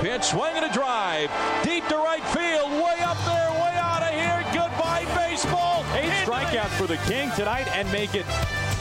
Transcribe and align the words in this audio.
pitch, 0.00 0.24
swing 0.24 0.52
and 0.54 0.64
a 0.64 0.72
drive. 0.72 1.30
Deep 1.62 1.86
to 1.88 1.96
right 1.96 2.22
field, 2.32 2.70
way 2.72 2.98
up 3.00 3.18
there, 3.24 3.50
way 3.60 3.74
out 3.76 4.02
of 4.02 4.10
here. 4.10 4.44
Goodbye, 4.52 5.04
baseball. 5.14 5.84
Eight 5.94 6.10
strikeouts 6.26 6.76
for 6.76 6.86
the 6.86 6.96
King 7.08 7.30
tonight 7.36 7.66
and 7.76 7.90
make 7.92 8.14
it 8.14 8.26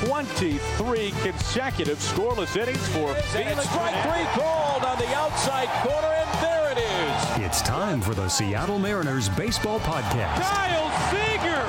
23 0.06 1.12
consecutive 1.22 1.98
scoreless 2.00 2.56
innings 2.56 2.86
for 2.90 3.14
Felix. 3.32 3.70
Strike 3.70 3.96
three 4.04 4.26
called 4.42 4.84
on 4.84 4.98
the 4.98 5.08
outside 5.16 5.70
corner, 5.82 6.08
and 6.08 6.30
there 6.44 6.72
it 6.72 6.78
is. 6.78 7.46
It's 7.46 7.62
time 7.62 8.02
for 8.02 8.14
the 8.14 8.28
Seattle 8.28 8.80
Mariners 8.80 9.30
Baseball 9.30 9.80
Podcast. 9.80 10.42
Kyle 10.42 10.90
Seager! 11.10 11.64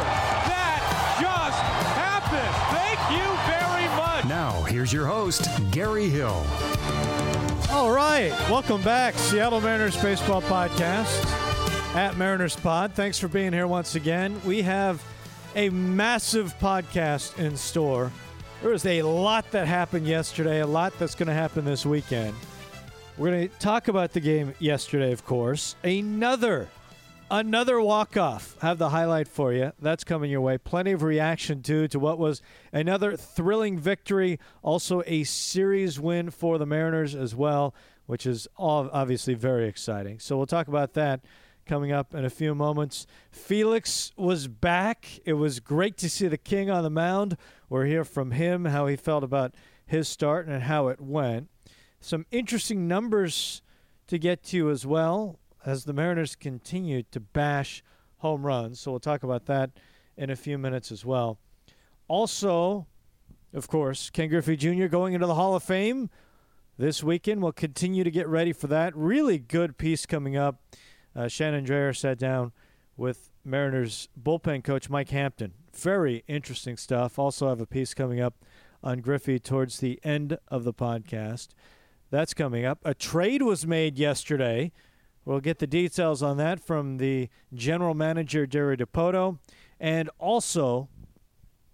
That 0.51 0.81
just 1.21 1.61
happened! 1.95 2.55
Thank 2.75 2.99
you 3.13 3.27
very 3.47 3.89
much! 3.97 4.25
Now, 4.25 4.63
here's 4.65 4.93
your 4.93 5.07
host, 5.07 5.49
Gary 5.71 6.09
Hill. 6.09 6.45
All 7.75 7.91
right. 7.91 8.31
Welcome 8.49 8.83
back. 8.83 9.15
Seattle 9.15 9.61
Mariners 9.61 10.01
Baseball 10.01 10.41
Podcast 10.43 11.25
at 11.97 12.17
Mariners 12.17 12.55
Pod. 12.55 12.93
Thanks 12.93 13.19
for 13.19 13.27
being 13.27 13.53
here 13.53 13.67
once 13.67 13.97
again. 13.97 14.41
We 14.45 14.63
have 14.63 15.03
a 15.57 15.71
massive 15.71 16.57
podcast 16.61 17.37
in 17.37 17.57
store. 17.57 18.13
There 18.63 18.71
was 18.71 18.87
a 18.87 19.03
lot 19.03 19.51
that 19.51 19.67
happened 19.67 20.07
yesterday, 20.07 20.61
a 20.61 20.67
lot 20.69 20.97
that's 21.01 21.17
going 21.17 21.27
to 21.27 21.35
happen 21.35 21.65
this 21.65 21.85
weekend. 21.85 22.37
We're 23.19 23.31
going 23.31 23.49
to 23.49 23.59
talk 23.59 23.89
about 23.89 24.13
the 24.13 24.21
game 24.21 24.55
yesterday, 24.61 25.11
of 25.11 25.25
course. 25.27 25.75
Another 25.83 26.69
another 27.35 27.81
walk-off. 27.81 28.57
Have 28.61 28.79
the 28.79 28.91
highlight 28.91 29.27
for 29.27 29.53
you. 29.53 29.73
That's 29.81 30.05
coming 30.05 30.31
your 30.31 30.41
way. 30.41 30.57
Plenty 30.57 30.93
of 30.93 31.03
reaction 31.03 31.63
too 31.63 31.89
to 31.89 31.99
what 31.99 32.17
was 32.17 32.41
another 32.73 33.17
thrilling 33.17 33.77
victory, 33.77 34.39
also 34.63 35.03
a 35.05 35.25
series 35.25 35.99
win 35.99 36.31
for 36.31 36.59
the 36.59 36.67
Mariners 36.67 37.15
as 37.15 37.35
well, 37.35 37.75
which 38.07 38.25
is 38.25 38.47
obviously 38.57 39.35
very 39.35 39.67
exciting. 39.67 40.21
So 40.21 40.37
we'll 40.37 40.47
talk 40.47 40.69
about 40.69 40.93
that 40.95 41.25
coming 41.67 41.91
up 41.91 42.15
in 42.15 42.25
a 42.25 42.31
few 42.31 42.55
moments. 42.55 43.05
Felix 43.33 44.13
was 44.17 44.47
back. 44.47 45.19
It 45.25 45.33
was 45.33 45.59
great 45.59 45.97
to 45.99 46.09
see 46.09 46.29
the 46.29 46.39
King 46.39 46.71
on 46.71 46.85
the 46.85 46.91
mound. 46.91 47.37
We'll 47.69 47.83
hear 47.83 48.05
from 48.05 48.31
him 48.31 48.67
how 48.67 48.87
he 48.87 48.95
felt 48.95 49.25
about 49.25 49.57
his 49.85 50.09
start 50.09 50.47
and 50.47 50.63
how 50.63 50.87
it 50.87 51.01
went. 51.01 51.49
Some 52.01 52.27
interesting 52.31 52.87
numbers 52.87 53.61
to 54.07 54.19
get 54.19 54.45
to 54.45 54.71
as 54.71 54.87
well 54.87 55.41
as 55.65 55.85
the 55.85 55.93
Mariners 55.93 56.37
continue 56.37 57.03
to 57.11 57.21
bash 57.21 57.83
home 58.19 58.45
runs. 58.45 58.81
So 58.81 58.91
we'll 58.91 59.01
talk 59.01 59.23
about 59.23 59.47
that 59.47 59.71
in 60.17 60.31
a 60.31 60.37
few 60.37 60.59
minutes 60.59 60.93
as 60.93 61.05
well. 61.05 61.39
Also, 62.09 62.87
of 63.53 63.69
course, 63.69 64.11
Ken 64.11 64.29
Griffey 64.29 64.57
Jr. 64.57 64.87
going 64.87 65.15
into 65.15 65.27
the 65.27 65.35
Hall 65.35 65.55
of 65.55 65.63
Fame 65.63 66.11
this 66.77 67.03
weekend. 67.03 67.43
We'll 67.43 67.53
continue 67.53 68.05
to 68.05 68.11
get 68.11 68.29
ready 68.29 68.53
for 68.53 68.67
that. 68.69 68.95
Really 68.97 69.39
good 69.39 69.79
piece 69.79 70.07
coming 70.07 70.37
up. 70.37 70.61
Uh, 71.17 71.29
Shannon 71.29 71.65
Drayer 71.65 71.97
sat 71.97 72.19
down 72.19 72.53
with 72.97 73.31
Mariners 73.45 74.09
bullpen 74.21 74.65
coach 74.65 74.91
Mike 74.91 75.11
Hampton. 75.11 75.53
Very 75.73 76.25
interesting 76.29 76.77
stuff. 76.77 77.19
Also 77.19 77.49
have 77.49 77.61
a 77.61 77.67
piece 77.67 77.95
coming 77.95 78.21
up 78.21 78.35
on 78.83 79.01
Griffey 79.01 79.39
towards 79.39 79.79
the 79.79 79.99
end 80.05 80.39
of 80.49 80.65
the 80.65 80.75
podcast. 80.75 81.49
That's 82.11 82.35
coming 82.35 82.65
up. 82.65 82.79
A 82.85 82.95
trade 82.95 83.43
was 83.43 83.67
made 83.67 83.99
yesterday 83.99 84.73
We'll 85.25 85.41
get 85.41 85.59
the 85.59 85.67
details 85.67 86.23
on 86.23 86.37
that 86.37 86.61
from 86.61 86.99
the 86.99 87.29
general 87.55 87.95
manager, 87.95 88.47
Jerry 88.47 88.77
Dipoto, 88.77 89.39
and 89.81 90.11
also 90.19 90.89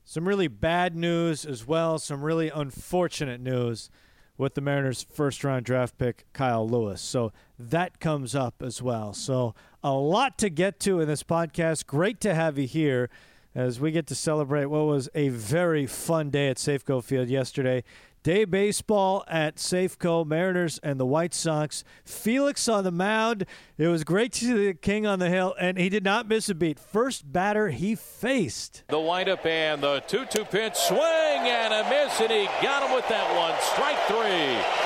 some 0.05 0.27
really 0.27 0.49
bad 0.49 0.97
news 0.97 1.45
as 1.45 1.67
well, 1.67 1.99
some 1.99 2.23
really 2.23 2.49
unfortunate 2.49 3.41
news 3.41 3.91
with 4.37 4.55
the 4.55 4.61
Mariners' 4.61 5.03
first 5.03 5.45
round 5.45 5.65
draft 5.65 5.99
pick, 5.99 6.25
Kyle 6.33 6.67
Lewis. 6.67 7.03
So 7.03 7.33
that 7.59 8.01
comes 8.01 8.35
up 8.35 8.63
as 8.63 8.81
well. 8.81 9.13
So 9.13 9.55
a 9.85 9.93
lot 9.93 10.39
to 10.39 10.49
get 10.49 10.81
to 10.81 11.01
in 11.01 11.09
this 11.09 11.23
podcast. 11.23 11.87
Great 11.87 12.21
to 12.21 12.35
have 12.35 12.59
you 12.59 12.67
here 12.67 13.11
as 13.55 13.81
we 13.81 13.91
get 13.91 14.07
to 14.07 14.15
celebrate 14.15 14.67
what 14.67 14.87
was 14.87 15.09
a 15.15 15.29
very 15.29 15.87
fun 15.87 16.31
day 16.31 16.49
at 16.49 16.57
Safeco 16.57 17.03
Field 17.03 17.29
yesterday. 17.29 17.83
Day 18.23 18.45
baseball 18.45 19.25
at 19.29 19.57
Safeco, 19.57 20.27
Mariners 20.27 20.79
and 20.83 21.01
the 21.01 21.07
White 21.07 21.33
Sox. 21.33 21.85
Felix 22.05 22.69
on 22.69 22.85
the 22.85 22.91
mound. 22.91 23.47
It 23.79 23.87
was 23.87 24.05
great 24.05 24.33
to 24.33 24.41
see 24.41 24.67
the 24.67 24.75
King 24.75 25.07
on 25.07 25.21
the 25.21 25.31
hill, 25.31 25.55
and 25.59 25.79
he 25.79 25.89
did 25.89 26.05
not 26.05 26.29
miss 26.29 26.51
a 26.51 26.55
beat. 26.55 26.79
First 26.79 27.33
batter 27.33 27.71
he 27.71 27.95
faced. 27.95 28.85
The 28.89 29.01
windup 29.01 29.47
and 29.47 29.83
the 29.83 30.01
2 30.01 30.27
2 30.27 30.45
pitch 30.45 30.75
swing 30.75 31.01
and 31.01 31.73
a 31.73 31.89
miss, 31.89 32.21
and 32.21 32.31
he 32.31 32.45
got 32.63 32.83
him 32.83 32.95
with 32.95 33.09
that 33.09 33.35
one. 33.35 33.59
Strike 33.63 33.97
three. 34.07 34.81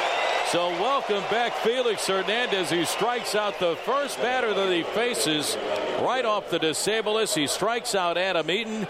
So 0.53 0.69
welcome 0.81 1.25
back 1.29 1.55
Felix 1.55 2.07
Hernandez, 2.07 2.71
who 2.71 2.85
strikes 2.85 3.35
out 3.35 3.59
the 3.59 3.75
first 3.85 4.19
batter 4.19 4.55
that 4.55 4.73
he 4.73 4.85
faces 4.85 5.57
right 6.03 6.25
off 6.25 6.51
the 6.51 6.61
disablest. 6.61 7.35
He 7.35 7.49
strikes 7.49 7.97
out 7.97 8.17
Adam 8.17 8.49
Eaton. 8.49 8.87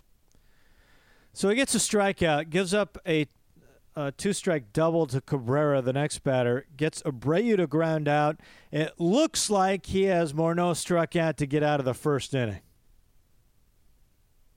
So 1.33 1.49
he 1.49 1.55
gets 1.55 1.75
a 1.75 1.79
strikeout, 1.79 2.51
gives 2.51 2.75
up 2.75 2.99
a 3.07 3.27
uh, 3.97 4.11
two 4.17 4.33
strike 4.33 4.73
double 4.73 5.07
to 5.07 5.21
Cabrera, 5.21 5.81
the 5.83 5.93
next 5.93 6.19
batter, 6.21 6.67
gets 6.77 7.03
Abreu 7.03 7.57
to 7.57 7.67
ground 7.67 8.09
out. 8.09 8.41
It 8.73 8.95
looks 8.99 9.51
like 9.51 9.87
he 9.87 10.05
has 10.05 10.33
Morneau 10.33 10.75
struck 10.77 11.15
out 11.17 11.37
to 11.39 11.47
get 11.47 11.63
out 11.63 11.81
of 11.81 11.87
the 11.87 11.95
first 11.95 12.35
inning. 12.35 12.61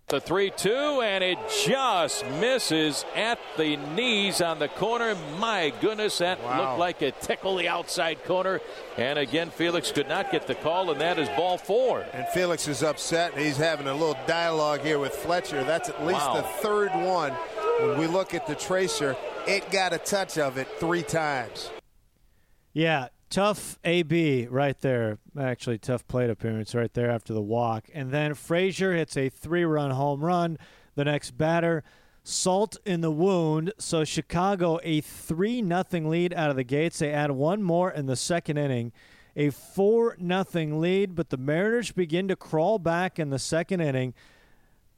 The 0.10 0.22
3 0.22 0.52
2, 0.56 1.02
and 1.02 1.22
it 1.22 1.38
just 1.66 2.26
misses 2.40 3.04
at 3.14 3.40
the 3.58 3.76
knees 3.76 4.40
on 4.40 4.58
the 4.58 4.70
corner. 4.70 5.16
My 5.38 5.74
goodness, 5.82 6.20
that 6.20 6.42
wow. 6.42 6.62
looked 6.62 6.80
like 6.80 7.02
a 7.02 7.12
tickle 7.12 7.58
the 7.58 7.68
outside 7.68 8.24
corner. 8.24 8.62
And 8.96 9.20
again, 9.20 9.50
Felix 9.50 9.92
could 9.92 10.08
not 10.08 10.32
get 10.32 10.48
the 10.48 10.56
call, 10.56 10.92
and 10.92 11.02
that 11.02 11.20
is 11.20 11.28
ball 11.36 11.58
four. 11.58 12.06
And 12.14 12.26
Felix 12.30 12.70
is 12.70 12.84
upset. 12.84 13.38
He's 13.38 13.58
having 13.58 13.88
a 13.88 13.94
little 13.94 14.18
dialogue 14.28 14.80
here 14.80 14.98
with 14.98 15.14
Fletcher. 15.14 15.66
That's 15.66 15.90
at 15.90 16.02
least 16.06 16.26
wow. 16.26 16.36
the 16.36 16.44
third 16.44 16.92
one 16.96 17.34
when 17.80 17.98
we 17.98 18.08
look 18.08 18.34
at 18.34 18.48
the 18.48 18.56
tracer, 18.56 19.16
it 19.48 19.70
got 19.72 19.94
a 19.94 19.98
touch 19.98 20.38
of 20.38 20.58
it 20.58 20.68
three 20.80 21.04
times. 21.04 21.70
Yeah, 22.74 23.08
tough 23.30 23.78
AB 23.84 24.48
right 24.48 24.80
there. 24.82 25.20
Actually, 25.40 25.78
tough 25.78 26.08
plate 26.08 26.30
appearance 26.30 26.74
right 26.76 26.94
there 26.94 27.10
after 27.10 27.34
the 27.34 27.42
walk. 27.42 27.86
And 27.94 28.12
then 28.12 28.34
Frazier 28.34 28.96
hits 28.96 29.18
a 29.18 29.30
three 29.30 29.64
run 29.64 29.92
home 29.92 30.24
run. 30.24 30.58
The 30.96 31.06
next 31.06 31.38
batter, 31.38 31.84
salt 32.24 32.78
in 32.86 33.02
the 33.02 33.12
wound. 33.12 33.74
So 33.78 34.04
Chicago, 34.04 34.80
a 34.84 35.02
3 35.02 35.62
nothing 35.62 36.10
lead 36.10 36.34
out 36.34 36.50
of 36.50 36.56
the 36.56 36.64
gates. 36.64 37.00
They 37.00 37.12
add 37.12 37.32
one 37.32 37.62
more 37.62 37.92
in 37.92 38.08
the 38.08 38.16
second 38.16 38.58
inning. 38.58 38.92
A 39.36 39.52
4 39.52 40.18
nothing 40.20 40.82
lead, 40.82 41.16
but 41.16 41.30
the 41.30 41.38
Mariners 41.38 41.92
begin 41.92 42.28
to 42.28 42.36
crawl 42.36 42.80
back 42.80 43.20
in 43.20 43.30
the 43.30 43.40
second 43.40 43.82
inning. 43.82 44.14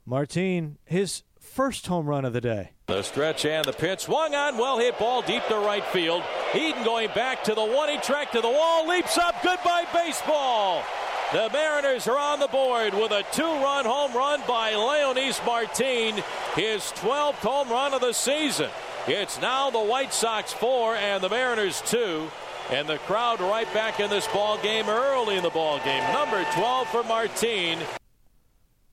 Martin, 0.06 0.78
his 0.86 1.24
first 1.50 1.88
home 1.88 2.06
run 2.06 2.26
of 2.26 2.34
the 2.34 2.42
day. 2.42 2.72
The 2.88 3.02
stretch 3.02 3.46
and 3.46 3.66
the 3.66 3.74
pitch. 3.74 4.02
Swung 4.02 4.34
on, 4.34 4.58
well 4.58 4.80
hit 4.80 4.98
ball 4.98 5.22
deep 5.22 5.46
to 5.48 5.56
right 5.56 5.84
field. 5.86 6.24
Eaton 6.56 6.84
going 6.84 7.10
back 7.14 7.44
to 7.46 7.54
the 7.54 7.66
one. 7.66 7.90
He 7.90 7.98
tracked 7.98 8.34
to 8.34 8.42
the 8.42 8.50
wall, 8.50 8.88
leaps 8.88 9.18
up. 9.18 9.36
Goodbye, 9.44 9.86
baseball. 9.94 10.84
The 11.32 11.50
Mariners 11.54 12.08
are 12.08 12.18
on 12.18 12.40
the 12.40 12.48
board 12.48 12.94
with 12.94 13.12
a 13.12 13.24
two 13.32 13.44
run 13.44 13.86
home 13.86 14.14
run 14.14 14.42
by 14.48 14.72
Leonys 14.72 15.46
Martin, 15.46 16.24
his 16.56 16.82
12th 16.96 17.36
home 17.36 17.70
run 17.70 17.94
of 17.94 18.02
the 18.02 18.14
season. 18.14 18.70
It's 19.08 19.40
now 19.40 19.70
the 19.70 19.80
White 19.80 20.14
Sox 20.14 20.54
four 20.54 20.96
and 20.96 21.24
the 21.24 21.30
Mariners 21.30 21.82
two. 21.86 22.30
And 22.72 22.88
the 22.88 23.00
crowd 23.00 23.42
right 23.42 23.72
back 23.74 24.00
in 24.00 24.10
this 24.10 24.28
ball 24.28 24.60
game 24.62 24.88
early 24.90 25.38
in 25.38 25.44
the 25.44 25.50
ball 25.50 25.80
game. 25.80 26.04
Number 26.14 26.46
12 26.54 26.88
for 26.90 27.04
Martin. 27.04 27.80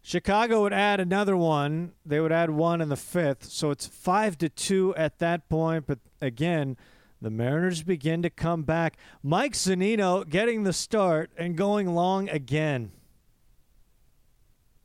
Chicago 0.07 0.63
would 0.63 0.73
add 0.73 1.01
another 1.01 1.37
one. 1.37 1.91
They 2.05 2.21
would 2.21 2.31
add 2.31 2.51
one 2.51 2.81
in 2.81 2.91
the 2.91 2.97
fifth, 2.97 3.47
so 3.47 3.73
it's 3.73 3.89
five 3.89 4.39
to 4.39 4.49
two 4.49 4.95
at 4.95 5.19
that 5.19 5.49
point. 5.49 5.89
But 5.89 5.99
again, 6.21 6.77
the 7.21 7.29
Mariners 7.29 7.83
begin 7.83 8.23
to 8.23 8.31
come 8.31 8.63
back. 8.63 8.97
Mike 9.21 9.55
Zunino 9.55 10.25
getting 10.29 10.63
the 10.63 10.73
start 10.73 11.33
and 11.37 11.57
going 11.57 11.93
long 11.93 12.29
again. 12.29 12.93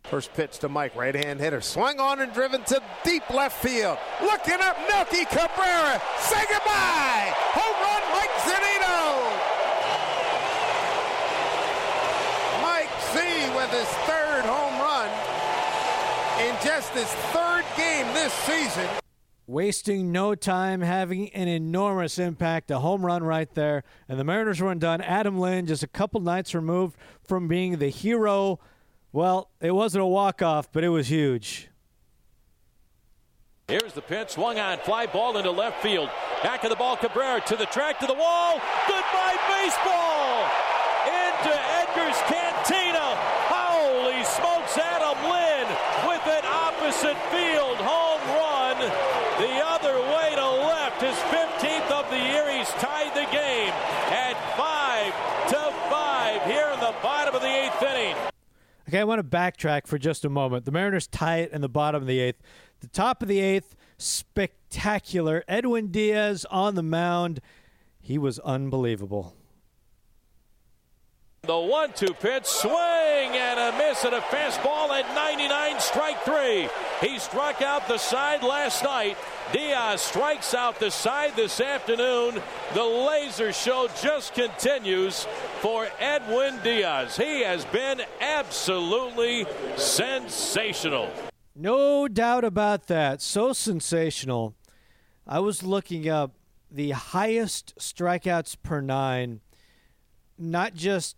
First 0.05 0.33
pitch 0.33 0.57
to 0.57 0.69
Mike, 0.69 0.95
right 0.95 1.13
hand 1.13 1.39
hitter. 1.39 1.61
Swung 1.61 1.99
on 1.99 2.19
and 2.19 2.33
driven 2.33 2.63
to 2.63 2.81
deep 3.03 3.29
left 3.29 3.61
field. 3.61 3.99
Looking 4.23 4.59
up, 4.59 4.75
Melky 4.89 5.25
Cabrera. 5.25 6.01
Say 6.17 6.41
goodbye. 6.49 7.31
Home 7.53 7.77
run, 7.77 8.01
Mike 8.17 8.35
Zunino. 8.41 9.61
Mike 12.63 12.89
Z 13.13 13.55
with 13.55 13.69
his 13.69 13.87
third 14.07 14.20
in 16.41 16.55
just 16.63 16.91
his 16.93 17.07
third 17.33 17.63
game 17.77 18.05
this 18.13 18.33
season. 18.33 18.87
Wasting 19.47 20.11
no 20.11 20.33
time, 20.33 20.81
having 20.81 21.29
an 21.29 21.47
enormous 21.47 22.17
impact, 22.17 22.71
a 22.71 22.79
home 22.79 23.05
run 23.05 23.23
right 23.23 23.53
there. 23.53 23.83
And 24.07 24.19
the 24.19 24.23
Mariners 24.23 24.61
were 24.61 24.73
done. 24.75 25.01
Adam 25.01 25.37
Lind 25.37 25.67
just 25.67 25.83
a 25.83 25.87
couple 25.87 26.21
nights 26.21 26.55
removed 26.55 26.95
from 27.23 27.47
being 27.47 27.77
the 27.77 27.89
hero. 27.89 28.59
Well, 29.11 29.51
it 29.59 29.71
wasn't 29.71 30.03
a 30.03 30.07
walk-off, 30.07 30.71
but 30.71 30.83
it 30.83 30.89
was 30.89 31.07
huge. 31.07 31.69
Here's 33.67 33.93
the 33.93 34.01
pitch, 34.01 34.31
swung 34.31 34.59
on, 34.59 34.79
fly 34.79 35.05
ball 35.05 35.37
into 35.37 35.51
left 35.51 35.81
field. 35.81 36.09
Back 36.43 36.63
of 36.63 36.69
the 36.69 36.75
ball, 36.75 36.97
Cabrera 36.97 37.41
to 37.41 37.55
the 37.55 37.67
track, 37.67 37.99
to 37.99 38.07
the 38.07 38.13
wall. 38.13 38.59
Goodbye, 38.87 39.37
baseball! 39.47 40.47
Into 41.07 41.53
Edgar's 41.79 42.19
Cantina. 42.27 43.15
Holy 43.47 44.23
smokes, 44.23 44.77
Adam 44.77 45.17
Lind 45.23 45.51
with 46.07 46.25
an 46.27 46.45
opposite 46.45 47.17
field 47.31 47.77
home 47.79 48.21
run. 48.35 48.77
The 49.39 49.55
other 49.63 49.95
way 50.13 50.35
to 50.35 50.47
left, 50.67 51.01
his 51.01 51.15
15th 51.31 51.91
of 51.91 52.09
the 52.09 52.17
year. 52.17 52.51
He's 52.51 52.69
tied 52.77 53.13
the 53.15 53.29
game 53.31 53.73
at 54.11 54.35
5 54.57 55.13
to 55.49 55.61
5 55.89 56.43
here 56.43 56.69
in 56.73 56.79
the 56.79 56.93
bottom 57.01 57.35
of 57.35 57.41
the 57.41 57.47
eighth 57.47 57.81
inning. 57.81 58.15
Okay, 58.91 58.99
I 58.99 59.05
want 59.05 59.19
to 59.19 59.37
backtrack 59.37 59.87
for 59.87 59.97
just 59.97 60.25
a 60.25 60.29
moment. 60.29 60.65
The 60.65 60.71
Mariners 60.73 61.07
tie 61.07 61.37
it 61.37 61.53
in 61.53 61.61
the 61.61 61.69
bottom 61.69 62.01
of 62.01 62.09
the 62.09 62.19
eighth. 62.19 62.41
The 62.81 62.87
top 62.87 63.21
of 63.21 63.29
the 63.29 63.39
eighth, 63.39 63.73
spectacular. 63.97 65.45
Edwin 65.47 65.91
Diaz 65.91 66.45
on 66.51 66.75
the 66.75 66.83
mound. 66.83 67.39
He 68.01 68.17
was 68.17 68.37
unbelievable. 68.39 69.33
The 71.47 71.57
one 71.57 71.91
two 71.93 72.13
pitch, 72.13 72.45
swing 72.45 72.71
and 72.71 73.59
a 73.59 73.75
miss 73.75 74.05
and 74.05 74.13
a 74.13 74.19
fastball 74.19 74.91
at 74.91 75.15
99, 75.15 75.79
strike 75.79 76.21
three. 76.21 76.69
He 77.01 77.17
struck 77.17 77.63
out 77.63 77.87
the 77.87 77.97
side 77.97 78.43
last 78.43 78.83
night. 78.83 79.17
Diaz 79.51 80.01
strikes 80.01 80.53
out 80.53 80.79
the 80.79 80.91
side 80.91 81.35
this 81.35 81.59
afternoon. 81.59 82.39
The 82.75 82.83
laser 82.83 83.51
show 83.53 83.89
just 84.03 84.35
continues 84.35 85.25
for 85.61 85.87
Edwin 85.97 86.59
Diaz. 86.63 87.17
He 87.17 87.41
has 87.41 87.65
been 87.65 88.03
absolutely 88.19 89.47
sensational. 89.77 91.11
No 91.55 92.07
doubt 92.07 92.43
about 92.43 92.85
that. 92.85 93.19
So 93.19 93.51
sensational. 93.51 94.53
I 95.25 95.39
was 95.39 95.63
looking 95.63 96.07
up 96.07 96.35
the 96.69 96.91
highest 96.91 97.73
strikeouts 97.79 98.57
per 98.61 98.79
nine, 98.79 99.41
not 100.37 100.75
just 100.75 101.17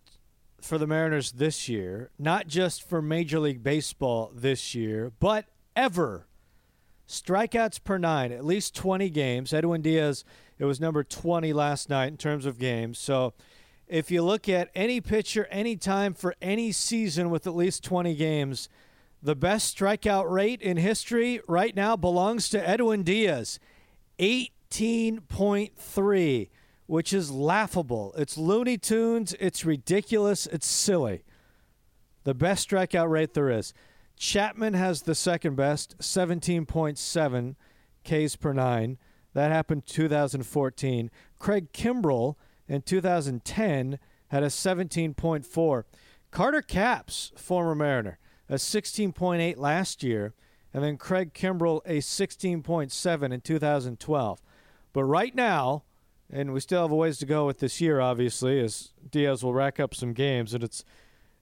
for 0.64 0.78
the 0.78 0.86
Mariners 0.86 1.32
this 1.32 1.68
year, 1.68 2.08
not 2.18 2.46
just 2.46 2.88
for 2.88 3.02
Major 3.02 3.38
League 3.38 3.62
Baseball 3.62 4.32
this 4.34 4.74
year, 4.74 5.12
but 5.20 5.44
ever. 5.76 6.26
Strikeouts 7.06 7.84
per 7.84 7.98
nine, 7.98 8.32
at 8.32 8.46
least 8.46 8.74
20 8.74 9.10
games. 9.10 9.52
Edwin 9.52 9.82
Diaz, 9.82 10.24
it 10.58 10.64
was 10.64 10.80
number 10.80 11.04
20 11.04 11.52
last 11.52 11.90
night 11.90 12.08
in 12.08 12.16
terms 12.16 12.46
of 12.46 12.58
games. 12.58 12.98
So 12.98 13.34
if 13.86 14.10
you 14.10 14.22
look 14.22 14.48
at 14.48 14.70
any 14.74 15.02
pitcher, 15.02 15.46
any 15.50 15.76
time 15.76 16.14
for 16.14 16.34
any 16.40 16.72
season 16.72 17.28
with 17.28 17.46
at 17.46 17.54
least 17.54 17.84
20 17.84 18.14
games, 18.14 18.70
the 19.22 19.36
best 19.36 19.76
strikeout 19.76 20.30
rate 20.30 20.62
in 20.62 20.78
history 20.78 21.42
right 21.46 21.76
now 21.76 21.94
belongs 21.96 22.48
to 22.50 22.68
Edwin 22.68 23.02
Diaz 23.02 23.60
18.3 24.18 26.48
which 26.86 27.12
is 27.12 27.30
laughable. 27.30 28.14
It's 28.16 28.36
Looney 28.36 28.78
Tunes. 28.78 29.34
It's 29.40 29.64
ridiculous. 29.64 30.46
It's 30.46 30.66
silly. 30.66 31.24
The 32.24 32.34
best 32.34 32.68
strikeout 32.68 33.10
rate 33.10 33.34
there 33.34 33.50
is. 33.50 33.72
Chapman 34.16 34.74
has 34.74 35.02
the 35.02 35.14
second 35.14 35.56
best, 35.56 35.98
17.7 35.98 37.56
Ks 38.04 38.36
per 38.36 38.52
nine. 38.52 38.98
That 39.32 39.50
happened 39.50 39.86
2014. 39.86 41.10
Craig 41.38 41.72
Kimbrel 41.72 42.36
in 42.68 42.82
2010 42.82 43.98
had 44.28 44.42
a 44.42 44.46
17.4. 44.46 45.84
Carter 46.30 46.62
Capps, 46.62 47.32
former 47.36 47.74
Mariner, 47.74 48.18
a 48.48 48.54
16.8 48.54 49.56
last 49.56 50.02
year, 50.02 50.34
and 50.72 50.82
then 50.82 50.96
Craig 50.96 51.32
Kimbrel 51.32 51.80
a 51.86 51.98
16.7 51.98 53.32
in 53.32 53.40
2012. 53.40 54.42
But 54.92 55.04
right 55.04 55.34
now, 55.34 55.84
and 56.30 56.52
we 56.52 56.60
still 56.60 56.82
have 56.82 56.90
a 56.90 56.96
ways 56.96 57.18
to 57.18 57.26
go 57.26 57.46
with 57.46 57.58
this 57.58 57.80
year, 57.80 58.00
obviously, 58.00 58.60
as 58.60 58.92
Diaz 59.10 59.42
will 59.42 59.54
rack 59.54 59.78
up 59.78 59.94
some 59.94 60.12
games, 60.12 60.54
and 60.54 60.64
it's 60.64 60.84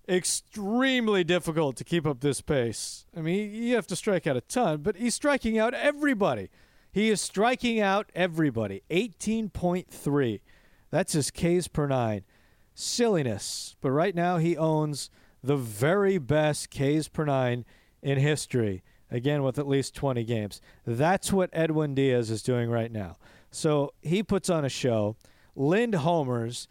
extremely 0.08 1.25
difficult 1.25 1.76
to 1.76 1.84
keep 1.84 2.06
up 2.06 2.20
this 2.20 2.40
pace. 2.40 3.06
I 3.17 3.20
mean, 3.20 3.52
you 3.52 3.75
have 3.75 3.87
to 3.88 3.96
strike 3.96 4.26
out 4.26 4.37
a 4.37 4.40
ton, 4.40 4.82
but 4.82 4.96
he's 4.96 5.14
striking 5.14 5.58
out 5.58 5.75
everybody. 5.75 6.50
He 6.93 7.08
is 7.08 7.20
striking 7.20 7.81
out 7.81 8.11
everybody. 8.14 8.82
18.3. 8.90 10.40
That's 10.90 11.14
his 11.14 11.31
Ks 11.31 11.69
per 11.69 11.87
nine. 11.87 12.25
Silliness. 12.75 13.76
But 13.81 13.93
right 13.93 14.14
now, 14.14 14.37
he 14.37 14.56
owns 14.56 15.08
the 15.43 15.56
very 15.56 16.19
best 16.19 16.70
Ks 16.70 17.08
per 17.08 17.25
nine 17.25 17.64
in 18.02 18.19
history. 18.19 18.82
Again, 19.11 19.43
with 19.43 19.58
at 19.58 19.69
least 19.69 19.94
20 19.94 20.25
games. 20.25 20.61
That's 20.87 21.32
what 21.32 21.50
Edwin 21.52 21.94
Diaz 21.94 22.31
is 22.31 22.43
doing 22.43 22.70
right 22.70 22.90
now. 22.90 23.19
So 23.53 23.93
he 24.01 24.23
puts 24.23 24.51
on 24.51 24.65
a 24.65 24.69
show. 24.69 25.17
Lind 25.55 25.95
homers. 25.95 26.69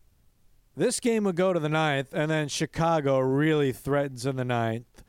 This 0.75 0.99
game 0.99 1.25
would 1.25 1.35
go 1.35 1.53
to 1.53 1.59
the 1.59 1.69
ninth, 1.69 2.13
and 2.13 2.29
then 2.29 2.47
Chicago 2.47 3.19
really 3.19 3.71
threatens 3.71 4.25
in 4.25 4.35
the 4.35 4.43
ninth. 4.43 5.03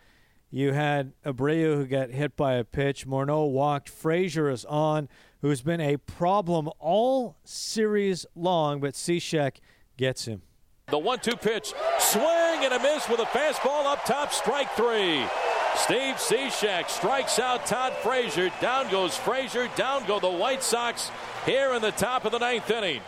You 0.50 0.72
had 0.72 1.14
Abreu 1.24 1.76
who 1.76 1.86
got 1.86 2.10
hit 2.10 2.36
by 2.36 2.54
a 2.54 2.64
pitch. 2.64 3.06
Morneau 3.06 3.50
walked. 3.50 3.88
Frazier 3.88 4.50
is 4.50 4.66
on, 4.66 5.08
who's 5.40 5.62
been 5.62 5.80
a 5.80 5.96
problem 5.96 6.68
all 6.78 7.36
series 7.44 8.26
long, 8.34 8.80
but 8.80 8.92
Cishek 8.92 9.56
gets 9.96 10.26
him. 10.26 10.42
The 10.88 10.98
one-two 10.98 11.36
pitch, 11.36 11.72
swing 11.98 12.24
and 12.26 12.74
a 12.74 12.78
miss 12.80 13.08
with 13.08 13.20
a 13.20 13.24
fastball 13.24 13.86
up 13.86 14.04
top, 14.04 14.30
strike 14.30 14.70
three. 14.72 15.24
Steve 15.76 16.14
Cishek 16.16 16.88
strikes 16.88 17.38
out 17.38 17.66
Todd 17.66 17.92
Frazier. 18.02 18.50
Down 18.60 18.90
goes 18.90 19.16
Frazier. 19.16 19.68
Down 19.76 20.06
go 20.06 20.20
the 20.20 20.30
White 20.30 20.62
Sox 20.62 21.10
here 21.44 21.72
in 21.72 21.82
the 21.82 21.90
top 21.92 22.24
of 22.24 22.32
the 22.32 22.38
ninth 22.38 22.70
inning. 22.70 23.00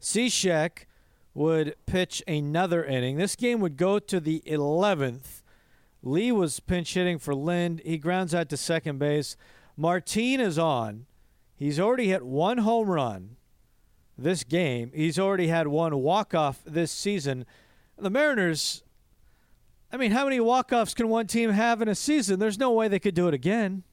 Cishek 0.00 0.86
would 1.34 1.74
pitch 1.86 2.22
another 2.26 2.84
inning. 2.84 3.16
This 3.16 3.36
game 3.36 3.60
would 3.60 3.76
go 3.76 3.98
to 3.98 4.20
the 4.20 4.42
11th. 4.46 5.42
Lee 6.02 6.32
was 6.32 6.60
pinch 6.60 6.94
hitting 6.94 7.18
for 7.18 7.34
Lind. 7.34 7.80
He 7.84 7.98
grounds 7.98 8.34
out 8.34 8.48
to 8.50 8.56
second 8.56 8.98
base. 8.98 9.36
Martine 9.76 10.40
is 10.40 10.58
on. 10.58 11.06
He's 11.56 11.80
already 11.80 12.08
hit 12.08 12.24
one 12.24 12.58
home 12.58 12.88
run 12.88 13.36
this 14.16 14.44
game. 14.44 14.92
He's 14.94 15.18
already 15.18 15.48
had 15.48 15.66
one 15.66 15.96
walk-off 15.96 16.60
this 16.64 16.92
season. 16.92 17.46
The 17.98 18.10
Mariners, 18.10 18.83
I 19.94 19.96
mean, 19.96 20.10
how 20.10 20.24
many 20.24 20.40
walk-offs 20.40 20.92
can 20.92 21.08
one 21.08 21.28
team 21.28 21.50
have 21.50 21.80
in 21.80 21.86
a 21.86 21.94
season? 21.94 22.40
There's 22.40 22.58
no 22.58 22.72
way 22.72 22.88
they 22.88 22.98
could 22.98 23.14
do 23.14 23.28
it 23.28 23.34
again. 23.34 23.84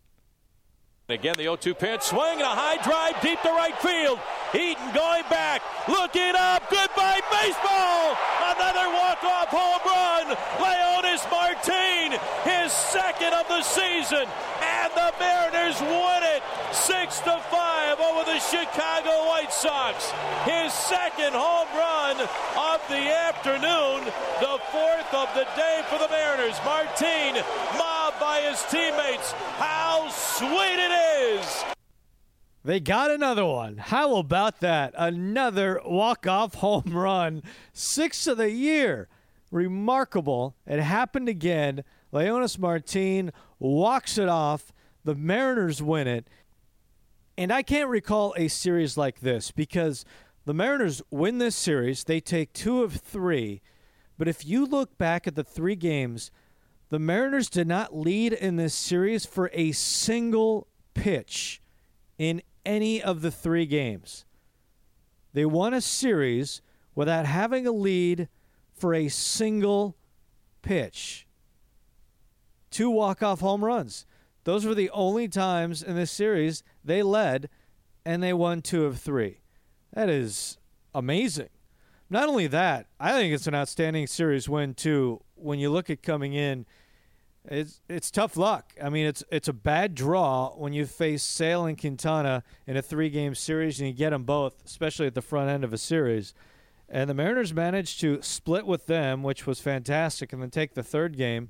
Again, 1.07 1.35
the 1.37 1.43
0 1.43 1.57
2 1.57 1.75
pitch. 1.75 2.01
Swing 2.01 2.41
and 2.41 2.41
a 2.41 2.45
high 2.45 2.81
drive 2.81 3.21
deep 3.21 3.39
to 3.43 3.49
right 3.49 3.77
field. 3.77 4.17
Eaton 4.51 4.95
going 4.95 5.21
back. 5.29 5.61
Looking 5.87 6.33
up. 6.35 6.67
Goodbye, 6.71 7.21
baseball. 7.29 8.17
Another 8.61 8.93
walk-off 8.93 9.49
home 9.49 9.81
run. 9.89 10.37
Leonys 10.61 11.25
Martin, 11.31 12.13
his 12.45 12.71
second 12.71 13.33
of 13.33 13.47
the 13.47 13.63
season. 13.63 14.29
And 14.61 14.93
the 14.93 15.11
Mariners 15.19 15.81
win 15.81 16.21
it 16.21 16.43
6 16.71 17.19
to 17.21 17.41
5 17.49 17.99
over 17.99 18.23
the 18.23 18.37
Chicago 18.37 19.25
White 19.25 19.51
Sox. 19.51 20.11
His 20.45 20.71
second 20.73 21.33
home 21.33 21.73
run 21.73 22.21
of 22.21 22.79
the 22.87 23.01
afternoon. 23.09 24.05
The 24.39 24.61
fourth 24.69 25.09
of 25.09 25.33
the 25.33 25.47
day 25.57 25.81
for 25.89 25.97
the 25.97 26.09
Mariners. 26.09 26.61
Martin 26.63 27.41
mobbed 27.81 28.19
by 28.19 28.41
his 28.45 28.61
teammates. 28.69 29.31
How 29.57 30.07
sweet 30.09 30.77
it 30.77 30.93
is! 31.33 31.80
They 32.63 32.79
got 32.79 33.09
another 33.09 33.45
one. 33.45 33.77
How 33.77 34.17
about 34.17 34.59
that? 34.59 34.93
Another 34.95 35.81
walk-off 35.83 36.55
home 36.55 36.91
run. 36.91 37.41
Sixth 37.73 38.27
of 38.27 38.37
the 38.37 38.51
year. 38.51 39.07
Remarkable. 39.49 40.55
It 40.67 40.79
happened 40.79 41.27
again. 41.27 41.83
Leonys 42.13 42.59
Martin 42.59 43.31
walks 43.57 44.17
it 44.17 44.29
off. 44.29 44.71
The 45.03 45.15
Mariners 45.15 45.81
win 45.81 46.07
it. 46.07 46.29
And 47.37 47.51
I 47.51 47.63
can't 47.63 47.89
recall 47.89 48.35
a 48.37 48.47
series 48.47 48.95
like 48.95 49.21
this 49.21 49.49
because 49.49 50.05
the 50.45 50.53
Mariners 50.53 51.01
win 51.09 51.39
this 51.39 51.55
series. 51.55 52.03
They 52.03 52.19
take 52.19 52.53
two 52.53 52.83
of 52.83 52.93
three. 52.93 53.61
But 54.19 54.27
if 54.27 54.45
you 54.45 54.65
look 54.65 54.99
back 54.99 55.25
at 55.25 55.33
the 55.33 55.43
three 55.43 55.75
games, 55.75 56.29
the 56.89 56.99
Mariners 56.99 57.49
did 57.49 57.67
not 57.67 57.95
lead 57.95 58.33
in 58.33 58.57
this 58.57 58.75
series 58.75 59.25
for 59.25 59.49
a 59.53 59.71
single 59.71 60.67
pitch 60.93 61.61
in 62.19 62.43
any 62.65 63.01
of 63.01 63.21
the 63.21 63.31
three 63.31 63.65
games. 63.65 64.25
They 65.33 65.45
won 65.45 65.73
a 65.73 65.81
series 65.81 66.61
without 66.95 67.25
having 67.25 67.65
a 67.65 67.71
lead 67.71 68.27
for 68.73 68.93
a 68.93 69.07
single 69.07 69.95
pitch. 70.61 71.25
Two 72.69 72.89
walk-off 72.89 73.39
home 73.39 73.63
runs. 73.63 74.05
Those 74.43 74.65
were 74.65 74.75
the 74.75 74.89
only 74.89 75.27
times 75.27 75.83
in 75.83 75.95
this 75.95 76.11
series 76.11 76.63
they 76.83 77.03
led, 77.03 77.49
and 78.05 78.23
they 78.23 78.33
won 78.33 78.61
two 78.61 78.85
of 78.85 78.99
three. 78.99 79.41
That 79.93 80.09
is 80.09 80.57
amazing. 80.93 81.49
Not 82.09 82.27
only 82.27 82.47
that, 82.47 82.87
I 82.99 83.11
think 83.13 83.33
it's 83.33 83.47
an 83.47 83.55
outstanding 83.55 84.07
series 84.07 84.49
win, 84.49 84.73
too, 84.73 85.21
when 85.35 85.59
you 85.59 85.69
look 85.69 85.89
at 85.89 86.03
coming 86.03 86.33
in. 86.33 86.65
It's 87.45 87.81
it's 87.89 88.11
tough 88.11 88.37
luck. 88.37 88.73
I 88.81 88.89
mean, 88.89 89.05
it's 89.05 89.23
it's 89.31 89.47
a 89.47 89.53
bad 89.53 89.95
draw 89.95 90.49
when 90.51 90.73
you 90.73 90.85
face 90.85 91.23
Sale 91.23 91.65
and 91.65 91.79
Quintana 91.79 92.43
in 92.67 92.77
a 92.77 92.81
three-game 92.81 93.35
series 93.35 93.79
and 93.79 93.89
you 93.89 93.95
get 93.95 94.11
them 94.11 94.23
both, 94.23 94.63
especially 94.65 95.07
at 95.07 95.15
the 95.15 95.21
front 95.21 95.49
end 95.49 95.63
of 95.63 95.73
a 95.73 95.77
series. 95.77 96.33
And 96.87 97.09
the 97.09 97.13
Mariners 97.13 97.53
managed 97.53 98.01
to 98.01 98.21
split 98.21 98.67
with 98.67 98.85
them, 98.85 99.23
which 99.23 99.47
was 99.47 99.61
fantastic, 99.61 100.33
and 100.33 100.41
then 100.41 100.49
take 100.49 100.73
the 100.73 100.83
third 100.83 101.15
game, 101.15 101.49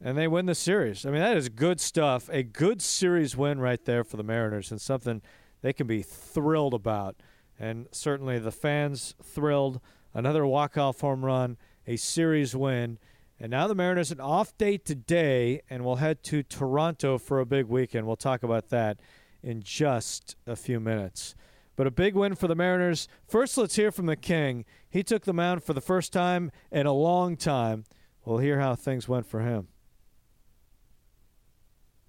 and 0.00 0.16
they 0.16 0.28
win 0.28 0.46
the 0.46 0.54
series. 0.54 1.04
I 1.04 1.10
mean, 1.10 1.20
that 1.20 1.36
is 1.36 1.48
good 1.48 1.80
stuff. 1.80 2.30
A 2.32 2.44
good 2.44 2.80
series 2.80 3.36
win 3.36 3.58
right 3.58 3.84
there 3.84 4.04
for 4.04 4.16
the 4.16 4.22
Mariners, 4.22 4.70
and 4.70 4.80
something 4.80 5.20
they 5.62 5.72
can 5.72 5.88
be 5.88 6.00
thrilled 6.00 6.74
about. 6.74 7.16
And 7.58 7.88
certainly 7.90 8.38
the 8.38 8.52
fans 8.52 9.14
thrilled. 9.20 9.80
Another 10.14 10.46
walk-off 10.46 11.00
home 11.00 11.24
run, 11.24 11.56
a 11.86 11.96
series 11.96 12.54
win 12.54 12.98
and 13.38 13.50
now 13.50 13.66
the 13.66 13.74
Mariners 13.74 14.10
an 14.10 14.20
off 14.20 14.56
day 14.56 14.78
today, 14.78 15.60
and 15.68 15.84
we'll 15.84 15.96
head 15.96 16.22
to 16.24 16.42
Toronto 16.42 17.18
for 17.18 17.40
a 17.40 17.46
big 17.46 17.66
weekend. 17.66 18.06
We'll 18.06 18.16
talk 18.16 18.42
about 18.42 18.70
that 18.70 18.98
in 19.42 19.62
just 19.62 20.36
a 20.46 20.56
few 20.56 20.80
minutes. 20.80 21.34
But 21.76 21.86
a 21.86 21.90
big 21.90 22.14
win 22.14 22.34
for 22.34 22.48
the 22.48 22.54
Mariners. 22.54 23.06
First, 23.28 23.58
let's 23.58 23.76
hear 23.76 23.92
from 23.92 24.06
the 24.06 24.16
King. 24.16 24.64
He 24.88 25.02
took 25.02 25.24
the 25.24 25.34
mound 25.34 25.62
for 25.62 25.74
the 25.74 25.82
first 25.82 26.12
time 26.12 26.50
in 26.72 26.86
a 26.86 26.92
long 26.92 27.36
time. 27.36 27.84
We'll 28.24 28.38
hear 28.38 28.58
how 28.58 28.74
things 28.74 29.06
went 29.06 29.26
for 29.26 29.40
him. 29.40 29.68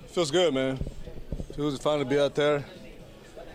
Feels 0.06 0.32
good, 0.32 0.54
man. 0.54 0.80
Feels 1.54 1.78
fun 1.80 2.00
to 2.00 2.06
be 2.06 2.18
out 2.18 2.34
there, 2.34 2.64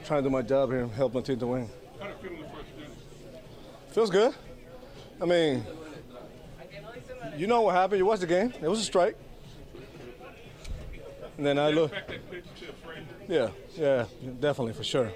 trying 0.04 0.22
to 0.22 0.28
do 0.28 0.32
my 0.32 0.42
job 0.42 0.70
here 0.70 0.80
and 0.80 0.92
help 0.92 1.14
my 1.14 1.22
team 1.22 1.38
to 1.38 1.46
win. 1.46 1.70
How 1.98 2.06
did 2.06 2.16
it 2.16 2.22
feel 2.22 2.32
in 2.32 2.42
the 2.42 2.48
first 2.48 2.68
inning? 2.76 2.90
Feels 3.90 4.10
good. 4.10 4.34
I 5.20 5.24
mean, 5.24 5.64
you 7.36 7.46
know 7.46 7.62
what 7.62 7.74
happened. 7.74 7.98
You 7.98 8.06
watched 8.06 8.20
the 8.22 8.26
game. 8.26 8.52
It 8.60 8.68
was 8.68 8.80
a 8.80 8.84
strike. 8.84 9.16
And 11.36 11.46
then 11.46 11.58
I 11.58 11.70
look. 11.70 11.92
Yeah, 13.28 13.50
yeah, 13.76 14.06
definitely 14.40 14.74
for 14.74 14.84
sure. 14.84 15.10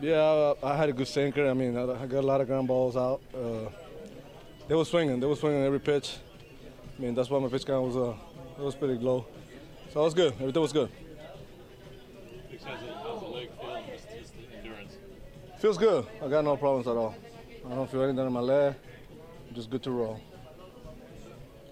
Yeah, 0.00 0.54
I 0.62 0.76
had 0.76 0.88
a 0.88 0.92
good 0.92 1.06
sinker. 1.06 1.48
I 1.48 1.54
mean, 1.54 1.76
I 1.76 2.06
got 2.06 2.24
a 2.24 2.26
lot 2.26 2.40
of 2.40 2.48
ground 2.48 2.66
balls 2.66 2.96
out. 2.96 3.20
Uh, 3.32 3.70
they 4.66 4.74
were 4.74 4.84
swinging. 4.84 5.20
They 5.20 5.26
were 5.26 5.36
swinging 5.36 5.62
every 5.62 5.78
pitch. 5.78 6.16
I 6.98 7.02
mean, 7.02 7.14
that's 7.14 7.30
why 7.30 7.38
my 7.38 7.48
pitch 7.48 7.64
count 7.64 7.86
was 7.86 7.96
uh, 7.96 8.14
it 8.58 8.62
was 8.62 8.74
pretty 8.74 8.94
low. 8.94 9.26
So 9.92 10.00
it 10.00 10.04
was 10.04 10.14
good. 10.14 10.32
Everything 10.40 10.62
was 10.62 10.72
good. 10.72 10.90
Feels 15.62 15.78
good. 15.78 16.04
I 16.20 16.26
got 16.26 16.42
no 16.42 16.56
problems 16.56 16.88
at 16.88 16.96
all. 16.96 17.14
I 17.70 17.72
don't 17.76 17.88
feel 17.88 18.02
anything 18.02 18.26
in 18.26 18.32
my 18.32 18.40
leg. 18.40 18.74
I'm 19.48 19.54
just 19.54 19.70
good 19.70 19.80
to 19.84 19.92
roll. 19.92 20.20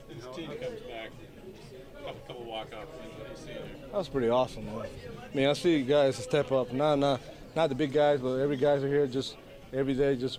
This 0.08 0.24
team 0.32 0.46
comes 0.46 0.80
back, 0.82 1.10
couple, 2.04 2.20
couple 2.28 2.44
walk-offs. 2.44 3.46
That 3.46 3.92
was 3.92 4.08
pretty 4.08 4.28
awesome, 4.28 4.66
man. 4.66 4.86
I 4.86 5.36
mean, 5.36 5.48
I 5.48 5.54
see 5.54 5.82
guys 5.82 6.14
step 6.18 6.52
up. 6.52 6.72
Not, 6.72 7.00
not, 7.00 7.20
not 7.56 7.68
the 7.68 7.74
big 7.74 7.92
guys, 7.92 8.20
but 8.20 8.36
every 8.36 8.56
guys 8.56 8.84
are 8.84 8.86
here 8.86 9.08
just 9.08 9.36
every 9.72 9.94
day. 9.94 10.14
Just 10.14 10.38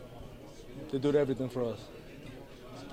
they 0.90 0.98
do 0.98 1.14
everything 1.14 1.50
for 1.50 1.74
us. 1.74 1.80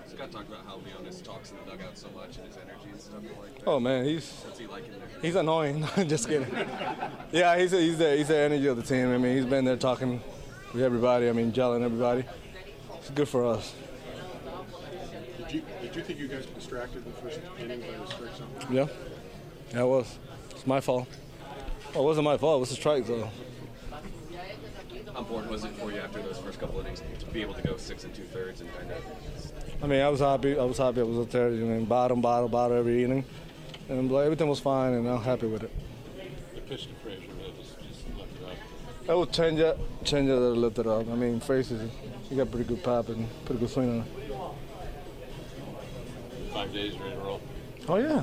Scott 0.08 0.32
talked 0.32 0.48
about 0.48 0.66
how 0.66 0.78
Leonys 0.78 1.22
talks 1.22 1.52
in 1.52 1.58
the 1.58 1.70
dugout 1.70 1.96
so 1.96 2.08
much 2.16 2.36
and 2.36 2.46
his 2.48 2.56
energy 2.56 2.90
and 2.90 3.00
stuff 3.00 3.22
like 3.40 3.58
that. 3.58 3.64
Oh 3.64 3.78
man, 3.78 4.04
he's 4.04 4.28
what's 4.44 4.58
he 4.58 4.66
like 4.66 4.86
in 4.86 4.90
there? 4.90 5.08
He's 5.22 5.36
annoying. 5.36 5.86
just 6.08 6.28
kidding. 6.28 6.52
yeah, 7.30 7.56
he's 7.56 7.70
he's 7.70 7.98
the 7.98 8.16
he's 8.16 8.26
the 8.26 8.38
energy 8.38 8.66
of 8.66 8.76
the 8.76 8.82
team. 8.82 9.14
I 9.14 9.18
mean, 9.18 9.36
he's 9.36 9.46
been 9.46 9.64
there 9.64 9.76
talking 9.76 10.20
with 10.72 10.82
everybody. 10.82 11.28
I 11.28 11.32
mean, 11.32 11.52
gelling 11.52 11.82
everybody. 11.82 12.24
It's 12.96 13.10
good 13.10 13.28
for 13.28 13.44
us. 13.44 13.74
Did 15.38 15.54
you, 15.54 15.62
did 15.80 15.96
you 15.96 16.02
think 16.02 16.18
you 16.18 16.28
guys 16.28 16.46
were 16.46 16.54
distracted 16.54 17.06
in 17.06 17.12
the 17.12 17.18
first 17.20 17.40
inning 17.58 17.80
by 17.80 17.86
the 17.96 18.06
strike 18.06 18.36
zone? 18.36 18.48
Yeah. 18.70 18.86
Yeah, 19.72 19.82
it 19.82 19.86
was. 19.86 20.18
It's 20.50 20.66
my 20.66 20.80
fault. 20.80 21.08
Well, 21.94 22.04
it 22.04 22.06
wasn't 22.06 22.24
my 22.24 22.36
fault. 22.36 22.58
It 22.58 22.60
was 22.60 22.68
the 22.68 22.74
strike 22.76 23.06
zone. 23.06 23.30
How 25.12 25.20
important 25.20 25.50
was 25.50 25.64
it 25.64 25.72
for 25.72 25.90
you 25.90 25.98
after 25.98 26.22
those 26.22 26.38
first 26.38 26.60
couple 26.60 26.78
innings 26.80 27.02
to 27.18 27.26
be 27.26 27.40
able 27.40 27.54
to 27.54 27.62
go 27.62 27.76
six 27.76 28.04
and 28.04 28.14
two 28.14 28.24
thirds 28.24 28.60
and 28.60 28.72
kind 28.76 28.92
of? 28.92 29.02
I 29.82 29.86
mean, 29.86 30.00
I 30.00 30.08
was 30.08 30.20
happy. 30.20 30.58
I 30.58 30.64
was 30.64 30.78
happy. 30.78 31.00
I 31.00 31.04
was 31.04 31.18
up 31.18 31.30
there, 31.30 31.50
you 31.50 31.64
know, 31.64 31.84
bottom, 31.84 32.20
bottom, 32.20 32.50
bottom 32.50 32.78
every 32.78 33.04
inning, 33.04 33.24
and 33.88 34.12
everything 34.12 34.48
was 34.48 34.60
fine, 34.60 34.92
and 34.92 35.08
I'm 35.08 35.22
happy 35.22 35.46
with 35.46 35.64
it. 35.64 35.72
The 36.54 36.60
pitch 36.60 36.88
to 36.88 36.94
Frazier, 37.02 37.27
I 39.08 39.14
would 39.14 39.32
change 39.32 39.58
it, 39.58 39.78
change 40.04 40.28
it, 40.28 40.34
lift 40.34 40.78
it 40.78 40.86
up. 40.86 41.08
I 41.08 41.14
mean, 41.14 41.40
Frazier, 41.40 41.88
he 42.28 42.36
got 42.36 42.50
pretty 42.50 42.66
good 42.66 42.82
pop 42.82 43.08
and 43.08 43.26
pretty 43.46 43.60
good 43.60 43.70
swing 43.70 43.90
on 43.90 44.06
it. 44.06 44.06
Five 46.52 46.72
days 46.74 46.98
ready 46.98 47.14
to 47.14 47.20
roll. 47.20 47.40
Oh 47.88 47.96
yeah, 47.96 48.22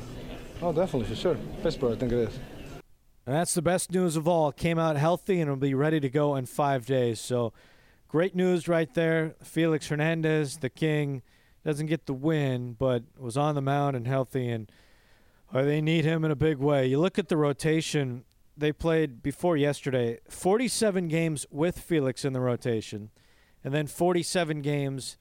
oh 0.62 0.72
definitely 0.72 1.10
for 1.10 1.16
sure. 1.16 1.38
Pittsburgh, 1.64 1.94
I 1.94 1.96
think 2.00 2.12
it 2.12 2.30
is. 2.30 2.40
And 3.26 3.36
that's 3.36 3.56
the 3.56 3.64
best 3.64 3.92
news 3.92 4.16
of 4.16 4.28
all. 4.28 4.52
Came 4.52 4.78
out 4.78 4.96
healthy 4.98 5.42
and 5.42 5.50
will 5.50 5.58
be 5.58 5.74
ready 5.74 6.00
to 6.00 6.10
go 6.10 6.36
in 6.36 6.46
five 6.46 6.86
days. 6.86 7.20
So 7.20 7.54
great 8.08 8.36
news 8.36 8.68
right 8.68 8.94
there. 8.94 9.34
Felix 9.42 9.88
Hernandez, 9.88 10.58
the 10.58 10.70
king, 10.70 11.24
doesn't 11.66 11.88
get 11.88 12.06
the 12.06 12.14
win, 12.14 12.74
but 12.74 13.04
was 13.18 13.38
on 13.38 13.56
the 13.56 13.62
mound 13.62 13.96
and 13.96 14.06
healthy, 14.06 14.50
and 14.50 14.72
or 15.52 15.64
they 15.64 15.82
need 15.82 16.06
him 16.06 16.24
in 16.24 16.30
a 16.30 16.36
big 16.36 16.58
way. 16.58 16.86
You 16.86 17.00
look 17.00 17.18
at 17.18 17.30
the 17.30 17.38
rotation 17.38 18.24
they 18.58 18.72
played 18.72 19.22
before 19.22 19.58
yesterday 19.58 20.20
47 20.30 21.08
games 21.08 21.46
with 21.52 21.80
Felix 21.80 22.24
in 22.24 22.34
the 22.34 22.40
rotation, 22.40 23.10
and 23.64 23.74
then 23.74 23.88
47 23.88 24.62
games 24.62 25.18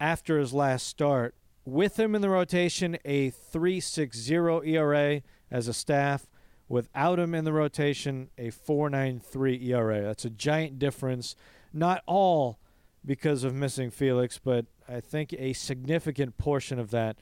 after 0.00 0.38
his 0.38 0.52
last 0.52 0.86
start. 0.86 1.34
With 1.64 1.98
him 1.98 2.14
in 2.14 2.22
the 2.22 2.30
rotation, 2.30 2.96
a 3.04 3.30
3.60 3.30 4.66
ERA 4.66 5.22
as 5.50 5.68
a 5.68 5.74
staff. 5.74 6.26
Without 6.68 7.18
him 7.18 7.34
in 7.34 7.44
the 7.44 7.52
rotation, 7.52 8.28
a 8.36 8.50
4.93 8.50 9.68
ERA. 9.68 10.02
That's 10.02 10.24
a 10.24 10.30
giant 10.30 10.78
difference. 10.78 11.34
Not 11.72 12.02
all 12.06 12.58
because 13.04 13.42
of 13.44 13.54
missing 13.54 13.90
Felix, 13.90 14.38
but 14.38 14.66
I 14.88 15.00
think 15.00 15.34
a 15.34 15.52
significant 15.52 16.36
portion 16.38 16.78
of 16.78 16.90
that 16.90 17.16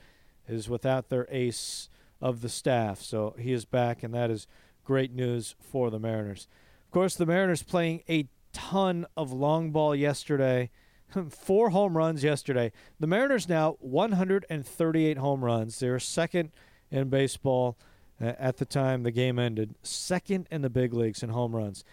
is 0.48 0.68
without 0.68 1.08
their 1.08 1.26
ace 1.30 1.88
of 2.20 2.40
the 2.40 2.48
staff. 2.48 3.00
So 3.00 3.34
he 3.38 3.52
is 3.52 3.64
back, 3.64 4.02
and 4.02 4.14
that 4.14 4.30
is 4.30 4.46
great 4.86 5.12
news 5.12 5.54
for 5.60 5.90
the 5.90 5.98
Mariners. 5.98 6.48
Of 6.86 6.92
course, 6.92 7.16
the 7.16 7.26
Mariners 7.26 7.62
playing 7.62 8.02
a 8.08 8.28
ton 8.52 9.04
of 9.16 9.32
long 9.32 9.72
ball 9.72 9.94
yesterday. 9.94 10.70
Four 11.28 11.70
home 11.70 11.96
runs 11.96 12.24
yesterday. 12.24 12.72
The 12.98 13.06
Mariners 13.06 13.48
now 13.48 13.76
138 13.80 15.18
home 15.18 15.44
runs. 15.44 15.78
They're 15.78 15.98
second 15.98 16.52
in 16.90 17.08
baseball 17.08 17.76
uh, 18.20 18.32
at 18.38 18.56
the 18.56 18.64
time 18.64 19.02
the 19.02 19.10
game 19.10 19.38
ended, 19.38 19.74
second 19.82 20.46
in 20.50 20.62
the 20.62 20.70
big 20.70 20.94
leagues 20.94 21.22
in 21.22 21.30
home 21.30 21.54
runs. 21.54 21.84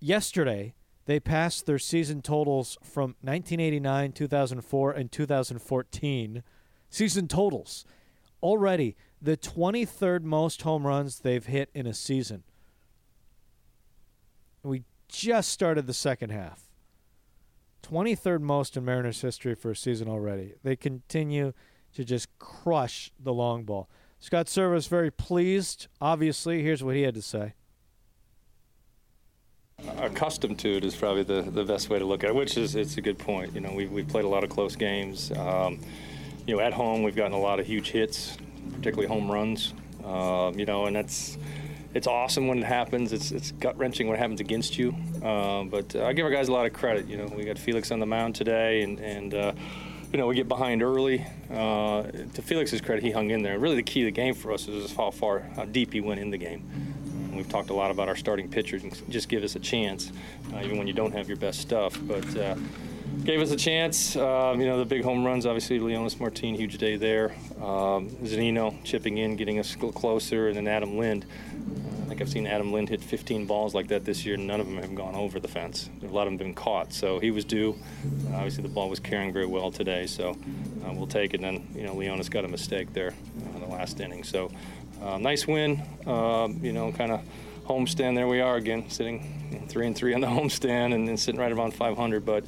Yesterday, 0.00 0.74
they 1.06 1.20
passed 1.20 1.66
their 1.66 1.78
season 1.78 2.20
totals 2.20 2.76
from 2.82 3.14
1989, 3.22 4.12
2004, 4.12 4.92
and 4.92 5.12
2014. 5.12 6.42
Season 6.90 7.28
totals. 7.28 7.84
Already 8.44 8.94
the 9.22 9.38
23rd 9.38 10.22
most 10.22 10.60
home 10.62 10.86
runs 10.86 11.20
they've 11.20 11.46
hit 11.46 11.70
in 11.72 11.86
a 11.86 11.94
season. 11.94 12.42
We 14.62 14.84
just 15.08 15.48
started 15.48 15.86
the 15.86 15.94
second 15.94 16.28
half. 16.28 16.68
23rd 17.82 18.42
most 18.42 18.76
in 18.76 18.84
Mariners 18.84 19.22
history 19.22 19.54
for 19.54 19.70
a 19.70 19.76
season 19.76 20.08
already. 20.08 20.52
They 20.62 20.76
continue 20.76 21.54
to 21.94 22.04
just 22.04 22.28
crush 22.38 23.10
the 23.18 23.32
long 23.32 23.64
ball. 23.64 23.88
Scott 24.20 24.46
Servais 24.46 24.88
very 24.88 25.10
pleased. 25.10 25.86
Obviously, 25.98 26.62
here's 26.62 26.84
what 26.84 26.96
he 26.96 27.02
had 27.02 27.14
to 27.14 27.22
say. 27.22 27.54
Accustomed 29.96 30.58
to 30.58 30.76
it 30.76 30.84
is 30.84 30.94
probably 30.94 31.22
the, 31.22 31.40
the 31.40 31.64
best 31.64 31.88
way 31.88 31.98
to 31.98 32.04
look 32.04 32.22
at 32.22 32.30
it, 32.30 32.36
which 32.36 32.58
is 32.58 32.74
it's 32.74 32.98
a 32.98 33.00
good 33.00 33.18
point. 33.18 33.54
You 33.54 33.60
know, 33.62 33.72
we 33.72 33.86
we've 33.86 34.06
played 34.06 34.26
a 34.26 34.28
lot 34.28 34.44
of 34.44 34.50
close 34.50 34.76
games. 34.76 35.32
Um, 35.32 35.80
you 36.46 36.56
know, 36.56 36.60
at 36.60 36.72
home 36.72 37.02
we've 37.02 37.16
gotten 37.16 37.32
a 37.32 37.40
lot 37.40 37.60
of 37.60 37.66
huge 37.66 37.90
hits, 37.90 38.36
particularly 38.76 39.08
home 39.08 39.30
runs. 39.30 39.74
Uh, 40.04 40.52
you 40.54 40.66
know, 40.66 40.86
and 40.86 40.94
that's 40.94 41.38
it's 41.94 42.06
awesome 42.06 42.48
when 42.48 42.58
it 42.58 42.64
happens. 42.64 43.12
It's 43.12 43.30
it's 43.30 43.52
gut 43.52 43.78
wrenching 43.78 44.08
when 44.08 44.16
it 44.16 44.18
happens 44.18 44.40
against 44.40 44.76
you. 44.76 44.94
Uh, 45.22 45.64
but 45.64 45.94
uh, 45.96 46.04
I 46.04 46.12
give 46.12 46.26
our 46.26 46.30
guys 46.30 46.48
a 46.48 46.52
lot 46.52 46.66
of 46.66 46.72
credit. 46.72 47.06
You 47.06 47.16
know, 47.16 47.26
we 47.26 47.44
got 47.44 47.58
Felix 47.58 47.90
on 47.90 48.00
the 48.00 48.06
mound 48.06 48.34
today, 48.34 48.82
and 48.82 48.98
and 48.98 49.32
uh, 49.32 49.52
you 50.12 50.18
know 50.18 50.26
we 50.26 50.34
get 50.34 50.48
behind 50.48 50.82
early. 50.82 51.24
Uh, 51.50 52.02
to 52.02 52.42
Felix's 52.42 52.80
credit, 52.80 53.02
he 53.02 53.12
hung 53.12 53.30
in 53.30 53.42
there. 53.42 53.58
Really, 53.58 53.76
the 53.76 53.82
key 53.82 54.00
to 54.00 54.06
the 54.06 54.10
game 54.10 54.34
for 54.34 54.52
us 54.52 54.68
is 54.68 54.94
how 54.94 55.10
far, 55.10 55.40
how 55.56 55.64
deep 55.64 55.92
he 55.92 56.00
went 56.00 56.20
in 56.20 56.30
the 56.30 56.38
game. 56.38 56.68
And 57.28 57.36
we've 57.36 57.48
talked 57.48 57.70
a 57.70 57.74
lot 57.74 57.90
about 57.90 58.08
our 58.08 58.16
starting 58.16 58.48
pitchers 58.48 58.82
and 58.82 59.10
just 59.10 59.28
give 59.28 59.42
us 59.42 59.56
a 59.56 59.60
chance, 59.60 60.12
uh, 60.52 60.60
even 60.62 60.76
when 60.78 60.86
you 60.86 60.92
don't 60.92 61.12
have 61.12 61.28
your 61.28 61.38
best 61.38 61.60
stuff. 61.60 61.98
But 62.02 62.26
gave 63.22 63.40
us 63.40 63.50
a 63.50 63.56
chance. 63.56 64.16
Um, 64.16 64.60
you 64.60 64.66
know, 64.66 64.78
the 64.78 64.84
big 64.84 65.04
home 65.04 65.24
runs, 65.24 65.46
obviously, 65.46 65.78
Leonys 65.78 66.18
Martin, 66.18 66.54
huge 66.54 66.78
day 66.78 66.96
there. 66.96 67.32
Um, 67.56 68.10
Zunino 68.24 68.74
chipping 68.84 69.18
in, 69.18 69.36
getting 69.36 69.58
us 69.58 69.76
closer, 69.76 70.48
and 70.48 70.56
then 70.56 70.66
Adam 70.66 70.98
Lind 70.98 71.24
I 72.04 72.06
think 72.06 72.20
I've 72.20 72.28
seen 72.28 72.46
Adam 72.46 72.70
Lind 72.70 72.90
hit 72.90 73.02
15 73.02 73.46
balls 73.46 73.74
like 73.74 73.88
that 73.88 74.04
this 74.04 74.26
year. 74.26 74.36
None 74.36 74.60
of 74.60 74.66
them 74.66 74.76
have 74.76 74.94
gone 74.94 75.14
over 75.14 75.40
the 75.40 75.48
fence. 75.48 75.88
A 76.02 76.06
lot 76.06 76.22
of 76.22 76.26
them 76.26 76.32
have 76.32 76.38
been 76.38 76.54
caught. 76.54 76.92
So 76.92 77.18
he 77.18 77.30
was 77.30 77.46
due. 77.46 77.74
Uh, 78.28 78.36
obviously, 78.36 78.62
the 78.62 78.68
ball 78.68 78.90
was 78.90 79.00
carrying 79.00 79.32
very 79.32 79.46
well 79.46 79.70
today. 79.70 80.06
So 80.06 80.36
uh, 80.84 80.92
we'll 80.92 81.06
take 81.06 81.32
it. 81.32 81.40
And 81.40 81.44
then, 81.44 81.68
you 81.74 81.82
know, 81.86 81.94
Leonys 81.94 82.30
got 82.30 82.44
a 82.44 82.48
mistake 82.48 82.92
there 82.92 83.14
in 83.54 83.60
the 83.60 83.66
last 83.66 84.00
inning. 84.00 84.22
So 84.22 84.50
uh, 85.00 85.16
nice 85.16 85.46
win. 85.46 85.82
Uh, 86.06 86.48
you 86.60 86.74
know, 86.74 86.92
kind 86.92 87.10
of 87.10 87.22
homestand. 87.66 88.16
There 88.16 88.28
we 88.28 88.42
are 88.42 88.56
again, 88.56 88.90
sitting 88.90 89.66
three 89.70 89.86
and 89.86 89.96
three 89.96 90.12
on 90.12 90.20
the 90.20 90.26
homestand 90.28 90.94
and, 90.94 91.08
then 91.08 91.16
sitting 91.16 91.40
right 91.40 91.52
around 91.52 91.72
500. 91.72 92.26
But 92.26 92.44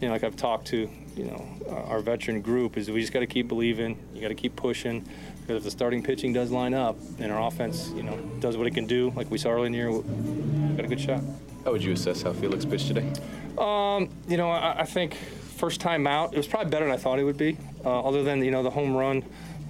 you 0.00 0.08
know, 0.08 0.12
like 0.12 0.24
I've 0.24 0.36
talked 0.36 0.68
to, 0.68 0.88
you 1.16 1.24
know, 1.24 1.46
our 1.88 2.00
veteran 2.00 2.40
group 2.40 2.76
is 2.76 2.90
we 2.90 3.00
just 3.00 3.12
got 3.12 3.20
to 3.20 3.26
keep 3.26 3.48
believing. 3.48 3.98
You 4.14 4.20
got 4.22 4.28
to 4.28 4.34
keep 4.34 4.56
pushing. 4.56 5.06
Because 5.40 5.58
if 5.58 5.64
the 5.64 5.70
starting 5.70 6.02
pitching 6.02 6.32
does 6.32 6.50
line 6.50 6.74
up 6.74 6.96
and 7.18 7.30
our 7.32 7.46
offense, 7.46 7.90
you 7.94 8.02
know, 8.02 8.16
does 8.38 8.56
what 8.56 8.66
it 8.66 8.74
can 8.74 8.86
do, 8.86 9.12
like 9.16 9.30
we 9.30 9.38
saw 9.38 9.50
earlier 9.50 9.66
in 9.66 9.72
the 9.72 9.78
year, 9.78 9.90
we 9.90 10.76
got 10.76 10.84
a 10.84 10.88
good 10.88 11.00
shot. 11.00 11.22
How 11.64 11.72
would 11.72 11.82
you 11.82 11.92
assess 11.92 12.22
how 12.22 12.32
Felix 12.32 12.64
pitched 12.64 12.86
today? 12.86 13.12
Um, 13.58 14.08
you 14.28 14.36
know, 14.36 14.50
I, 14.50 14.80
I, 14.80 14.84
think 14.84 15.14
first 15.14 15.80
time 15.80 16.06
out, 16.06 16.32
it 16.32 16.38
was 16.38 16.46
probably 16.46 16.70
better 16.70 16.86
than 16.86 16.94
I 16.94 16.96
thought 16.96 17.18
it 17.18 17.24
would 17.24 17.36
be. 17.36 17.58
Uh, 17.84 18.00
other 18.00 18.22
than 18.22 18.42
you 18.42 18.50
know 18.50 18.62
the 18.62 18.70
home 18.70 18.96
run 18.96 19.22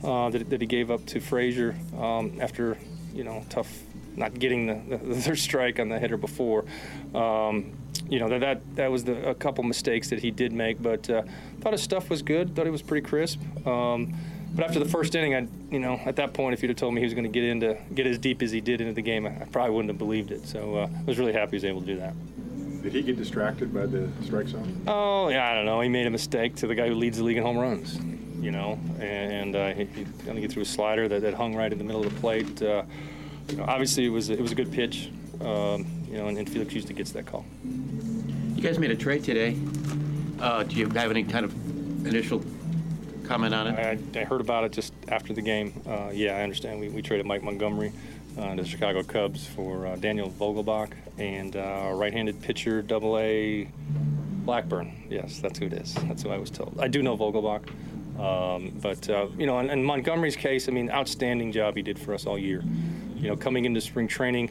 uh, 0.05 0.31
that, 0.31 0.51
that, 0.51 0.61
he 0.61 0.67
gave 0.67 0.91
up 0.91 1.05
to 1.07 1.21
Frazier 1.21 1.75
um, 1.99 2.39
after 2.41 2.77
you 3.13 3.25
know 3.25 3.45
tough 3.49 3.83
not 4.17 4.39
getting 4.39 4.67
the, 4.67 4.97
the, 4.97 5.05
the, 5.15 5.21
third 5.21 5.39
strike 5.39 5.81
on 5.81 5.89
the 5.89 5.99
hitter 5.99 6.17
before. 6.17 6.65
Um, 7.15 7.73
you 8.09 8.19
know 8.19 8.29
that 8.29 8.41
that, 8.41 8.77
that 8.77 8.91
was 8.91 9.05
the, 9.05 9.29
a 9.29 9.35
couple 9.35 9.65
mistakes 9.65 10.09
that 10.11 10.21
he 10.21 10.31
did 10.31 10.53
make, 10.53 10.83
but 10.83 11.09
uh, 11.11 11.23
thought 11.61 11.73
his 11.73 11.83
stuff 11.83 12.11
was 12.11 12.23
good. 12.23 12.55
Thought 12.55 12.67
he 12.67 12.71
was 12.71 12.83
pretty 12.83 13.07
crisp. 13.07 13.41
Um, 13.67 14.15
but 14.53 14.65
after 14.65 14.81
the 14.81 14.89
first 14.89 15.15
inning, 15.15 15.35
I, 15.35 15.47
you 15.71 15.79
know, 15.79 16.01
at 16.05 16.17
that 16.17 16.33
point, 16.33 16.55
if 16.55 16.63
you'd 16.63 16.71
have 16.71 16.77
told 16.77 16.93
me 16.93 17.01
he 17.01 17.05
was 17.05 17.15
going 17.15 17.25
to 17.25 17.31
get 17.31 17.45
into 17.45 17.79
get 17.95 18.07
as 18.07 18.19
deep 18.19 18.43
as 18.43 18.51
he 18.51 18.61
did 18.61 18.81
into 18.81 18.95
the 18.95 19.03
game, 19.03 19.27
I 19.27 19.31
probably 19.53 19.75
wouldn't 19.75 19.91
have 19.91 19.99
believed 19.99 20.33
it. 20.33 20.47
So 20.47 20.77
uh, 20.77 20.89
I 20.93 21.03
was 21.05 21.19
really 21.19 21.33
happy 21.33 21.51
he 21.51 21.57
was 21.57 21.65
able 21.65 21.81
to 21.81 21.87
do 21.87 21.97
that. 21.99 22.15
Did 22.83 22.93
he 22.95 23.03
get 23.03 23.17
distracted 23.17 23.73
by 23.75 23.87
the 23.87 24.09
strike 24.25 24.49
zone? 24.49 24.83
Oh, 24.87 25.29
yeah, 25.29 25.51
I 25.51 25.55
don't 25.55 25.67
know. 25.67 25.81
He 25.83 25.89
made 25.89 26.07
a 26.07 26.11
mistake 26.11 26.57
to 26.57 26.67
the 26.67 26.75
guy 26.75 26.89
who 26.89 26.95
leads 26.95 27.19
the 27.19 27.25
league 27.25 27.37
in 27.37 27.43
home 27.43 27.59
runs, 27.59 28.01
you 28.41 28.51
know, 28.51 28.79
and 28.99 29.55
uh, 29.55 29.75
he, 29.75 29.85
he 29.85 30.05
going 30.25 30.37
to 30.37 30.41
get 30.41 30.51
through 30.51 30.63
a 30.63 30.67
slider 30.67 31.07
that, 31.07 31.21
that 31.21 31.35
hung 31.35 31.55
right 31.55 31.71
in 31.71 31.79
the 31.79 31.85
middle 31.85 32.05
of 32.05 32.13
the 32.13 32.21
plate. 32.21 32.63
Uh, 32.63 32.83
you 33.51 33.57
know, 33.57 33.65
obviously, 33.69 34.07
it 34.07 34.09
was 34.09 34.31
it 34.31 34.41
was 34.41 34.53
a 34.53 34.55
good 34.55 34.73
pitch, 34.73 35.11
um, 35.43 35.87
you 36.11 36.17
know, 36.17 36.29
and, 36.29 36.39
and 36.39 36.49
Felix 36.49 36.73
usually 36.73 36.95
gets 36.95 37.13
that 37.13 37.27
call. 37.27 37.45
You 38.61 38.67
guys 38.67 38.79
made 38.79 38.91
a 38.91 38.95
trade 38.95 39.25
today. 39.25 39.57
Uh, 40.39 40.65
do 40.65 40.77
you 40.77 40.87
have 40.91 41.11
any 41.11 41.25
kind 41.25 41.47
of 41.47 42.07
initial 42.07 42.45
comment 43.25 43.55
on 43.55 43.69
it? 43.69 44.05
I, 44.15 44.21
I 44.21 44.25
heard 44.25 44.43
about 44.43 44.65
it 44.65 44.73
just 44.73 44.93
after 45.09 45.33
the 45.33 45.41
game. 45.41 45.73
Uh, 45.89 46.11
yeah, 46.13 46.37
I 46.37 46.43
understand. 46.43 46.79
We, 46.79 46.91
we 46.91 47.01
traded 47.01 47.25
Mike 47.25 47.43
Montgomery 47.43 47.91
uh, 48.37 48.57
to 48.57 48.63
the 48.63 48.69
Chicago 48.69 49.03
Cubs 49.03 49.47
for 49.47 49.87
uh, 49.87 49.97
Daniel 49.97 50.29
Vogelbach 50.29 50.93
and 51.17 51.57
uh, 51.57 51.93
right-handed 51.95 52.43
pitcher, 52.43 52.83
Double 52.83 53.17
A 53.17 53.67
Blackburn. 54.45 55.05
Yes, 55.09 55.39
that's 55.39 55.59
who 55.59 55.65
it 55.65 55.73
is. 55.73 55.95
That's 55.95 56.23
who 56.23 56.29
I 56.29 56.37
was 56.37 56.51
told. 56.51 56.79
I 56.79 56.89
do 56.89 57.03
know 57.03 57.17
Vogelbach. 57.17 57.67
Um, 58.21 58.79
but, 58.83 59.09
uh, 59.09 59.29
you 59.39 59.47
know, 59.47 59.59
in, 59.61 59.71
in, 59.71 59.83
Montgomery's 59.83 60.37
case, 60.37 60.69
I 60.69 60.73
mean, 60.73 60.91
outstanding 60.91 61.51
job 61.51 61.77
he 61.77 61.83
did 61.83 61.99
for 61.99 62.13
us 62.13 62.27
all 62.27 62.39
year. 62.39 62.63
You 63.17 63.29
know, 63.29 63.37
coming 63.37 63.65
into 63.65 63.81
spring 63.81 64.07
training, 64.07 64.51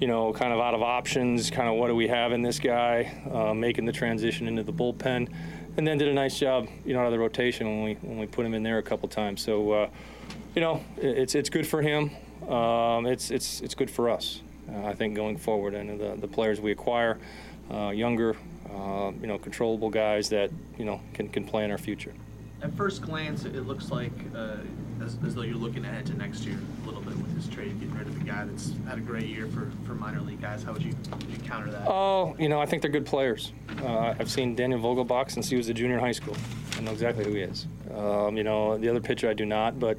you 0.00 0.06
know, 0.06 0.32
kind 0.32 0.52
of 0.52 0.60
out 0.60 0.74
of 0.74 0.82
options, 0.82 1.50
kind 1.50 1.68
of 1.68 1.76
what 1.76 1.88
do 1.88 1.94
we 1.94 2.08
have 2.08 2.32
in 2.32 2.42
this 2.42 2.58
guy, 2.58 3.12
uh, 3.32 3.54
making 3.54 3.86
the 3.86 3.92
transition 3.92 4.46
into 4.46 4.62
the 4.62 4.72
bullpen 4.72 5.28
and 5.76 5.86
then 5.86 5.98
did 5.98 6.08
a 6.08 6.12
nice 6.12 6.38
job, 6.38 6.68
you 6.84 6.94
know, 6.94 7.00
out 7.00 7.06
of 7.06 7.12
the 7.12 7.18
rotation 7.18 7.66
when 7.66 7.82
we 7.82 7.94
when 7.94 8.18
we 8.18 8.26
put 8.26 8.46
him 8.46 8.54
in 8.54 8.62
there 8.62 8.78
a 8.78 8.82
couple 8.82 9.08
times. 9.08 9.42
So, 9.42 9.72
uh, 9.72 9.88
you 10.54 10.62
know, 10.62 10.82
it's 10.96 11.34
it's 11.34 11.50
good 11.50 11.66
for 11.66 11.82
him. 11.82 12.10
Um, 12.48 13.06
it's 13.06 13.30
it's 13.30 13.60
it's 13.60 13.74
good 13.74 13.90
for 13.90 14.08
us. 14.08 14.40
Uh, 14.70 14.86
I 14.86 14.94
think 14.94 15.14
going 15.14 15.36
forward, 15.36 15.74
and 15.74 16.00
the 16.00 16.16
the 16.16 16.28
players 16.28 16.60
we 16.60 16.72
acquire, 16.72 17.18
uh, 17.70 17.90
younger, 17.90 18.36
uh, 18.70 19.12
you 19.20 19.26
know, 19.26 19.38
controllable 19.38 19.90
guys 19.90 20.28
that 20.30 20.50
you 20.78 20.84
know 20.84 21.00
can 21.12 21.28
can 21.28 21.44
play 21.44 21.64
in 21.64 21.70
our 21.70 21.78
future. 21.78 22.14
At 22.62 22.74
first 22.74 23.02
glance, 23.02 23.44
it 23.44 23.66
looks 23.66 23.90
like 23.90 24.12
uh, 24.34 24.56
as, 25.04 25.16
as, 25.24 25.34
though 25.34 25.42
you're 25.42 25.56
looking 25.56 25.84
ahead 25.84 26.06
to 26.06 26.16
next 26.16 26.44
year 26.44 26.58
a 26.82 26.86
little 26.86 27.02
bit 27.02 27.16
with 27.16 27.34
this 27.34 27.52
trade, 27.52 27.78
getting 27.80 27.94
rid 27.94 28.06
of 28.06 28.20
a 28.20 28.24
guy 28.24 28.44
that's 28.44 28.72
had 28.88 28.98
a 28.98 29.00
great 29.00 29.26
year 29.26 29.46
for, 29.46 29.70
for 29.86 29.94
minor 29.94 30.20
league 30.20 30.40
guys. 30.40 30.62
How 30.62 30.72
would 30.72 30.82
you, 30.82 30.94
would 31.10 31.30
you 31.30 31.38
counter 31.38 31.70
that? 31.70 31.86
Oh, 31.86 32.34
you 32.38 32.48
know, 32.48 32.60
I 32.60 32.66
think 32.66 32.82
they're 32.82 32.90
good 32.90 33.06
players. 33.06 33.52
Uh, 33.82 34.14
I've 34.18 34.30
seen 34.30 34.54
Daniel 34.54 34.80
Vogelbach 34.80 35.30
since 35.30 35.48
he 35.48 35.56
was 35.56 35.68
a 35.68 35.74
junior 35.74 35.96
in 35.96 36.00
high 36.00 36.12
school. 36.12 36.36
I 36.76 36.80
know 36.80 36.92
exactly 36.92 37.24
who 37.24 37.32
he 37.32 37.40
is. 37.40 37.66
Um, 37.94 38.36
you 38.36 38.44
know, 38.44 38.76
the 38.76 38.88
other 38.88 39.00
pitcher 39.00 39.28
I 39.28 39.34
do 39.34 39.46
not, 39.46 39.78
but 39.78 39.98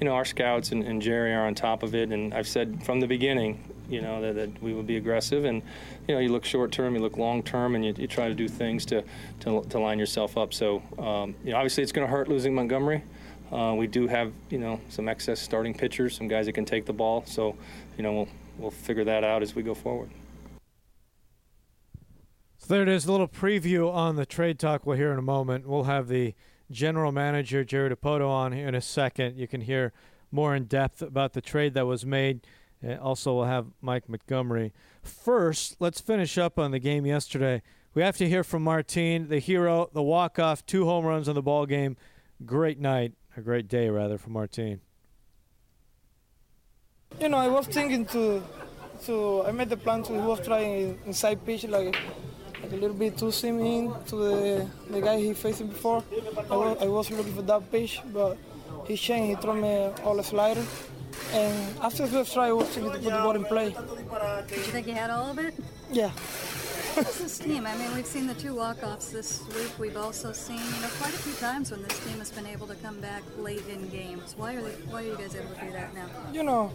you 0.00 0.04
know, 0.04 0.12
our 0.12 0.24
scouts 0.24 0.72
and, 0.72 0.84
and 0.84 1.02
Jerry 1.02 1.32
are 1.34 1.46
on 1.46 1.54
top 1.54 1.82
of 1.82 1.94
it, 1.94 2.10
and 2.10 2.32
I've 2.32 2.46
said 2.46 2.84
from 2.84 3.00
the 3.00 3.06
beginning, 3.06 3.62
you 3.88 4.02
know, 4.02 4.20
that, 4.20 4.34
that, 4.34 4.62
we 4.62 4.74
will 4.74 4.82
be 4.82 4.96
aggressive. 4.96 5.44
And, 5.44 5.62
you 6.06 6.14
know, 6.14 6.20
you 6.20 6.28
look 6.28 6.44
short 6.44 6.70
term, 6.72 6.94
you 6.94 7.00
look 7.00 7.16
long 7.16 7.42
term, 7.42 7.74
and 7.74 7.84
you, 7.84 7.94
you, 7.96 8.06
try 8.06 8.28
to 8.28 8.34
do 8.34 8.46
things 8.46 8.84
to, 8.86 9.02
to, 9.40 9.62
to 9.62 9.78
line 9.78 9.98
yourself 9.98 10.36
up. 10.36 10.52
So, 10.52 10.82
um, 10.98 11.34
you 11.42 11.52
know, 11.52 11.56
obviously 11.56 11.82
it's 11.82 11.92
going 11.92 12.06
to 12.06 12.10
hurt 12.10 12.28
losing 12.28 12.54
Montgomery. 12.54 13.02
Uh, 13.52 13.74
we 13.74 13.86
do 13.86 14.06
have, 14.06 14.32
you 14.50 14.58
know, 14.58 14.80
some 14.90 15.08
excess 15.08 15.40
starting 15.40 15.74
pitchers, 15.74 16.16
some 16.16 16.28
guys 16.28 16.46
that 16.46 16.52
can 16.52 16.64
take 16.64 16.84
the 16.84 16.92
ball. 16.92 17.24
So, 17.26 17.56
you 17.96 18.02
know, 18.02 18.12
we'll, 18.12 18.28
we'll 18.58 18.70
figure 18.70 19.04
that 19.04 19.24
out 19.24 19.42
as 19.42 19.54
we 19.54 19.62
go 19.62 19.74
forward. 19.74 20.10
So 22.58 22.74
there 22.74 22.82
it 22.82 22.88
is, 22.88 23.06
a 23.06 23.12
little 23.12 23.28
preview 23.28 23.92
on 23.92 24.16
the 24.16 24.26
trade 24.26 24.58
talk 24.58 24.84
we'll 24.84 24.96
hear 24.96 25.12
in 25.12 25.18
a 25.18 25.22
moment. 25.22 25.66
We'll 25.66 25.84
have 25.84 26.08
the 26.08 26.34
general 26.70 27.12
manager, 27.12 27.64
Jerry 27.64 27.94
Dipoto, 27.94 28.28
on 28.28 28.52
here 28.52 28.68
in 28.68 28.74
a 28.74 28.80
second. 28.80 29.38
You 29.38 29.48
can 29.48 29.62
hear 29.62 29.92
more 30.30 30.54
in 30.54 30.64
depth 30.64 31.00
about 31.00 31.32
the 31.32 31.40
trade 31.40 31.72
that 31.74 31.86
was 31.86 32.04
made. 32.04 32.46
Uh, 32.86 32.96
also, 32.96 33.34
we'll 33.34 33.44
have 33.44 33.68
Mike 33.80 34.08
Montgomery. 34.08 34.72
First, 35.02 35.76
let's 35.80 36.00
finish 36.00 36.36
up 36.36 36.58
on 36.58 36.70
the 36.70 36.78
game 36.78 37.06
yesterday. 37.06 37.62
We 37.94 38.02
have 38.02 38.16
to 38.18 38.28
hear 38.28 38.44
from 38.44 38.62
Martin, 38.62 39.28
the 39.28 39.38
hero, 39.38 39.88
the 39.92 40.02
walk-off, 40.02 40.66
two 40.66 40.84
home 40.84 41.06
runs 41.06 41.28
on 41.28 41.34
the 41.34 41.42
ball 41.42 41.64
game. 41.64 41.96
Great 42.44 42.78
night, 42.78 43.14
a 43.38 43.40
great 43.40 43.68
day 43.68 43.88
rather 43.88 44.18
for 44.18 44.30
Martin. 44.30 44.80
You 47.20 47.28
know, 47.28 47.38
I 47.38 47.48
was 47.48 47.66
thinking 47.66 48.04
to, 48.06 48.42
to 49.06 49.44
I 49.46 49.52
made 49.52 49.70
the 49.70 49.76
plan 49.76 50.02
to 50.04 50.12
was 50.12 50.44
trying 50.44 50.98
inside 51.06 51.46
pitch 51.46 51.64
like, 51.68 51.96
like 52.62 52.72
a 52.72 52.76
little 52.76 52.96
bit 52.96 53.16
too 53.16 53.30
seaming 53.30 53.94
to 54.08 54.16
the 54.16 54.66
the 54.90 55.00
guy 55.00 55.16
he 55.18 55.32
facing 55.34 55.68
before. 55.68 56.02
I 56.50 56.56
was, 56.56 56.82
I 56.82 56.88
was 56.88 57.10
looking 57.10 57.34
for 57.34 57.42
that 57.42 57.70
pitch, 57.70 58.02
but 58.12 58.36
he 58.86 58.96
changed. 58.96 59.28
He 59.30 59.42
threw 59.42 59.54
me 59.54 59.74
all 60.04 60.18
a 60.18 60.24
slider. 60.24 60.64
And 61.32 61.78
after 61.80 62.06
the 62.06 62.12
first 62.12 62.34
try, 62.34 62.48
I 62.48 62.52
was 62.52 62.68
thinking 62.68 62.92
to 62.92 62.98
put 62.98 63.12
the 63.16 63.22
ball 63.26 63.36
in 63.36 63.44
play. 63.44 63.70
Did 64.48 64.58
you 64.58 64.72
think 64.74 64.86
you 64.88 64.94
had 64.94 65.10
all 65.10 65.30
of 65.30 65.38
it? 65.38 65.54
Yeah. 65.90 66.10
This 66.98 67.38
team? 67.38 67.64
I 67.64 67.76
mean, 67.76 67.94
we've 67.94 68.06
seen 68.06 68.26
the 68.26 68.34
two 68.34 68.56
walk-offs 68.56 69.10
this 69.10 69.46
week. 69.54 69.70
We've 69.78 69.96
also 69.96 70.32
seen, 70.32 70.56
you 70.58 70.80
know, 70.82 70.88
quite 70.98 71.14
a 71.14 71.18
few 71.18 71.32
times 71.34 71.70
when 71.70 71.82
this 71.82 71.96
team 72.04 72.18
has 72.18 72.32
been 72.32 72.46
able 72.46 72.66
to 72.66 72.74
come 72.76 73.00
back 73.00 73.22
late 73.38 73.62
in 73.68 73.88
games. 73.88 74.34
Why 74.36 74.54
are 74.54 74.62
they, 74.62 74.72
why 74.90 75.02
are 75.02 75.06
you 75.06 75.16
guys 75.16 75.36
able 75.36 75.54
to 75.54 75.60
do 75.60 75.70
that 75.72 75.94
now? 75.94 76.06
You 76.32 76.42
know, 76.42 76.72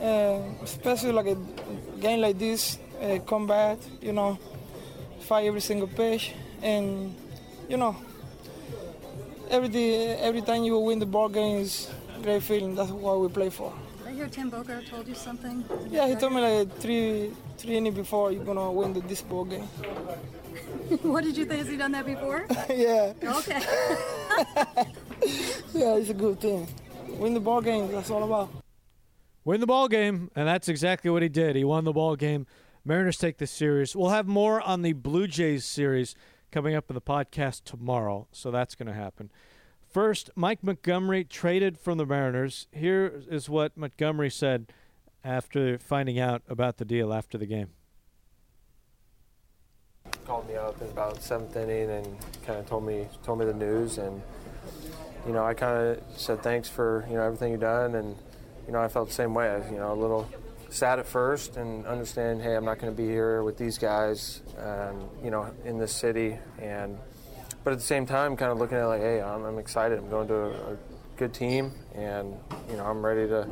uh, 0.00 0.64
especially 0.64 1.12
like 1.12 1.26
a 1.26 1.36
game 2.00 2.20
like 2.22 2.38
this, 2.38 2.78
uh, 3.02 3.18
combat, 3.26 3.78
you 4.00 4.14
know, 4.14 4.38
fight 5.20 5.46
every 5.46 5.60
single 5.60 5.88
pitch, 5.88 6.32
and 6.62 7.14
you 7.68 7.76
know, 7.76 7.96
every 9.50 9.68
day, 9.68 10.16
every 10.16 10.40
time 10.40 10.64
you 10.64 10.78
win 10.78 10.98
the 11.00 11.06
ball 11.06 11.28
game 11.28 11.58
is 11.58 11.90
great 12.22 12.42
feeling. 12.42 12.74
That's 12.74 12.90
what 12.90 13.20
we 13.20 13.28
play 13.28 13.50
for. 13.50 13.74
I 14.06 14.12
hear 14.12 14.26
Tim 14.28 14.50
Bogar 14.50 14.88
told 14.88 15.06
you 15.06 15.14
something. 15.14 15.64
Yeah, 15.90 16.08
he 16.08 16.14
told 16.14 16.32
me 16.32 16.40
like 16.40 16.74
three 16.78 17.32
three 17.58 17.76
innings 17.76 17.96
before 17.96 18.32
you're 18.32 18.44
gonna 18.44 18.70
win 18.70 18.92
the, 18.92 19.00
this 19.00 19.22
ball 19.22 19.44
game. 19.44 19.62
what 21.02 21.24
did 21.24 21.36
you 21.36 21.44
think? 21.44 21.60
Has 21.60 21.68
he 21.68 21.76
done 21.76 21.92
that 21.92 22.06
before? 22.06 22.46
yeah. 22.70 23.12
Okay. 23.22 23.60
yeah, 25.74 25.96
it's 25.96 26.10
a 26.10 26.14
good 26.14 26.40
thing. 26.40 26.66
Win 27.18 27.34
the 27.34 27.40
ball 27.40 27.60
game. 27.60 27.90
That's 27.90 28.10
all 28.10 28.22
about. 28.22 28.50
Win 29.44 29.60
the 29.60 29.66
ball 29.66 29.88
game, 29.88 30.30
and 30.36 30.46
that's 30.46 30.68
exactly 30.68 31.10
what 31.10 31.22
he 31.22 31.28
did. 31.28 31.56
He 31.56 31.64
won 31.64 31.84
the 31.84 31.92
ball 31.92 32.16
game. 32.16 32.46
Mariners 32.84 33.16
take 33.16 33.38
the 33.38 33.46
series. 33.46 33.96
We'll 33.96 34.10
have 34.10 34.26
more 34.26 34.60
on 34.60 34.82
the 34.82 34.92
Blue 34.92 35.26
Jays 35.26 35.64
series 35.64 36.14
coming 36.50 36.74
up 36.74 36.90
in 36.90 36.94
the 36.94 37.00
podcast 37.00 37.64
tomorrow, 37.64 38.28
so 38.32 38.50
that's 38.50 38.74
going 38.74 38.88
to 38.88 38.94
happen. 38.94 39.30
First, 39.88 40.30
Mike 40.36 40.62
Montgomery 40.62 41.24
traded 41.24 41.78
from 41.78 41.98
the 41.98 42.06
Mariners. 42.06 42.66
Here 42.72 43.22
is 43.30 43.48
what 43.48 43.76
Montgomery 43.76 44.30
said 44.30 44.70
after 45.24 45.78
finding 45.78 46.18
out 46.18 46.42
about 46.48 46.76
the 46.76 46.84
deal 46.84 47.12
after 47.12 47.38
the 47.38 47.46
game. 47.46 47.68
Called 50.24 50.48
me 50.48 50.54
up 50.54 50.80
in 50.80 50.88
about 50.88 51.22
seventh 51.22 51.56
inning 51.56 51.90
and 51.90 52.16
kind 52.44 52.58
of 52.58 52.66
told 52.66 52.84
me 52.84 53.06
told 53.22 53.38
me 53.38 53.44
the 53.44 53.54
news, 53.54 53.98
and 53.98 54.20
you 55.26 55.32
know 55.32 55.44
I 55.44 55.54
kind 55.54 55.76
of 55.78 56.02
said 56.16 56.42
thanks 56.42 56.68
for 56.68 57.06
you 57.08 57.16
know 57.16 57.22
everything 57.22 57.52
you've 57.52 57.60
done, 57.60 57.94
and 57.94 58.16
you 58.66 58.72
know 58.72 58.80
I 58.80 58.88
felt 58.88 59.08
the 59.08 59.14
same 59.14 59.34
way. 59.34 59.62
You 59.70 59.78
know 59.78 59.92
a 59.92 59.94
little 59.94 60.28
sad 60.70 60.98
at 60.98 61.06
first, 61.06 61.56
and 61.56 61.86
understand 61.86 62.42
hey 62.42 62.54
I'm 62.56 62.64
not 62.64 62.78
going 62.78 62.92
to 62.92 62.96
be 62.96 63.08
here 63.08 63.42
with 63.42 63.56
these 63.56 63.78
guys, 63.78 64.42
um, 64.58 65.08
you 65.22 65.30
know 65.30 65.50
in 65.64 65.78
this 65.78 65.92
city, 65.92 66.38
and 66.60 66.98
but 67.64 67.72
at 67.72 67.80
the 67.80 67.84
same 67.84 68.06
time, 68.06 68.36
kind 68.36 68.50
of 68.50 68.58
looking 68.58 68.78
at 68.78 68.86
like, 68.86 69.02
hey, 69.02 69.20
I'm, 69.20 69.44
I'm 69.44 69.58
excited. 69.58 69.98
I'm 69.98 70.08
going 70.08 70.28
to 70.28 70.34
a, 70.34 70.50
a, 70.72 70.76
good 71.16 71.34
team, 71.34 71.72
and 71.94 72.34
you 72.70 72.76
know, 72.76 72.86
I'm 72.86 73.04
ready 73.04 73.26
to 73.28 73.46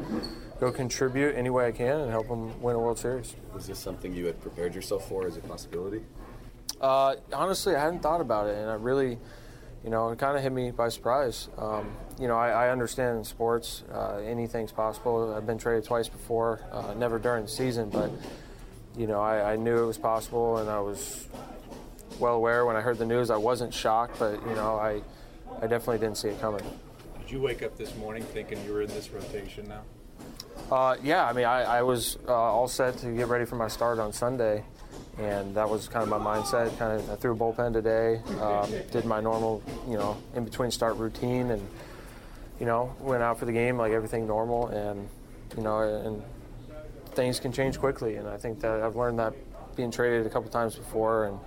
go 0.61 0.73
contribute 0.73 1.35
any 1.35 1.51
way 1.51 1.66
I 1.66 1.73
can 1.73 2.01
and 2.01 2.11
help 2.11 2.29
them 2.29 2.61
win 2.62 2.77
a 2.77 2.79
World 2.79 2.99
Series. 2.99 3.35
Was 3.53 3.66
this 3.66 3.79
something 3.79 4.14
you 4.14 4.27
had 4.27 4.40
prepared 4.40 4.75
yourself 4.75 5.09
for 5.09 5.27
as 5.27 5.37
a 5.37 5.40
possibility? 5.40 6.03
Uh, 6.81 7.16
honestly, 7.33 7.75
I 7.75 7.83
hadn't 7.83 8.01
thought 8.01 8.21
about 8.21 8.49
it, 8.49 8.57
and 8.57 8.71
I 8.71 8.75
really, 8.75 9.19
you 9.83 9.90
know, 9.90 10.11
it 10.11 10.19
kind 10.19 10.37
of 10.37 10.42
hit 10.42 10.53
me 10.53 10.71
by 10.71 10.88
surprise. 10.88 11.49
Um, 11.57 11.90
you 12.21 12.29
know, 12.29 12.37
I, 12.37 12.66
I, 12.66 12.71
understand 12.71 13.19
in 13.19 13.25
sports 13.25 13.83
uh, 13.92 14.16
anything's 14.16 14.73
possible. 14.73 15.35
I've 15.35 15.47
been 15.47 15.59
traded 15.59 15.85
twice 15.85 16.09
before, 16.09 16.61
uh, 16.71 16.92
never 16.95 17.19
during 17.19 17.45
the 17.45 17.51
season, 17.51 17.88
but 17.88 18.11
you 18.97 19.07
know, 19.07 19.21
I, 19.21 19.53
I, 19.53 19.57
knew 19.57 19.83
it 19.83 19.87
was 19.87 19.99
possible, 19.99 20.59
and 20.59 20.69
I 20.69 20.81
was 20.81 21.29
well 22.19 22.35
aware 22.35 22.66
when 22.66 22.77
I 22.77 22.81
heard 22.81 22.99
the 22.99 23.07
news. 23.07 23.31
I 23.31 23.37
wasn't 23.37 23.73
shocked, 23.73 24.19
but 24.19 24.35
you 24.47 24.55
know, 24.55 24.77
I, 24.77 25.03
I 25.62 25.66
definitely 25.66 25.99
didn't 25.99 26.19
see 26.19 26.29
it 26.29 26.40
coming. 26.40 26.62
Did 27.21 27.31
you 27.31 27.40
wake 27.40 27.62
up 27.62 27.77
this 27.77 27.95
morning 27.97 28.23
thinking 28.23 28.62
you 28.64 28.73
were 28.73 28.83
in 28.83 28.88
this 28.88 29.11
rotation 29.11 29.66
now? 29.69 29.83
Uh, 30.70 30.96
yeah, 31.02 31.24
I 31.24 31.33
mean, 31.33 31.44
I, 31.44 31.62
I 31.62 31.83
was 31.83 32.18
uh, 32.26 32.33
all 32.33 32.66
set 32.66 32.98
to 32.98 33.14
get 33.14 33.29
ready 33.29 33.44
for 33.44 33.55
my 33.55 33.68
start 33.68 34.00
on 34.00 34.12
Sunday, 34.12 34.64
and 35.16 35.55
that 35.55 35.70
was 35.70 35.88
kind 35.88 36.02
of 36.02 36.09
my 36.09 36.18
mindset. 36.18 36.76
Kind 36.76 37.00
of, 37.00 37.09
I 37.09 37.14
threw 37.14 37.33
a 37.33 37.37
bullpen 37.37 37.72
today, 37.72 38.20
um, 38.40 38.68
did 38.90 39.05
my 39.05 39.20
normal, 39.20 39.62
you 39.88 39.96
know, 39.96 40.16
in 40.35 40.44
between 40.44 40.72
start 40.72 40.96
routine, 40.96 41.52
and 41.52 41.66
you 42.59 42.66
know, 42.66 42.94
went 42.98 43.22
out 43.22 43.38
for 43.38 43.44
the 43.44 43.52
game 43.52 43.79
like 43.79 43.92
everything 43.92 44.26
normal, 44.26 44.66
and 44.68 45.09
you 45.57 45.62
know, 45.62 45.81
and 45.83 46.22
things 47.14 47.38
can 47.38 47.52
change 47.52 47.79
quickly, 47.79 48.16
and 48.16 48.29
I 48.29 48.37
think 48.37 48.61
that 48.61 48.83
I've 48.83 48.96
learned 48.96 49.20
that 49.20 49.35
being 49.76 49.92
traded 49.92 50.26
a 50.26 50.31
couple 50.31 50.50
times 50.50 50.74
before, 50.74 51.26
and 51.26 51.38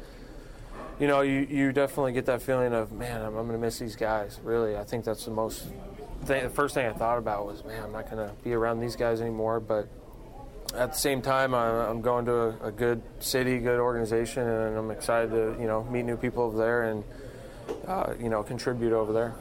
you 0.97 1.08
know, 1.08 1.21
you, 1.21 1.45
you 1.49 1.71
definitely 1.73 2.13
get 2.13 2.25
that 2.27 2.41
feeling 2.41 2.73
of 2.73 2.93
man, 2.93 3.21
I'm, 3.21 3.36
I'm 3.36 3.47
going 3.47 3.60
to 3.60 3.65
miss 3.65 3.79
these 3.79 3.97
guys. 3.97 4.39
Really, 4.43 4.77
I 4.77 4.86
think 4.86 5.03
that's 5.03 5.25
the 5.25 5.32
most. 5.32 5.65
Thing, 6.25 6.43
the 6.43 6.49
first 6.49 6.75
thing 6.75 6.86
I 6.86 6.93
thought 6.93 7.17
about 7.17 7.45
was, 7.45 7.63
man, 7.63 7.84
I'm 7.84 7.91
not 7.91 8.10
going 8.10 8.27
to 8.27 8.34
be 8.43 8.53
around 8.53 8.79
these 8.79 8.95
guys 8.95 9.21
anymore. 9.21 9.60
But 9.60 9.88
at 10.75 10.91
the 10.91 10.97
same 10.97 11.21
time, 11.21 11.53
I'm 11.53 12.01
going 12.01 12.25
to 12.25 12.34
a, 12.34 12.67
a, 12.67 12.71
good 12.71 13.01
city, 13.19 13.60
good 13.60 13.79
organization, 13.79 14.47
and 14.47 14.77
I'm 14.77 14.91
excited 14.91 15.32
to 15.32 15.55
you 15.60 15.67
know 15.67 15.84
meet 15.86 16.03
new 16.03 16.17
people 16.17 16.43
over 16.43 16.58
there 16.58 16.84
and 16.84 17.03
uh, 17.88 18.13
you 18.19 18.29
know 18.29 18.43
contribute 18.43 18.93
over 18.93 19.12
there. 19.12 19.36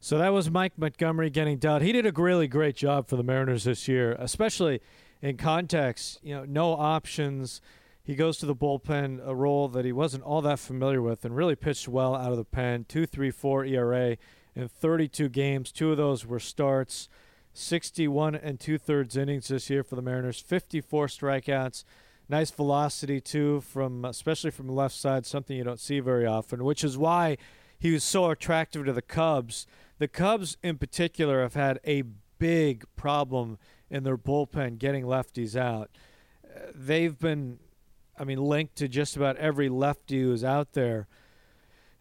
So 0.00 0.18
that 0.18 0.32
was 0.32 0.50
Mike 0.50 0.72
Montgomery 0.76 1.30
getting 1.30 1.58
dealt. 1.58 1.82
He 1.82 1.92
did 1.92 2.06
a 2.06 2.12
really 2.12 2.48
great 2.48 2.74
job 2.74 3.06
for 3.06 3.16
the 3.16 3.22
Mariners 3.22 3.64
this 3.64 3.86
year, 3.86 4.16
especially 4.18 4.80
in 5.20 5.36
context. 5.36 6.18
You 6.22 6.34
know, 6.34 6.44
no 6.44 6.72
options. 6.72 7.60
He 8.02 8.16
goes 8.16 8.38
to 8.38 8.46
the 8.46 8.56
bullpen, 8.56 9.24
a 9.24 9.32
role 9.32 9.68
that 9.68 9.84
he 9.84 9.92
wasn't 9.92 10.24
all 10.24 10.40
that 10.42 10.58
familiar 10.58 11.00
with, 11.00 11.24
and 11.24 11.36
really 11.36 11.54
pitched 11.54 11.86
well 11.86 12.16
out 12.16 12.32
of 12.32 12.36
the 12.36 12.44
pen. 12.44 12.84
Two, 12.88 13.06
three, 13.06 13.30
four 13.30 13.64
ERA 13.64 14.16
in 14.54 14.68
32 14.68 15.28
games. 15.28 15.72
Two 15.72 15.90
of 15.90 15.96
those 15.96 16.26
were 16.26 16.40
starts. 16.40 17.08
61 17.54 18.34
and 18.34 18.58
two 18.58 18.78
thirds 18.78 19.16
innings 19.16 19.48
this 19.48 19.68
year 19.68 19.82
for 19.82 19.96
the 19.96 20.02
Mariners. 20.02 20.40
54 20.40 21.06
strikeouts. 21.06 21.84
Nice 22.28 22.50
velocity 22.50 23.20
too, 23.20 23.60
from 23.60 24.04
especially 24.04 24.50
from 24.50 24.66
the 24.66 24.72
left 24.72 24.94
side, 24.94 25.26
something 25.26 25.56
you 25.56 25.64
don't 25.64 25.80
see 25.80 26.00
very 26.00 26.24
often. 26.24 26.64
Which 26.64 26.82
is 26.82 26.96
why 26.96 27.36
he 27.78 27.92
was 27.92 28.04
so 28.04 28.30
attractive 28.30 28.86
to 28.86 28.92
the 28.92 29.02
Cubs. 29.02 29.66
The 29.98 30.08
Cubs, 30.08 30.56
in 30.62 30.78
particular, 30.78 31.42
have 31.42 31.54
had 31.54 31.78
a 31.84 32.04
big 32.38 32.84
problem 32.96 33.58
in 33.90 34.04
their 34.04 34.16
bullpen 34.16 34.78
getting 34.78 35.04
lefties 35.04 35.56
out. 35.56 35.90
They've 36.74 37.18
been 37.18 37.58
I 38.18 38.24
mean, 38.24 38.38
linked 38.38 38.76
to 38.76 38.88
just 38.88 39.16
about 39.16 39.36
every 39.36 39.68
lefty 39.68 40.22
who's 40.22 40.44
out 40.44 40.74
there 40.74 41.08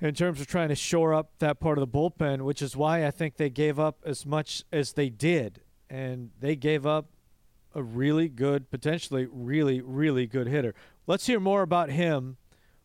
in 0.02 0.16
terms 0.16 0.42
of 0.42 0.48
trying 0.48 0.70
to 0.70 0.76
shore 0.76 1.14
up 1.14 1.32
that 1.40 1.60
part 1.60 1.78
of 1.78 1.82
the 1.82 2.00
bullpen, 2.00 2.42
which 2.42 2.62
is 2.62 2.76
why 2.76 3.06
I 3.06 3.12
think 3.12 3.38
they 3.38 3.52
gave 3.52 3.80
up 3.80 4.00
as 4.04 4.26
much 4.26 4.64
as 4.72 4.94
they 4.94 5.10
did. 5.10 5.62
And 5.90 6.32
they 6.40 6.56
gave 6.56 6.86
up 6.86 7.10
a 7.76 7.84
really 7.84 8.28
good, 8.28 8.72
potentially 8.72 9.28
really, 9.32 9.80
really 9.80 10.26
good 10.26 10.48
hitter. 10.48 10.74
Let's 11.06 11.28
hear 11.28 11.40
more 11.40 11.62
about 11.62 11.90
him 11.90 12.38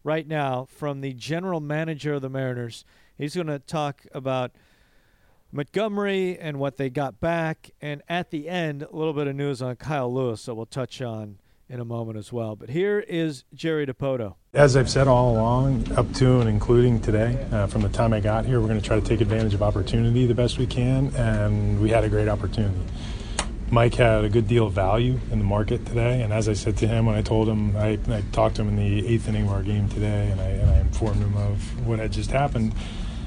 right 0.04 0.28
now 0.28 0.66
from 0.66 1.00
the 1.00 1.14
general 1.14 1.60
manager 1.60 2.14
of 2.14 2.22
the 2.22 2.28
Mariners. 2.28 2.84
He's 3.16 3.34
going 3.34 3.46
to 3.46 3.58
talk 3.58 4.02
about 4.12 4.52
Montgomery 5.50 6.38
and 6.38 6.58
what 6.58 6.76
they 6.76 6.90
got 6.90 7.18
back. 7.18 7.70
And 7.80 8.02
at 8.08 8.30
the 8.30 8.48
end, 8.48 8.82
a 8.82 8.94
little 8.94 9.14
bit 9.14 9.26
of 9.26 9.34
news 9.34 9.62
on 9.62 9.76
Kyle 9.76 10.12
Lewis 10.12 10.44
that 10.44 10.54
we'll 10.54 10.66
touch 10.66 11.00
on 11.00 11.38
in 11.68 11.80
a 11.80 11.84
moment 11.84 12.16
as 12.16 12.32
well. 12.32 12.56
But 12.56 12.70
here 12.70 13.00
is 13.00 13.44
Jerry 13.52 13.86
Dipoto. 13.86 14.34
As 14.54 14.76
I've 14.76 14.88
said 14.88 15.08
all 15.08 15.32
along, 15.32 15.92
up 15.92 16.12
to 16.14 16.40
and 16.40 16.48
including 16.48 17.00
today, 17.00 17.46
uh, 17.52 17.66
from 17.66 17.82
the 17.82 17.88
time 17.88 18.12
I 18.12 18.20
got 18.20 18.44
here, 18.44 18.60
we're 18.60 18.68
going 18.68 18.80
to 18.80 18.86
try 18.86 18.98
to 18.98 19.06
take 19.06 19.20
advantage 19.20 19.54
of 19.54 19.62
opportunity 19.62 20.26
the 20.26 20.34
best 20.34 20.58
we 20.58 20.66
can, 20.66 21.14
and 21.16 21.80
we 21.80 21.90
had 21.90 22.04
a 22.04 22.08
great 22.08 22.28
opportunity. 22.28 22.80
Mike 23.68 23.94
had 23.94 24.24
a 24.24 24.28
good 24.28 24.46
deal 24.46 24.66
of 24.66 24.72
value 24.72 25.18
in 25.32 25.40
the 25.40 25.44
market 25.44 25.84
today, 25.86 26.22
and 26.22 26.32
as 26.32 26.48
I 26.48 26.52
said 26.52 26.76
to 26.78 26.86
him 26.86 27.04
when 27.04 27.16
I 27.16 27.22
told 27.22 27.48
him, 27.48 27.76
I, 27.76 27.98
I 28.08 28.22
talked 28.30 28.56
to 28.56 28.62
him 28.62 28.68
in 28.68 28.76
the 28.76 29.06
eighth 29.08 29.28
inning 29.28 29.46
of 29.46 29.52
our 29.52 29.62
game 29.62 29.88
today, 29.88 30.28
and 30.30 30.40
I, 30.40 30.44
and 30.44 30.70
I 30.70 30.78
informed 30.80 31.20
him 31.20 31.36
of 31.36 31.86
what 31.86 31.98
had 31.98 32.12
just 32.12 32.30
happened. 32.30 32.74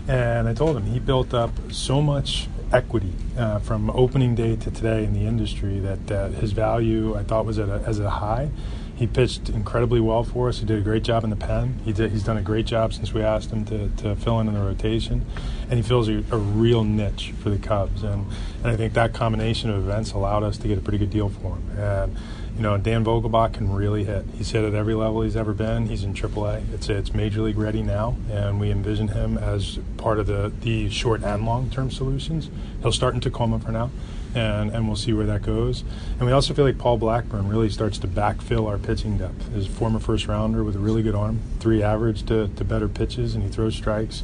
And 0.08 0.48
I 0.48 0.54
told 0.54 0.78
him 0.78 0.86
he 0.86 0.98
built 0.98 1.34
up 1.34 1.52
so 1.72 2.02
much 2.02 2.48
equity 2.72 3.14
uh, 3.38 3.60
from 3.60 3.90
opening 3.92 4.36
day 4.36 4.56
to 4.56 4.72
today 4.72 5.04
in 5.04 5.14
the 5.14 5.26
industry 5.26 5.80
that 5.80 6.12
uh, 6.12 6.30
his 6.30 6.52
value 6.52 7.16
I 7.16 7.24
thought 7.24 7.46
was 7.46 7.60
at 7.60 7.70
a, 7.70 7.82
as 7.86 8.00
a 8.00 8.10
high. 8.10 8.52
He 8.96 9.08
pitched 9.08 9.48
incredibly 9.48 10.02
well 10.02 10.26
for 10.26 10.50
us. 10.50 10.60
He 10.60 10.66
did 10.66 10.78
a 10.78 10.82
great 10.82 11.04
job 11.04 11.24
in 11.24 11.30
the 11.30 11.38
pen. 11.38 11.80
He 11.86 11.94
did, 11.94 12.12
he's 12.12 12.24
done 12.24 12.38
a 12.38 12.42
great 12.42 12.66
job 12.66 12.94
since 12.94 13.14
we 13.14 13.24
asked 13.24 13.50
him 13.50 13.64
to, 13.66 13.88
to 14.04 14.16
fill 14.18 14.42
in 14.42 14.50
in 14.50 14.54
the 14.54 14.60
rotation, 14.60 15.26
and 15.70 15.74
he 15.74 15.82
fills 15.82 16.10
a, 16.10 16.22
a 16.32 16.38
real 16.38 16.84
niche 16.84 17.34
for 17.42 17.50
the 17.50 17.58
Cubs. 17.58 18.04
And, 18.04 18.28
and 18.58 18.68
I 18.68 18.76
think 18.76 18.94
that 18.94 19.14
combination 19.14 19.70
of 19.70 19.78
events 19.78 20.12
allowed 20.12 20.44
us 20.44 20.58
to 20.58 20.68
get 20.68 20.78
a 20.78 20.82
pretty 20.82 20.98
good 20.98 21.12
deal 21.12 21.30
for 21.30 21.56
him. 21.56 21.80
And 21.80 22.18
you 22.60 22.64
know, 22.64 22.78
Dan 22.78 23.06
Vogelbach 23.06 23.54
can 23.54 23.72
really 23.72 24.04
hit. 24.04 24.26
He's 24.38 24.52
hit 24.52 24.66
at 24.66 24.74
every 24.74 24.94
level 24.94 25.22
he's 25.22 25.38
ever 25.38 25.54
been. 25.54 25.86
He's 25.86 26.04
in 26.04 26.14
AAA. 26.14 26.74
It's 26.74 26.90
it's 26.90 27.14
major 27.14 27.42
league 27.42 27.58
ready 27.58 27.82
now, 27.82 28.18
and 28.30 28.60
we 28.60 28.70
envision 28.70 29.08
him 29.08 29.38
as 29.38 29.80
part 29.96 30.20
of 30.20 30.28
the 30.28 30.52
the 30.60 30.90
short 30.90 31.24
and 31.24 31.46
long 31.46 31.70
term 31.70 31.90
solutions. 31.90 32.50
He'll 32.82 32.92
start 32.92 33.14
in 33.14 33.22
Tacoma 33.22 33.60
for 33.60 33.72
now, 33.72 33.92
and 34.36 34.72
and 34.72 34.88
we'll 34.88 34.98
see 34.98 35.14
where 35.14 35.26
that 35.26 35.42
goes. 35.42 35.86
And 36.18 36.28
we 36.28 36.34
also 36.34 36.54
feel 36.54 36.66
like 36.66 36.78
Paul 36.78 36.98
Blackburn 36.98 37.48
really 37.48 37.70
starts 37.70 37.98
to 38.00 38.10
backfill 38.10 38.68
our 38.68 38.78
pitching 38.78 39.18
depth. 39.18 39.54
His 39.54 39.66
former 39.66 40.00
first 40.00 40.28
rounder 40.28 40.62
with 40.62 40.76
a 40.76 40.80
really 40.80 41.02
good 41.02 41.16
arm, 41.16 41.40
three 41.62 41.82
average 41.82 42.26
to, 42.26 42.50
to 42.50 42.66
better 42.66 42.90
pitches, 42.90 43.36
and 43.36 43.44
he 43.46 43.50
throws 43.50 43.74
strikes 43.74 44.24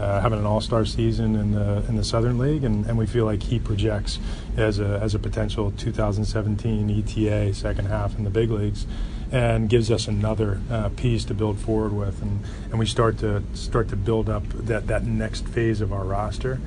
uh, 0.00 0.20
having 0.20 0.38
an 0.38 0.46
all-star 0.46 0.84
season 0.84 1.36
in 1.36 1.52
the 1.52 1.84
in 1.88 1.96
the 1.96 2.04
Southern 2.04 2.38
League, 2.38 2.64
and, 2.64 2.86
and 2.86 2.96
we 2.96 3.06
feel 3.06 3.24
like 3.24 3.42
he 3.42 3.58
projects 3.58 4.18
as 4.56 4.78
a 4.78 4.98
as 5.02 5.14
a 5.14 5.18
potential 5.18 5.72
2017 5.72 6.90
ETA 6.90 7.54
second 7.54 7.86
half 7.86 8.16
in 8.16 8.24
the 8.24 8.30
big 8.30 8.50
leagues, 8.50 8.86
and 9.30 9.68
gives 9.68 9.90
us 9.90 10.08
another 10.08 10.60
uh, 10.70 10.88
piece 10.90 11.24
to 11.26 11.34
build 11.34 11.58
forward 11.58 11.92
with, 11.92 12.22
and, 12.22 12.42
and 12.70 12.78
we 12.78 12.86
start 12.86 13.18
to 13.18 13.42
start 13.52 13.88
to 13.88 13.96
build 13.96 14.28
up 14.28 14.48
that 14.48 14.86
that 14.86 15.04
next 15.04 15.46
phase 15.46 15.80
of 15.80 15.92
our 15.92 16.04
roster. 16.04 16.60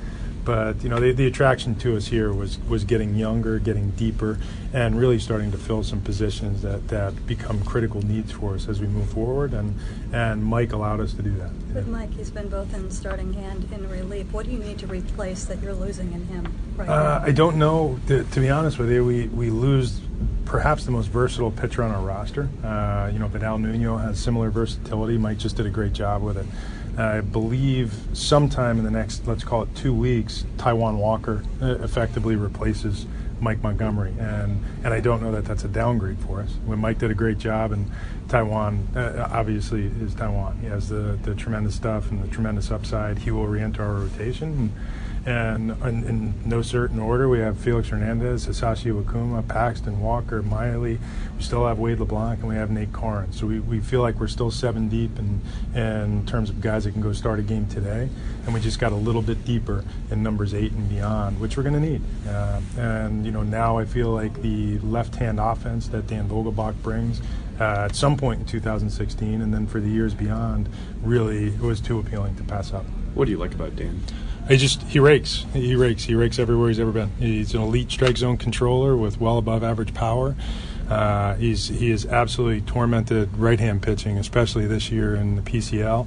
But 0.44 0.82
you 0.82 0.90
know, 0.90 1.00
the, 1.00 1.12
the 1.12 1.26
attraction 1.26 1.74
to 1.76 1.96
us 1.96 2.06
here 2.06 2.32
was 2.32 2.58
was 2.68 2.84
getting 2.84 3.14
younger, 3.14 3.58
getting 3.58 3.90
deeper, 3.92 4.38
and 4.72 4.98
really 4.98 5.18
starting 5.18 5.50
to 5.52 5.58
fill 5.58 5.82
some 5.82 6.00
positions 6.02 6.62
that, 6.62 6.88
that 6.88 7.26
become 7.26 7.64
critical 7.64 8.02
needs 8.02 8.32
for 8.32 8.54
us 8.54 8.68
as 8.68 8.80
we 8.80 8.86
move 8.86 9.08
forward. 9.10 9.54
And 9.54 9.78
and 10.12 10.44
Mike 10.44 10.72
allowed 10.72 11.00
us 11.00 11.14
to 11.14 11.22
do 11.22 11.34
that. 11.36 11.50
With 11.72 11.88
Mike, 11.88 12.12
he's 12.12 12.30
been 12.30 12.48
both 12.48 12.74
in 12.74 12.90
starting 12.90 13.34
and 13.36 13.70
in 13.72 13.88
relief. 13.88 14.30
What 14.32 14.46
do 14.46 14.52
you 14.52 14.58
need 14.58 14.78
to 14.80 14.86
replace 14.86 15.44
that 15.46 15.62
you're 15.62 15.74
losing 15.74 16.12
in 16.12 16.26
him 16.26 16.52
right 16.76 16.88
uh, 16.88 17.20
now? 17.20 17.24
I 17.24 17.32
don't 17.32 17.56
know. 17.56 17.98
To, 18.08 18.24
to, 18.24 18.40
be 18.40 18.50
honest 18.50 18.78
with 18.78 18.90
you, 18.90 19.04
we 19.04 19.28
we 19.28 19.48
lose 19.48 20.00
perhaps 20.44 20.84
the 20.84 20.90
most 20.90 21.06
versatile 21.06 21.50
pitcher 21.50 21.82
on 21.82 21.90
our 21.90 22.02
roster. 22.02 22.48
Uh, 22.62 23.10
you 23.12 23.18
know, 23.18 23.28
Vidal 23.28 23.58
Nuno 23.58 23.96
has 23.96 24.20
similar 24.20 24.50
versatility. 24.50 25.16
Mike 25.16 25.38
just 25.38 25.56
did 25.56 25.66
a 25.66 25.70
great 25.70 25.94
job 25.94 26.22
with 26.22 26.36
it. 26.36 26.46
I 26.98 27.20
believe 27.20 27.92
sometime 28.12 28.78
in 28.78 28.84
the 28.84 28.90
next, 28.90 29.26
let's 29.26 29.44
call 29.44 29.62
it 29.62 29.74
two 29.74 29.94
weeks, 29.94 30.44
Taijuan 30.56 30.96
Walker 30.96 31.42
uh, 31.60 31.78
effectively 31.82 32.36
replaces 32.36 33.06
Mike 33.40 33.62
Montgomery, 33.62 34.14
and 34.18 34.64
and 34.84 34.94
I 34.94 35.00
don't 35.00 35.22
know 35.22 35.32
that 35.32 35.44
that's 35.44 35.64
a 35.64 35.68
downgrade 35.68 36.18
for 36.20 36.40
us. 36.40 36.54
When 36.64 36.78
Mike 36.78 36.98
did 36.98 37.10
a 37.10 37.14
great 37.14 37.38
job, 37.38 37.72
and 37.72 37.90
Taijuan 38.28 38.96
uh, 38.96 39.28
obviously 39.30 39.86
is 39.86 40.14
Taijuan. 40.14 40.60
He 40.60 40.66
has 40.66 40.88
the 40.88 41.18
the 41.22 41.34
tremendous 41.34 41.74
stuff 41.74 42.10
and 42.10 42.22
the 42.22 42.28
tremendous 42.28 42.70
upside. 42.70 43.18
He 43.18 43.30
will 43.30 43.46
reenter 43.46 43.82
our 43.82 43.94
rotation. 43.94 44.48
And, 44.52 44.72
and 45.26 45.70
in, 45.82 46.04
in, 46.04 46.34
no 46.44 46.60
certain 46.60 46.98
order, 46.98 47.28
we 47.28 47.38
have 47.38 47.58
Felix 47.58 47.88
Hernandez, 47.88 48.46
Hisashi 48.46 48.92
Iwakuma, 48.92 49.46
Paxton 49.48 50.00
Walker, 50.00 50.42
Miley. 50.42 50.98
We 51.36 51.42
still 51.42 51.66
have 51.66 51.78
Wade 51.78 51.98
LeBlanc, 51.98 52.40
and 52.40 52.48
we 52.48 52.56
have 52.56 52.70
Nate 52.70 52.92
Karns. 52.92 53.40
So 53.40 53.46
we, 53.46 53.60
we 53.60 53.80
feel 53.80 54.02
like 54.02 54.16
we're 54.20 54.28
still 54.28 54.50
seven 54.50 54.88
deep 54.88 55.18
in, 55.18 55.40
in 55.74 56.26
terms 56.26 56.50
of 56.50 56.60
guys 56.60 56.84
that 56.84 56.92
can 56.92 57.00
go 57.00 57.12
start 57.14 57.38
a 57.38 57.42
game 57.42 57.66
today. 57.68 58.10
And 58.44 58.52
we 58.52 58.60
just 58.60 58.78
got 58.78 58.92
a 58.92 58.96
little 58.96 59.22
bit 59.22 59.44
deeper 59.46 59.82
in 60.10 60.22
numbers 60.22 60.52
eight 60.52 60.72
and 60.72 60.88
beyond, 60.90 61.40
which 61.40 61.56
we're 61.56 61.62
going 61.62 61.74
to 61.74 61.80
need. 61.80 62.02
Uh, 62.28 62.60
and, 62.76 63.24
you 63.24 63.32
know, 63.32 63.42
now 63.42 63.78
I 63.78 63.86
feel 63.86 64.10
like 64.10 64.42
the 64.42 64.78
left 64.80 65.16
hand 65.16 65.40
offense 65.40 65.88
that 65.88 66.06
Dan 66.06 66.28
Vogelbach 66.28 66.74
brings 66.82 67.22
uh, 67.60 67.86
at 67.88 67.96
some 67.96 68.16
point 68.16 68.40
in 68.40 68.46
2016 68.46 69.40
and 69.40 69.54
then 69.54 69.66
for 69.66 69.80
the 69.80 69.88
years 69.88 70.12
beyond 70.12 70.68
really 71.02 71.50
was 71.50 71.80
too 71.80 71.98
appealing 71.98 72.36
to 72.36 72.42
pass 72.42 72.72
up. 72.72 72.84
What 73.14 73.26
do 73.26 73.30
you 73.30 73.38
like 73.38 73.54
about 73.54 73.76
Dan? 73.76 74.02
He 74.48 74.56
just 74.58 74.82
he 74.82 74.98
rakes. 74.98 75.46
He 75.52 75.74
rakes. 75.74 76.04
He 76.04 76.14
rakes 76.14 76.38
everywhere 76.38 76.68
he's 76.68 76.78
ever 76.78 76.92
been. 76.92 77.10
He's 77.18 77.54
an 77.54 77.62
elite 77.62 77.90
strike 77.90 78.18
zone 78.18 78.36
controller 78.36 78.96
with 78.96 79.20
well 79.20 79.38
above 79.38 79.64
average 79.64 79.94
power. 79.94 80.36
Uh, 80.88 81.34
he's 81.36 81.68
he 81.68 81.90
is 81.90 82.04
absolutely 82.04 82.60
tormented 82.60 83.36
right 83.38 83.58
hand 83.58 83.82
pitching, 83.82 84.18
especially 84.18 84.66
this 84.66 84.90
year 84.90 85.14
in 85.14 85.36
the 85.36 85.42
PCL. 85.42 86.06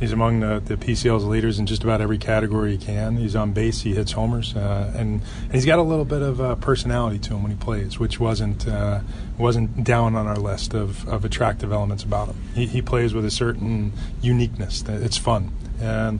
He's 0.00 0.12
among 0.12 0.40
the, 0.40 0.60
the 0.64 0.76
PCL's 0.76 1.24
leaders 1.24 1.58
in 1.58 1.66
just 1.66 1.84
about 1.84 2.00
every 2.00 2.18
category 2.18 2.72
he 2.72 2.78
can. 2.78 3.16
He's 3.16 3.36
on 3.36 3.52
base. 3.52 3.82
He 3.82 3.94
hits 3.94 4.12
homers, 4.12 4.56
uh, 4.56 4.92
and, 4.96 5.22
and 5.44 5.52
he's 5.52 5.64
got 5.64 5.78
a 5.78 5.82
little 5.82 6.04
bit 6.04 6.20
of 6.20 6.40
uh, 6.40 6.56
personality 6.56 7.18
to 7.20 7.34
him 7.34 7.42
when 7.42 7.52
he 7.52 7.56
plays, 7.56 7.98
which 7.98 8.18
wasn't 8.18 8.66
uh, 8.66 9.00
wasn't 9.38 9.84
down 9.84 10.16
on 10.16 10.26
our 10.26 10.36
list 10.36 10.74
of, 10.74 11.06
of 11.06 11.24
attractive 11.24 11.70
elements 11.70 12.02
about 12.02 12.28
him. 12.28 12.36
He, 12.54 12.66
he 12.66 12.82
plays 12.82 13.14
with 13.14 13.24
a 13.24 13.30
certain 13.30 13.92
uniqueness. 14.20 14.82
It's 14.88 15.16
fun, 15.16 15.52
and 15.80 16.18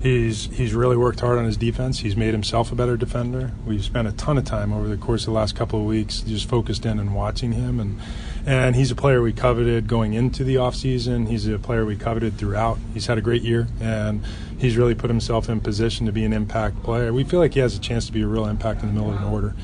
He's 0.00 0.46
he's 0.46 0.72
really 0.72 0.96
worked 0.96 1.20
hard 1.20 1.38
on 1.38 1.44
his 1.44 1.58
defense. 1.58 1.98
He's 1.98 2.16
made 2.16 2.32
himself 2.32 2.72
a 2.72 2.74
better 2.74 2.96
defender. 2.96 3.52
We've 3.66 3.84
spent 3.84 4.08
a 4.08 4.12
ton 4.12 4.38
of 4.38 4.46
time 4.46 4.72
over 4.72 4.88
the 4.88 4.96
course 4.96 5.22
of 5.22 5.26
the 5.26 5.32
last 5.32 5.54
couple 5.54 5.78
of 5.78 5.84
weeks 5.84 6.20
just 6.22 6.48
focused 6.48 6.86
in 6.86 6.98
and 6.98 7.14
watching 7.14 7.52
him 7.52 7.78
and 7.78 8.00
and 8.46 8.76
he's 8.76 8.90
a 8.90 8.94
player 8.94 9.20
we 9.20 9.34
coveted 9.34 9.86
going 9.86 10.14
into 10.14 10.42
the 10.42 10.54
offseason. 10.54 11.28
He's 11.28 11.46
a 11.46 11.58
player 11.58 11.84
we 11.84 11.96
coveted 11.96 12.38
throughout. 12.38 12.78
He's 12.94 13.06
had 13.06 13.18
a 13.18 13.20
great 13.20 13.42
year 13.42 13.68
and 13.78 14.24
he's 14.58 14.78
really 14.78 14.94
put 14.94 15.10
himself 15.10 15.50
in 15.50 15.60
position 15.60 16.06
to 16.06 16.12
be 16.12 16.24
an 16.24 16.32
impact 16.32 16.82
player. 16.82 17.12
We 17.12 17.24
feel 17.24 17.40
like 17.40 17.52
he 17.52 17.60
has 17.60 17.76
a 17.76 17.80
chance 17.80 18.06
to 18.06 18.12
be 18.12 18.22
a 18.22 18.26
real 18.26 18.46
impact 18.46 18.82
in 18.82 18.88
the 18.88 18.94
middle 18.94 19.10
of 19.10 19.20
an 19.20 19.28
order. 19.28 19.54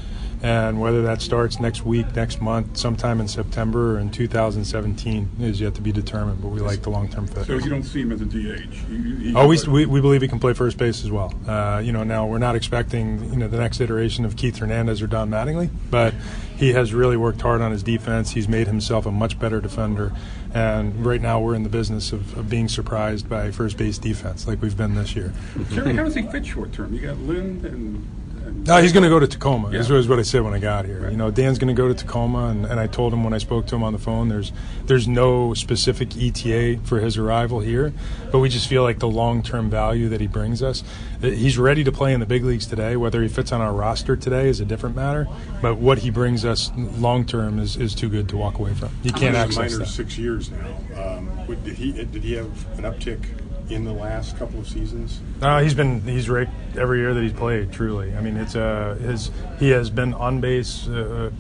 And 0.43 0.81
whether 0.81 1.03
that 1.03 1.23
starts 1.23 1.61
next 1.61 1.85
week, 1.85 2.15
next 2.15 2.41
month, 2.41 2.77
sometime 2.77 3.21
in 3.21 3.29
September 3.29 3.97
or 3.97 3.99
in 3.99 4.11
2017 4.11 5.31
is 5.41 5.61
yet 5.61 5.75
to 5.75 5.81
be 5.81 5.93
determined. 5.93 6.43
But 6.43 6.49
we 6.49 6.61
like 6.61 6.83
the 6.83 6.91
long-term 6.91 7.27
fit. 7.29 7.47
So 7.47 7.55
you 7.55 7.71
don't 7.71 7.83
see 7.83 8.03
him 8.03 8.13
as 8.13 8.21
a 8.21 8.27
DH. 8.27 8.91
You, 8.91 9.33
oh, 9.37 9.47
we, 9.47 9.59
we, 9.67 9.87
we 9.87 10.01
believe 10.01 10.23
he 10.23 10.29
can 10.29 10.39
play 10.39 10.53
first 10.53 10.77
base 10.77 11.05
as 11.05 11.11
well. 11.11 11.35
Uh, 11.47 11.81
you 11.83 11.93
know, 11.93 12.05
now 12.05 12.27
we're 12.27 12.39
not 12.39 12.55
expecting 12.55 13.33
you 13.33 13.39
know 13.39 13.49
the 13.49 13.59
next 13.59 13.81
iteration 13.81 14.25
of 14.25 14.37
Keith 14.37 14.59
Hernandez 14.59 15.01
or 15.03 15.07
Don 15.07 15.31
Mattingly, 15.31 15.71
but 15.91 16.15
he 16.57 16.73
has 16.73 16.95
really 16.95 17.17
worked 17.17 17.41
hard 17.41 17.61
on 17.61 17.73
his 17.73 17.83
defense. 17.83 18.31
He's 18.31 18.49
made 18.49 18.67
himself 18.67 19.07
a 19.07 19.11
much 19.11 19.39
better 19.39 19.61
defender. 19.61 20.13
And 20.55 21.05
right 21.05 21.21
now, 21.21 21.39
we're 21.41 21.55
in 21.55 21.65
the 21.65 21.69
business 21.69 22.13
of, 22.13 22.37
of 22.39 22.49
being 22.49 22.69
surprised 22.69 23.29
by 23.29 23.51
first 23.51 23.77
base 23.77 23.99
defense, 23.99 24.47
like 24.47 24.63
we've 24.63 24.77
been 24.77 24.95
this 24.95 25.15
year. 25.15 25.35
Jerry, 25.71 25.95
how 25.95 26.05
does 26.05 26.15
he 26.15 26.23
fit 26.23 26.47
short 26.47 26.73
term? 26.73 26.95
You 26.95 27.01
got 27.01 27.19
Lind 27.19 27.65
and 27.67 28.07
no, 28.53 28.83
he's 28.83 28.93
going 28.93 29.03
to 29.03 29.09
go 29.09 29.19
to 29.19 29.27
Tacoma. 29.27 29.71
Yeah. 29.71 29.79
This 29.79 29.89
was 29.89 30.09
what 30.09 30.19
I 30.19 30.23
said 30.23 30.43
when 30.43 30.55
I 30.55 30.59
got 30.59 30.85
here. 30.85 31.03
Right. 31.03 31.13
You 31.13 31.17
know, 31.17 31.31
Dan's 31.31 31.59
going 31.59 31.75
to 31.75 31.81
go 31.81 31.89
to 31.89 31.95
Tacoma, 31.95 32.49
and, 32.49 32.67
and 32.67 32.81
I 32.81 32.87
told 32.87 33.13
him 33.13 33.25
when 33.25 33.33
I 33.33 33.39
spoke 33.39 33.67
to 33.69 33.77
him 33.77 33.83
on 33.83 33.93
the 33.93 33.99
phone, 33.99 34.29
there's 34.29 34.53
there's 34.87 35.09
no 35.09 35.55
specific 35.55 36.17
ETA 36.17 36.81
for 36.85 37.01
his 37.01 37.17
arrival 37.17 37.61
here, 37.61 37.93
but 38.31 38.39
we 38.39 38.49
just 38.49 38.69
feel 38.69 38.83
like 38.83 38.99
the 38.99 39.09
long 39.09 39.43
term 39.43 39.71
value 39.71 40.09
that 40.09 40.21
he 40.21 40.27
brings 40.27 40.63
us. 40.63 40.83
He's 41.21 41.59
ready 41.59 41.83
to 41.85 41.93
play 41.93 42.13
in 42.13 42.21
the 42.21 42.27
big 42.27 42.45
leagues 42.45 42.67
today. 42.67 42.97
Whether 42.97 43.23
he 43.23 43.29
fits 43.29 43.53
on 43.53 43.61
our 43.61 43.73
roster 43.73 44.17
today 44.17 44.49
is 44.49 44.61
a 44.61 44.65
different 44.65 44.97
matter, 44.97 45.27
but 45.63 45.79
what 45.79 45.99
he 45.99 46.11
brings 46.11 46.45
us 46.45 46.71
long 46.77 47.25
term 47.25 47.59
is, 47.59 47.77
is 47.77 47.95
too 47.95 48.09
good 48.09 48.29
to 48.31 48.37
walk 48.37 48.59
away 48.59 48.75
from. 48.75 48.91
You 49.03 49.13
can't 49.13 49.37
access 49.37 49.73
minor 49.73 49.79
that. 49.79 49.89
Six 49.89 50.19
years 50.19 50.51
now. 50.51 50.77
Um, 50.97 51.31
did 51.65 51.77
he 51.77 51.93
did 51.93 52.23
he 52.23 52.35
have 52.35 52.79
an 52.79 52.85
uptick 52.85 53.25
in 53.69 53.85
the 53.85 53.93
last 53.93 54.37
couple 54.39 54.61
of 54.61 54.69
seasons? 54.69 55.21
Uh, 55.41 55.61
he's 55.61 55.75
been 55.75 56.01
he's 56.03 56.29
raked 56.29 56.53
every 56.77 57.01
year 57.01 57.15
that 57.15 57.23
he's 57.23 57.33
played. 57.33 57.73
Truly, 57.73 58.15
I 58.15 58.21
mean, 58.21 58.37
it's 58.37 58.57
uh, 58.57 58.97
his 59.01 59.31
he 59.59 59.71
has 59.71 59.91
been 59.91 60.15
on 60.15 60.41
base. 60.41 60.87
Uh, 60.89 61.31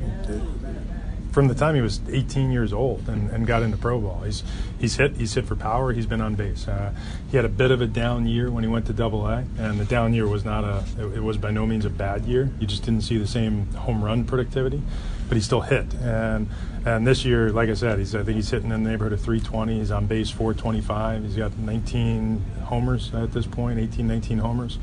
from 1.37 1.49
the 1.49 1.55
time 1.55 1.75
he 1.75 1.83
was 1.83 2.01
18 2.11 2.51
years 2.51 2.73
old 2.73 3.07
and, 3.11 3.31
and 3.31 3.47
got 3.47 3.63
into 3.63 3.77
pro 3.77 4.01
ball. 4.01 4.23
He's 4.23 4.43
he's 4.79 4.97
hit 4.97 5.17
he's 5.17 5.35
hit 5.35 5.45
for 5.45 5.55
power. 5.55 5.93
He's 5.93 6.07
been 6.07 6.23
on 6.23 6.35
base. 6.35 6.67
Uh, 6.67 6.95
he 7.31 7.37
had 7.37 7.45
a 7.45 7.51
bit 7.51 7.71
of 7.71 7.83
a 7.83 7.87
down 7.87 8.27
year 8.27 8.51
when 8.51 8.65
he 8.65 8.71
went 8.71 8.87
to 8.87 8.95
Double 8.95 9.27
A, 9.27 9.45
and 9.59 9.79
the 9.79 9.85
down 9.85 10.15
year 10.15 10.27
was 10.27 10.47
not 10.47 10.65
a 10.65 10.83
it, 10.99 11.17
it, 11.17 11.21
was 11.23 11.37
by 11.37 11.51
no 11.51 11.67
means 11.67 11.85
a 11.85 11.91
bad 11.91 12.25
year. 12.25 12.51
You 12.59 12.67
just 12.67 12.85
didn't 12.85 13.03
see 13.03 13.19
the 13.19 13.27
same 13.27 13.67
home 13.75 14.03
run 14.03 14.25
productivity, 14.25 14.83
but 15.29 15.37
he 15.37 15.43
still 15.43 15.61
hit. 15.61 15.93
And 15.95 16.49
and 16.85 17.07
this 17.07 17.25
year, 17.25 17.51
like 17.51 17.69
I 17.69 17.75
said, 17.75 17.99
he's 17.99 18.15
I 18.15 18.23
think 18.23 18.37
he's 18.37 18.51
hitting 18.51 18.71
in 18.71 18.85
the 18.85 18.91
neighborhood 18.91 19.13
of 19.13 19.21
320. 19.21 19.79
He's 19.79 19.91
on 19.91 20.07
base 20.07 20.31
425. 20.31 21.25
He's 21.25 21.37
got 21.37 21.57
19 21.59 22.43
homers 22.65 23.13
at 23.15 23.33
this 23.33 23.47
point, 23.47 23.79
18, 23.79 24.07
19 24.07 24.39
homers. 24.39 24.79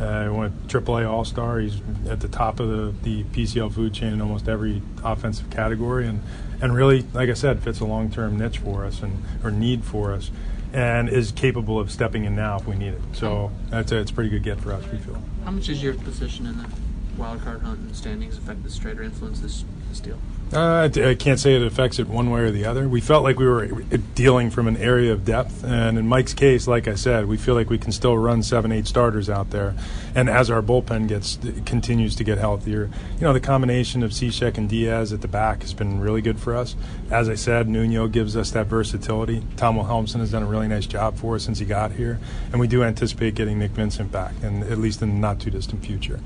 Uh, 0.00 0.24
he 0.24 0.28
went 0.28 0.66
AAA 0.68 1.08
All 1.10 1.24
Star. 1.24 1.58
He's 1.58 1.80
at 2.08 2.20
the 2.20 2.28
top 2.28 2.60
of 2.60 2.68
the, 2.68 2.94
the 3.02 3.24
PCL 3.24 3.72
food 3.72 3.94
chain 3.94 4.12
in 4.12 4.20
almost 4.20 4.48
every 4.48 4.82
offensive 5.02 5.48
category, 5.48 6.06
and 6.06 6.22
and 6.60 6.74
really, 6.74 7.02
like 7.14 7.30
I 7.30 7.34
said, 7.34 7.62
fits 7.62 7.80
a 7.80 7.86
long 7.86 8.10
term 8.10 8.38
niche 8.38 8.58
for 8.58 8.84
us 8.84 9.02
and 9.02 9.22
or 9.42 9.50
need 9.50 9.84
for 9.84 10.12
us, 10.12 10.30
and 10.74 11.08
is 11.08 11.32
capable 11.32 11.80
of 11.80 11.90
stepping 11.90 12.24
in 12.24 12.36
now 12.36 12.58
if 12.58 12.66
we 12.66 12.76
need 12.76 12.92
it. 12.92 13.00
So 13.12 13.50
that's 13.70 13.92
a, 13.92 13.96
it's 13.96 14.10
a 14.10 14.14
pretty 14.14 14.28
good 14.28 14.42
get 14.42 14.60
for 14.60 14.72
us. 14.72 14.84
We 14.92 14.98
feel. 14.98 15.22
How 15.44 15.52
much 15.52 15.70
is 15.70 15.82
your 15.82 15.94
position 15.94 16.44
in 16.44 16.58
the 16.58 16.66
wild 17.16 17.42
card 17.42 17.62
hunt 17.62 17.80
and 17.80 17.96
standings 17.96 18.36
affect 18.38 18.62
this 18.62 18.78
trade 18.78 18.98
or 18.98 19.02
influence 19.02 19.40
this, 19.40 19.64
this 19.88 20.00
deal? 20.00 20.18
Uh, 20.52 20.88
I 20.94 21.16
can't 21.16 21.40
say 21.40 21.56
it 21.56 21.62
affects 21.62 21.98
it 21.98 22.06
one 22.06 22.30
way 22.30 22.42
or 22.42 22.52
the 22.52 22.66
other. 22.66 22.88
We 22.88 23.00
felt 23.00 23.24
like 23.24 23.36
we 23.36 23.46
were 23.46 23.66
dealing 24.14 24.50
from 24.50 24.68
an 24.68 24.76
area 24.76 25.12
of 25.12 25.24
depth, 25.24 25.64
and 25.64 25.98
in 25.98 26.06
Mike's 26.06 26.34
case, 26.34 26.68
like 26.68 26.86
I 26.86 26.94
said, 26.94 27.26
we 27.26 27.36
feel 27.36 27.56
like 27.56 27.68
we 27.68 27.78
can 27.78 27.90
still 27.90 28.16
run 28.16 28.44
seven, 28.44 28.70
eight 28.70 28.86
starters 28.86 29.28
out 29.28 29.50
there. 29.50 29.74
And 30.14 30.30
as 30.30 30.48
our 30.48 30.62
bullpen 30.62 31.08
gets 31.08 31.36
continues 31.64 32.14
to 32.14 32.24
get 32.24 32.38
healthier, 32.38 32.88
you 33.16 33.22
know, 33.22 33.32
the 33.32 33.40
combination 33.40 34.04
of 34.04 34.12
Cishek 34.12 34.56
and 34.56 34.68
Diaz 34.68 35.12
at 35.12 35.20
the 35.20 35.28
back 35.28 35.62
has 35.62 35.74
been 35.74 35.98
really 35.98 36.22
good 36.22 36.38
for 36.38 36.54
us. 36.54 36.76
As 37.10 37.28
I 37.28 37.34
said, 37.34 37.68
Nuno 37.68 38.06
gives 38.06 38.36
us 38.36 38.52
that 38.52 38.68
versatility. 38.68 39.42
Tom 39.56 39.76
Wilhelmsen 39.76 40.20
has 40.20 40.30
done 40.30 40.44
a 40.44 40.46
really 40.46 40.68
nice 40.68 40.86
job 40.86 41.16
for 41.16 41.34
us 41.34 41.42
since 41.42 41.58
he 41.58 41.64
got 41.64 41.90
here, 41.90 42.20
and 42.52 42.60
we 42.60 42.68
do 42.68 42.84
anticipate 42.84 43.34
getting 43.34 43.58
Nick 43.58 43.72
Vincent 43.72 44.12
back, 44.12 44.34
and 44.44 44.62
at 44.62 44.78
least 44.78 45.02
in 45.02 45.08
the 45.08 45.16
not 45.16 45.40
too 45.40 45.50
distant 45.50 45.84
future. 45.84 46.20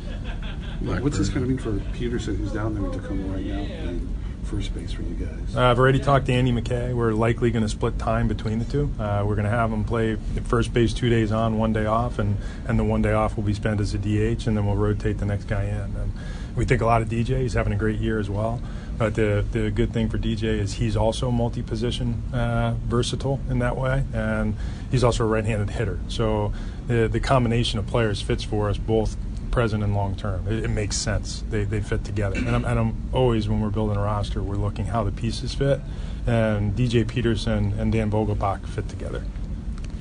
What's 0.80 1.18
this 1.18 1.28
going 1.28 1.42
to 1.42 1.48
mean 1.48 1.58
for 1.58 1.78
Peterson, 1.92 2.36
who's 2.36 2.52
down 2.52 2.74
there 2.74 2.84
in 2.84 2.92
Tacoma 2.92 3.34
right 3.34 3.44
now, 3.44 3.60
and 3.60 4.14
first 4.44 4.74
base 4.74 4.92
for 4.92 5.02
you 5.02 5.14
guys? 5.14 5.54
Uh, 5.54 5.60
I've 5.60 5.78
already 5.78 5.98
talked 5.98 6.26
to 6.26 6.32
Andy 6.32 6.52
McKay. 6.52 6.94
We're 6.94 7.12
likely 7.12 7.50
going 7.50 7.64
to 7.64 7.68
split 7.68 7.98
time 7.98 8.28
between 8.28 8.58
the 8.58 8.64
two. 8.64 8.90
Uh, 8.98 9.22
we're 9.26 9.34
going 9.34 9.44
to 9.44 9.50
have 9.50 9.70
him 9.70 9.84
play 9.84 10.16
first 10.44 10.72
base 10.72 10.94
two 10.94 11.10
days 11.10 11.32
on, 11.32 11.58
one 11.58 11.74
day 11.74 11.84
off, 11.84 12.18
and, 12.18 12.38
and 12.66 12.78
the 12.78 12.84
one 12.84 13.02
day 13.02 13.12
off 13.12 13.36
will 13.36 13.44
be 13.44 13.52
spent 13.52 13.78
as 13.78 13.92
a 13.92 13.98
DH, 13.98 14.46
and 14.46 14.56
then 14.56 14.64
we'll 14.64 14.76
rotate 14.76 15.18
the 15.18 15.26
next 15.26 15.44
guy 15.44 15.64
in. 15.64 15.96
And 15.96 16.12
we 16.56 16.64
think 16.64 16.80
a 16.80 16.86
lot 16.86 17.02
of 17.02 17.10
DJ. 17.10 17.42
He's 17.42 17.54
having 17.54 17.74
a 17.74 17.76
great 17.78 17.98
year 17.98 18.18
as 18.18 18.30
well. 18.30 18.62
But 18.96 19.14
the, 19.14 19.44
the 19.52 19.70
good 19.70 19.92
thing 19.92 20.08
for 20.08 20.18
DJ 20.18 20.44
is 20.44 20.74
he's 20.74 20.96
also 20.96 21.30
multi 21.30 21.62
position 21.62 22.22
uh, 22.34 22.74
versatile 22.86 23.40
in 23.48 23.58
that 23.60 23.76
way, 23.76 24.04
and 24.12 24.56
he's 24.90 25.04
also 25.04 25.24
a 25.24 25.26
right 25.26 25.44
handed 25.44 25.70
hitter. 25.70 25.98
So 26.08 26.52
the, 26.86 27.08
the 27.08 27.20
combination 27.20 27.78
of 27.78 27.86
players 27.86 28.20
fits 28.20 28.44
for 28.44 28.68
us 28.68 28.76
both 28.76 29.16
present 29.50 29.82
and 29.82 29.94
long 29.94 30.16
term. 30.16 30.46
It, 30.48 30.64
it, 30.64 30.68
makes 30.68 30.96
sense. 30.96 31.42
They, 31.50 31.64
they 31.64 31.80
fit 31.80 32.04
together. 32.04 32.36
And 32.36 32.50
I'm, 32.50 32.64
and 32.64 32.78
I'm 32.78 32.96
always, 33.12 33.48
when 33.48 33.60
we're 33.60 33.70
building 33.70 33.96
a 33.96 34.00
roster, 34.00 34.42
we're 34.42 34.56
looking 34.56 34.86
how 34.86 35.04
the 35.04 35.12
pieces 35.12 35.54
fit. 35.54 35.80
And 36.26 36.74
DJ 36.76 37.06
Peterson 37.06 37.74
and 37.78 37.92
Dan 37.92 38.10
Vogelbach 38.10 38.66
fit 38.66 38.88
together. 38.88 39.24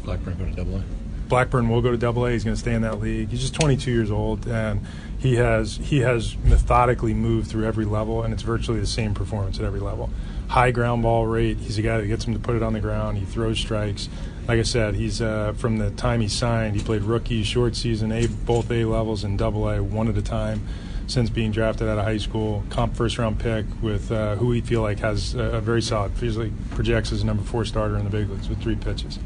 Blackburn 0.04 0.38
go 0.38 0.46
to 0.46 0.52
double 0.52 0.78
A? 0.78 0.84
Blackburn 1.28 1.70
will 1.70 1.82
go 1.82 1.92
to 1.92 1.98
double 1.98 2.26
A. 2.26 2.32
He's 2.32 2.44
going 2.44 2.56
to 2.56 2.60
stay 2.60 2.74
in 2.74 2.82
that 2.82 3.00
league. 3.00 3.30
He's 3.30 3.42
just 3.42 3.54
22 3.54 3.92
years 3.92 4.10
old, 4.10 4.48
and 4.48 4.82
he 5.20 5.36
has 5.36 5.78
he 5.78 6.00
has 6.00 6.36
methodically 6.38 7.14
moved 7.14 7.50
through 7.50 7.66
every 7.66 7.86
level, 7.86 8.24
and 8.24 8.34
it's 8.34 8.42
virtually 8.42 8.80
the 8.80 8.88
same 8.88 9.14
performance 9.14 9.60
at 9.60 9.66
every 9.66 9.80
level. 9.80 10.10
High 10.48 10.72
ground 10.72 11.04
ball 11.04 11.28
rate. 11.28 11.58
He's 11.58 11.78
a 11.78 11.84
guy 11.84 12.02
that 12.02 12.08
gets 12.08 12.26
him 12.26 12.34
to 12.34 12.40
put 12.40 12.56
it 12.56 12.64
on 12.64 12.74
the 12.74 12.80
ground. 12.80 13.20
He 13.20 13.26
throws 13.26 13.60
strikes 13.60 14.10
like 14.48 14.60
I 14.60 14.64
said, 14.64 14.96
he's 14.96 15.22
uh, 15.22 15.54
from 15.58 15.78
the 15.78 15.92
time 15.92 16.22
he 16.22 16.28
signed, 16.28 16.76
he 16.76 16.82
played 16.82 17.04
rookie, 17.04 17.44
short 17.44 17.76
season, 17.76 18.12
A, 18.12 18.28
both 18.28 18.72
A 18.72 18.86
levels 18.86 19.24
and 19.24 19.38
double 19.38 19.70
A, 19.70 19.82
one 19.82 20.08
at 20.08 20.18
a 20.18 20.22
time 20.22 20.62
since 21.08 21.30
being 21.30 21.52
drafted 21.52 21.88
out 21.88 21.98
of 21.98 22.06
high 22.06 22.18
school. 22.18 22.64
Comp 22.70 22.96
first 22.96 23.18
round 23.18 23.40
pick 23.40 23.66
with 23.82 24.12
uh, 24.12 24.36
who 24.36 24.48
we 24.48 24.62
feel 24.62 24.82
like 24.82 25.00
has 25.00 25.34
a, 25.36 25.44
a 25.44 25.62
very 25.62 25.82
solid, 25.82 26.12
usually 26.22 26.52
projects 26.72 27.12
as 27.12 27.24
a 27.24 27.26
number 27.26 27.44
four 27.44 27.66
starter 27.66 27.98
in 27.98 28.04
the 28.04 28.10
big 28.10 28.30
leagues 28.30 28.48
with 28.48 28.62
three 28.62 28.76
pitches. 28.76 29.20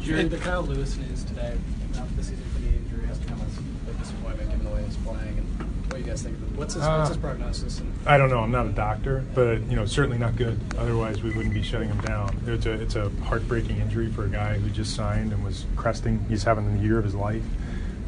Jerry, 0.00 0.24
the 0.24 0.38
Kyle 0.38 0.62
Lewis 0.62 0.96
news 0.96 1.24
today, 1.24 1.56
after 1.96 2.14
the 2.14 2.22
season 2.22 2.44
for 2.54 2.60
the 2.60 2.68
injury, 2.68 3.06
has 3.06 3.18
come 3.26 3.40
as 3.40 3.58
a 3.58 3.98
disappointment 3.98 4.50
given 4.50 4.64
the 4.66 4.72
way 4.72 4.84
he's 4.84 4.96
playing. 4.96 5.38
And 5.38 5.46
what 5.86 5.92
do 5.94 5.98
you 5.98 6.04
guys 6.04 6.22
think 6.22 6.36
of 6.36 6.42
it? 6.42 6.43
What's 6.56 6.74
his, 6.74 6.84
uh, 6.84 6.96
what's 6.96 7.08
his 7.08 7.18
prognosis? 7.18 7.82
I 8.06 8.16
don't 8.16 8.30
know. 8.30 8.38
I'm 8.38 8.50
not 8.50 8.66
a 8.66 8.72
doctor, 8.72 9.24
but 9.34 9.60
you 9.62 9.76
know, 9.76 9.86
certainly 9.86 10.18
not 10.18 10.36
good. 10.36 10.60
Otherwise, 10.78 11.22
we 11.22 11.30
wouldn't 11.30 11.54
be 11.54 11.62
shutting 11.62 11.88
him 11.88 12.00
down. 12.02 12.40
It's 12.46 12.66
a 12.66 12.72
it's 12.72 12.96
a 12.96 13.10
heartbreaking 13.24 13.78
injury 13.78 14.10
for 14.10 14.24
a 14.24 14.28
guy 14.28 14.58
who 14.58 14.70
just 14.70 14.94
signed 14.94 15.32
and 15.32 15.44
was 15.44 15.66
cresting. 15.76 16.24
He's 16.28 16.44
having 16.44 16.76
the 16.76 16.82
year 16.82 16.98
of 16.98 17.04
his 17.04 17.14
life. 17.14 17.42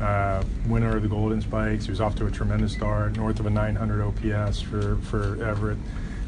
Uh, 0.01 0.45
winner 0.69 0.97
of 0.97 1.03
the 1.03 1.09
Golden 1.09 1.41
Spikes. 1.41 1.87
He 1.87 1.91
was 1.91 2.01
off 2.01 2.15
to 2.17 2.27
a 2.27 2.31
tremendous 2.31 2.73
start, 2.75 3.17
north 3.17 3.41
of 3.41 3.47
a 3.47 3.51
900 3.51 4.03
OPS 4.03 4.61
for 4.61 4.97
for 4.97 5.43
Everett 5.43 5.79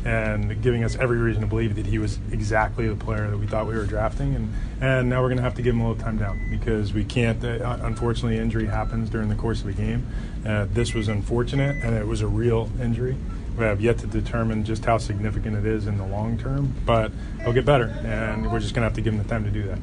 and 0.04 0.62
giving 0.62 0.84
us 0.84 0.96
every 0.96 1.18
reason 1.18 1.42
to 1.42 1.48
believe 1.48 1.76
that 1.76 1.86
he 1.86 1.98
was 1.98 2.18
exactly 2.32 2.88
the 2.88 2.96
player 2.96 3.30
that 3.30 3.36
we 3.36 3.46
thought 3.46 3.66
we 3.66 3.74
were 3.74 3.86
drafting. 3.86 4.34
And, 4.34 4.52
and 4.80 5.08
now 5.08 5.20
we're 5.20 5.28
going 5.28 5.38
to 5.38 5.42
have 5.42 5.54
to 5.56 5.62
give 5.62 5.74
him 5.74 5.80
a 5.80 5.88
little 5.88 6.02
time 6.02 6.18
down 6.18 6.48
because 6.50 6.92
we 6.92 7.04
can't, 7.04 7.42
uh, 7.44 7.78
unfortunately, 7.82 8.38
injury 8.38 8.66
happens 8.66 9.10
during 9.10 9.28
the 9.28 9.34
course 9.34 9.60
of 9.60 9.68
a 9.68 9.72
game. 9.72 10.06
Uh, 10.46 10.66
this 10.70 10.94
was 10.94 11.08
unfortunate 11.08 11.76
and 11.84 11.96
it 11.96 12.06
was 12.06 12.20
a 12.20 12.28
real 12.28 12.70
injury. 12.80 13.16
We 13.58 13.64
have 13.64 13.80
yet 13.80 13.98
to 13.98 14.06
determine 14.06 14.62
just 14.64 14.84
how 14.84 14.98
significant 14.98 15.56
it 15.56 15.66
is 15.66 15.88
in 15.88 15.98
the 15.98 16.06
long 16.06 16.38
term, 16.38 16.72
but 16.86 17.10
he'll 17.42 17.52
get 17.52 17.64
better, 17.64 17.88
and 18.04 18.52
we're 18.52 18.60
just 18.60 18.72
going 18.72 18.82
to 18.82 18.86
have 18.88 18.94
to 18.94 19.00
give 19.00 19.12
him 19.12 19.18
the 19.20 19.28
time 19.28 19.42
to 19.42 19.50
do 19.50 19.64
that. 19.64 19.78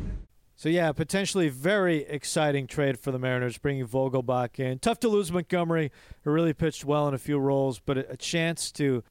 So 0.55 0.69
yeah, 0.69 0.93
potentially 0.93 1.49
very 1.49 2.03
exciting 2.05 2.67
trade 2.67 2.97
for 2.97 3.11
the 3.11 3.19
Mariners, 3.19 3.57
bringing 3.57 3.85
Vogelbach 3.85 4.57
in. 4.57 4.79
Tough 4.79 5.01
to 5.01 5.09
lose 5.09 5.29
Montgomery, 5.29 5.91
who 6.23 6.31
really 6.31 6.53
pitched 6.53 6.85
well 6.85 7.09
in 7.09 7.13
a 7.13 7.17
few 7.17 7.37
roles, 7.37 7.79
but 7.79 7.97
a 7.97 8.15
chance 8.15 8.71
to 8.73 9.03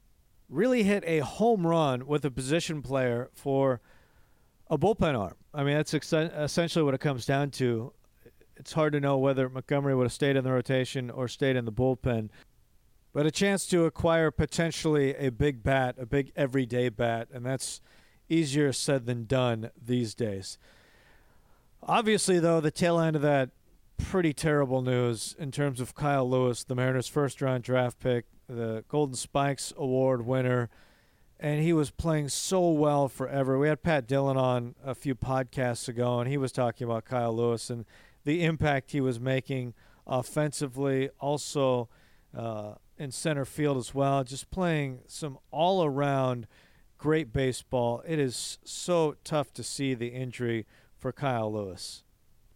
really 0.49 0.83
hit 0.83 1.03
a 1.07 1.21
home 1.21 1.67
run 1.67 2.07
with 2.07 2.25
a 2.25 2.31
position 2.31 2.83
player 2.83 3.31
for 3.35 3.81
a 4.69 4.79
bullpen 4.79 5.19
arm. 5.19 5.35
I 5.53 5.65
mean, 5.65 5.77
that's 5.77 5.95
essentially 5.95 6.85
what 6.85 6.95
it 6.95 7.01
comes 7.01 7.27
down 7.27 7.51
to. 7.53 7.93
It's 8.57 8.73
hard 8.73 8.93
to 8.93 9.01
know 9.01 9.19
whether 9.19 9.49
Montgomery 9.49 9.95
would 9.95 10.05
have 10.05 10.13
stayed 10.13 10.37
in 10.37 10.45
the 10.45 10.53
rotation 10.53 11.11
or 11.11 11.29
stayed 11.29 11.57
in 11.57 11.65
the 11.65 11.73
bullpen. 11.73 12.31
But 13.13 13.27
a 13.27 13.31
chance 13.31 13.67
to 13.67 13.85
acquire 13.85 14.31
potentially 14.31 15.15
a 15.15 15.31
big 15.31 15.63
bat, 15.63 15.97
a 15.99 16.07
big 16.07 16.33
everyday 16.35 16.89
bat, 16.89 17.29
and 17.33 17.47
that's 17.47 17.81
easier 18.29 18.73
said 18.73 19.07
than 19.07 19.25
done 19.27 19.71
these 19.81 20.15
days. 20.15 20.59
Obviously, 21.83 22.39
though, 22.39 22.61
the 22.61 22.71
tail 22.71 22.99
end 22.99 23.15
of 23.17 23.23
that 23.23 23.51
pretty 23.97 24.33
terrible 24.33 24.83
news 24.83 25.37
in 25.39 25.53
terms 25.53 25.81
of 25.81 25.95
Kyle 25.95 26.29
Lewis, 26.29 26.65
the 26.65 26.75
Mariners' 26.75 27.07
first 27.07 27.41
round 27.41 27.63
draft 27.63 28.01
pick, 28.01 28.25
the 28.49 28.85
Golden 28.89 29.17
Spikes 29.17 29.73
Award 29.77 30.27
winner, 30.27 30.71
and 31.41 31.63
he 31.63 31.73
was 31.73 31.91
playing 31.91 32.29
so 32.29 32.71
well 32.71 33.09
forever. 33.09 33.59
We 33.59 33.69
had 33.69 33.83
Pat 33.83 34.07
Dillon 34.07 34.37
on 34.37 34.75
a 34.85 34.95
few 34.95 35.15
podcasts 35.15 35.89
ago, 35.89 36.21
and 36.21 36.31
he 36.31 36.37
was 36.37 36.53
talking 36.53 36.87
about 36.87 37.05
Kyle 37.05 37.35
Lewis 37.35 37.71
and 37.71 37.85
the 38.25 38.45
impact 38.45 38.93
he 38.93 39.01
was 39.01 39.21
making 39.21 39.75
offensively, 40.07 41.11
also 41.21 41.89
uh, 42.37 42.75
in 42.99 43.11
center 43.11 43.45
field 43.45 43.77
as 43.77 43.95
well, 43.95 44.25
just 44.25 44.51
playing 44.51 45.01
some 45.07 45.39
all 45.51 45.85
around 45.85 46.47
great 46.99 47.33
baseball. 47.33 48.03
It 48.07 48.19
is 48.19 48.59
so 48.65 49.17
tough 49.25 49.53
to 49.55 49.63
see 49.63 49.95
the 49.95 50.09
injury 50.09 50.67
for 50.97 51.13
Kyle 51.13 51.53
Lewis. 51.53 52.03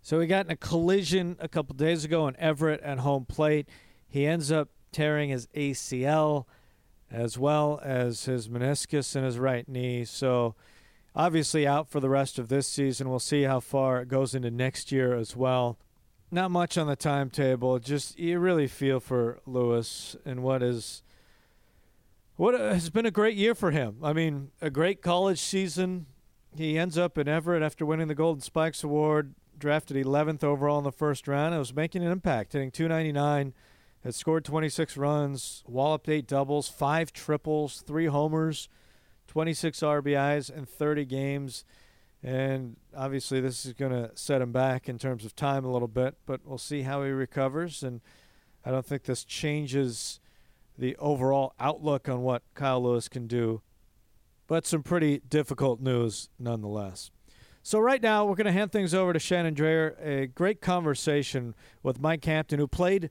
So 0.01 0.21
he 0.21 0.27
got 0.27 0.47
in 0.47 0.53
a 0.53 0.57
collision 0.57 1.37
a 1.39 1.49
couple 1.49 1.75
days 1.75 2.05
ago 2.05 2.27
in 2.29 2.37
Everett 2.37 2.81
at 2.81 3.01
home 3.01 3.27
plate. 3.27 3.69
He 4.09 4.27
ends 4.27 4.51
up 4.51 4.71
tearing 4.93 5.31
his 5.31 5.47
ACL 5.49 6.45
as 7.11 7.39
well 7.39 7.81
as 7.83 8.27
his 8.27 8.49
meniscus 8.49 9.17
in 9.17 9.25
his 9.25 9.39
right 9.39 9.69
knee. 9.69 10.05
So 10.05 10.55
obviously 11.15 11.67
out 11.67 11.89
for 11.89 12.01
the 12.01 12.09
rest 12.09 12.39
of 12.39 12.49
this 12.49 12.67
season. 12.67 13.09
We'll 13.09 13.19
see 13.19 13.43
how 13.43 13.61
far 13.61 14.01
it 14.01 14.09
goes 14.09 14.35
into 14.35 14.51
next 14.51 14.93
year 14.93 15.15
as 15.15 15.35
well. 15.35 15.79
Not 16.31 16.51
much 16.51 16.77
on 16.77 16.87
the 16.87 16.97
timetable. 16.97 17.79
Just 17.79 18.19
you 18.19 18.39
really 18.39 18.69
feel 18.69 19.01
for 19.01 19.41
Lewis 19.47 20.15
and 20.25 20.43
what 20.43 20.63
is 20.63 21.03
what 22.37 22.59
has 22.59 22.91
been 22.91 23.07
a 23.07 23.11
great 23.11 23.37
year 23.37 23.55
for 23.55 23.73
him. 23.73 23.97
I 24.03 24.13
mean, 24.13 24.53
a 24.61 24.71
great 24.71 25.03
college 25.03 25.41
season, 25.41 26.07
he 26.57 26.79
ends 26.79 26.97
up 26.97 27.19
in 27.19 27.27
Everett 27.27 27.63
after 27.63 27.85
winning 27.85 28.07
the 28.07 28.15
Golden 28.15 28.41
Spikes 28.41 28.85
Award, 28.85 29.35
drafted 29.59 29.97
11th 29.97 30.45
overall 30.45 30.79
in 30.79 30.85
the 30.85 30.93
first 30.93 31.27
round. 31.27 31.53
It 31.55 31.59
was 31.59 31.75
making 31.75 32.05
an 32.05 32.13
impact, 32.13 32.53
hitting 32.53 32.71
299, 32.71 33.55
had 34.05 34.15
scored 34.15 34.45
26 34.45 34.97
runs, 34.97 35.65
walloped 35.67 36.09
eight 36.09 36.27
doubles, 36.27 36.69
five 36.69 37.13
triples, 37.13 37.83
three 37.87 38.07
homers, 38.07 38.69
26 39.27 39.81
RBIs 39.81 40.51
in 40.55 40.65
30 40.65 41.05
games. 41.05 41.65
And 42.23 42.77
obviously, 42.97 43.41
this 43.41 43.65
is 43.65 43.73
going 43.75 43.93
to 43.93 44.11
set 44.15 44.41
him 44.43 44.53
back 44.53 44.89
in 44.89 44.99
terms 44.99 45.25
of 45.25 45.37
time 45.37 45.65
a 45.65 45.73
little 45.73 45.89
bit, 45.89 46.17
but 46.27 46.41
we'll 46.45 46.59
see 46.59 46.83
how 46.83 47.03
he 47.03 47.11
recovers. 47.11 47.83
And 47.83 48.01
I 48.65 48.71
don't 48.71 48.87
think 48.87 49.05
this 49.05 49.25
changes 49.25 50.21
the 50.77 50.97
overall 50.97 51.55
outlook 51.59 52.09
on 52.09 52.23
what 52.23 52.43
Kyle 52.55 52.83
Lewis 52.83 53.09
can 53.09 53.27
do 53.27 53.63
but 54.49 54.67
some 54.67 54.83
pretty 54.83 55.21
difficult 55.29 55.81
news 55.81 56.29
nonetheless. 56.41 57.13
So 57.63 57.79
right 57.79 58.03
now 58.03 58.25
we're 58.25 58.35
going 58.35 58.47
to 58.47 58.53
hand 58.53 58.73
things 58.73 58.95
over 58.95 59.13
to 59.13 59.19
Shannon 59.19 59.55
Drayer. 59.55 59.95
A 60.05 60.27
great 60.27 60.61
conversation 60.61 61.55
with 61.83 62.01
Mike 62.01 62.25
Hampton, 62.25 62.59
who 62.59 62.67
played, 62.67 63.11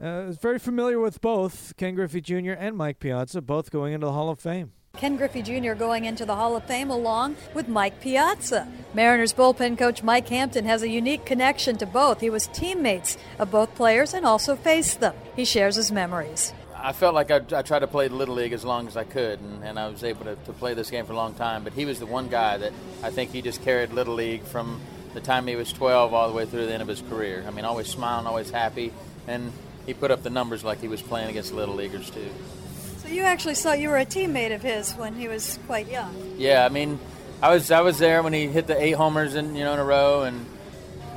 uh, 0.00 0.26
is 0.28 0.38
very 0.38 0.58
familiar 0.58 0.98
with 0.98 1.20
both 1.20 1.74
Ken 1.76 1.94
Griffey 1.94 2.20
Jr. 2.20 2.52
and 2.52 2.76
Mike 2.76 3.00
Piazza, 3.00 3.40
both 3.40 3.70
going 3.70 3.92
into 3.92 4.06
the 4.06 4.12
Hall 4.12 4.28
of 4.28 4.40
Fame. 4.40 4.72
Ken 4.96 5.16
Griffey 5.16 5.40
Jr. 5.40 5.74
going 5.74 6.04
into 6.04 6.26
the 6.26 6.34
Hall 6.34 6.56
of 6.56 6.64
Fame 6.64 6.90
along 6.90 7.36
with 7.54 7.68
Mike 7.68 8.00
Piazza. 8.00 8.66
Mariners 8.92 9.32
bullpen 9.32 9.78
coach 9.78 10.02
Mike 10.02 10.28
Hampton 10.28 10.64
has 10.64 10.82
a 10.82 10.88
unique 10.88 11.24
connection 11.24 11.78
to 11.78 11.86
both. 11.86 12.20
He 12.20 12.28
was 12.28 12.48
teammates 12.48 13.16
of 13.38 13.50
both 13.50 13.74
players 13.74 14.14
and 14.14 14.26
also 14.26 14.56
faced 14.56 15.00
them. 15.00 15.14
He 15.36 15.44
shares 15.44 15.76
his 15.76 15.92
memories. 15.92 16.52
I 16.82 16.92
felt 16.92 17.14
like 17.14 17.30
I, 17.30 17.40
I, 17.52 17.62
tried 17.62 17.80
to 17.80 17.86
play 17.86 18.08
the 18.08 18.14
Little 18.14 18.34
League 18.34 18.52
as 18.52 18.64
long 18.64 18.88
as 18.88 18.96
I 18.96 19.04
could, 19.04 19.38
and, 19.40 19.62
and 19.62 19.78
I 19.78 19.88
was 19.88 20.02
able 20.02 20.24
to, 20.24 20.34
to, 20.36 20.52
play 20.52 20.72
this 20.74 20.90
game 20.90 21.04
for 21.04 21.12
a 21.12 21.16
long 21.16 21.34
time. 21.34 21.62
But 21.62 21.74
he 21.74 21.84
was 21.84 21.98
the 21.98 22.06
one 22.06 22.28
guy 22.28 22.56
that 22.56 22.72
I 23.02 23.10
think 23.10 23.32
he 23.32 23.42
just 23.42 23.62
carried 23.62 23.92
Little 23.92 24.14
League 24.14 24.44
from 24.44 24.80
the 25.12 25.20
time 25.20 25.46
he 25.46 25.56
was 25.56 25.72
12 25.72 26.14
all 26.14 26.28
the 26.28 26.34
way 26.34 26.46
through 26.46 26.66
the 26.66 26.72
end 26.72 26.82
of 26.82 26.88
his 26.88 27.02
career. 27.02 27.44
I 27.46 27.50
mean, 27.50 27.64
always 27.64 27.86
smiling, 27.86 28.26
always 28.26 28.50
happy, 28.50 28.92
and 29.26 29.52
he 29.86 29.94
put 29.94 30.10
up 30.10 30.22
the 30.22 30.30
numbers 30.30 30.64
like 30.64 30.80
he 30.80 30.88
was 30.88 31.02
playing 31.02 31.30
against 31.30 31.52
Little 31.52 31.74
Leaguers 31.74 32.10
too. 32.10 32.28
So 32.98 33.08
you 33.08 33.22
actually 33.22 33.54
saw 33.54 33.72
you 33.72 33.88
were 33.88 33.98
a 33.98 34.06
teammate 34.06 34.54
of 34.54 34.62
his 34.62 34.92
when 34.92 35.14
he 35.14 35.28
was 35.28 35.58
quite 35.66 35.90
young. 35.90 36.14
Yeah, 36.36 36.64
I 36.64 36.68
mean, 36.68 36.98
I 37.42 37.52
was 37.52 37.70
I 37.70 37.80
was 37.80 37.98
there 37.98 38.22
when 38.22 38.32
he 38.32 38.46
hit 38.46 38.66
the 38.66 38.80
eight 38.80 38.92
homers 38.92 39.34
in 39.34 39.54
you 39.54 39.64
know 39.64 39.72
in 39.72 39.78
a 39.78 39.84
row, 39.84 40.22
and 40.22 40.46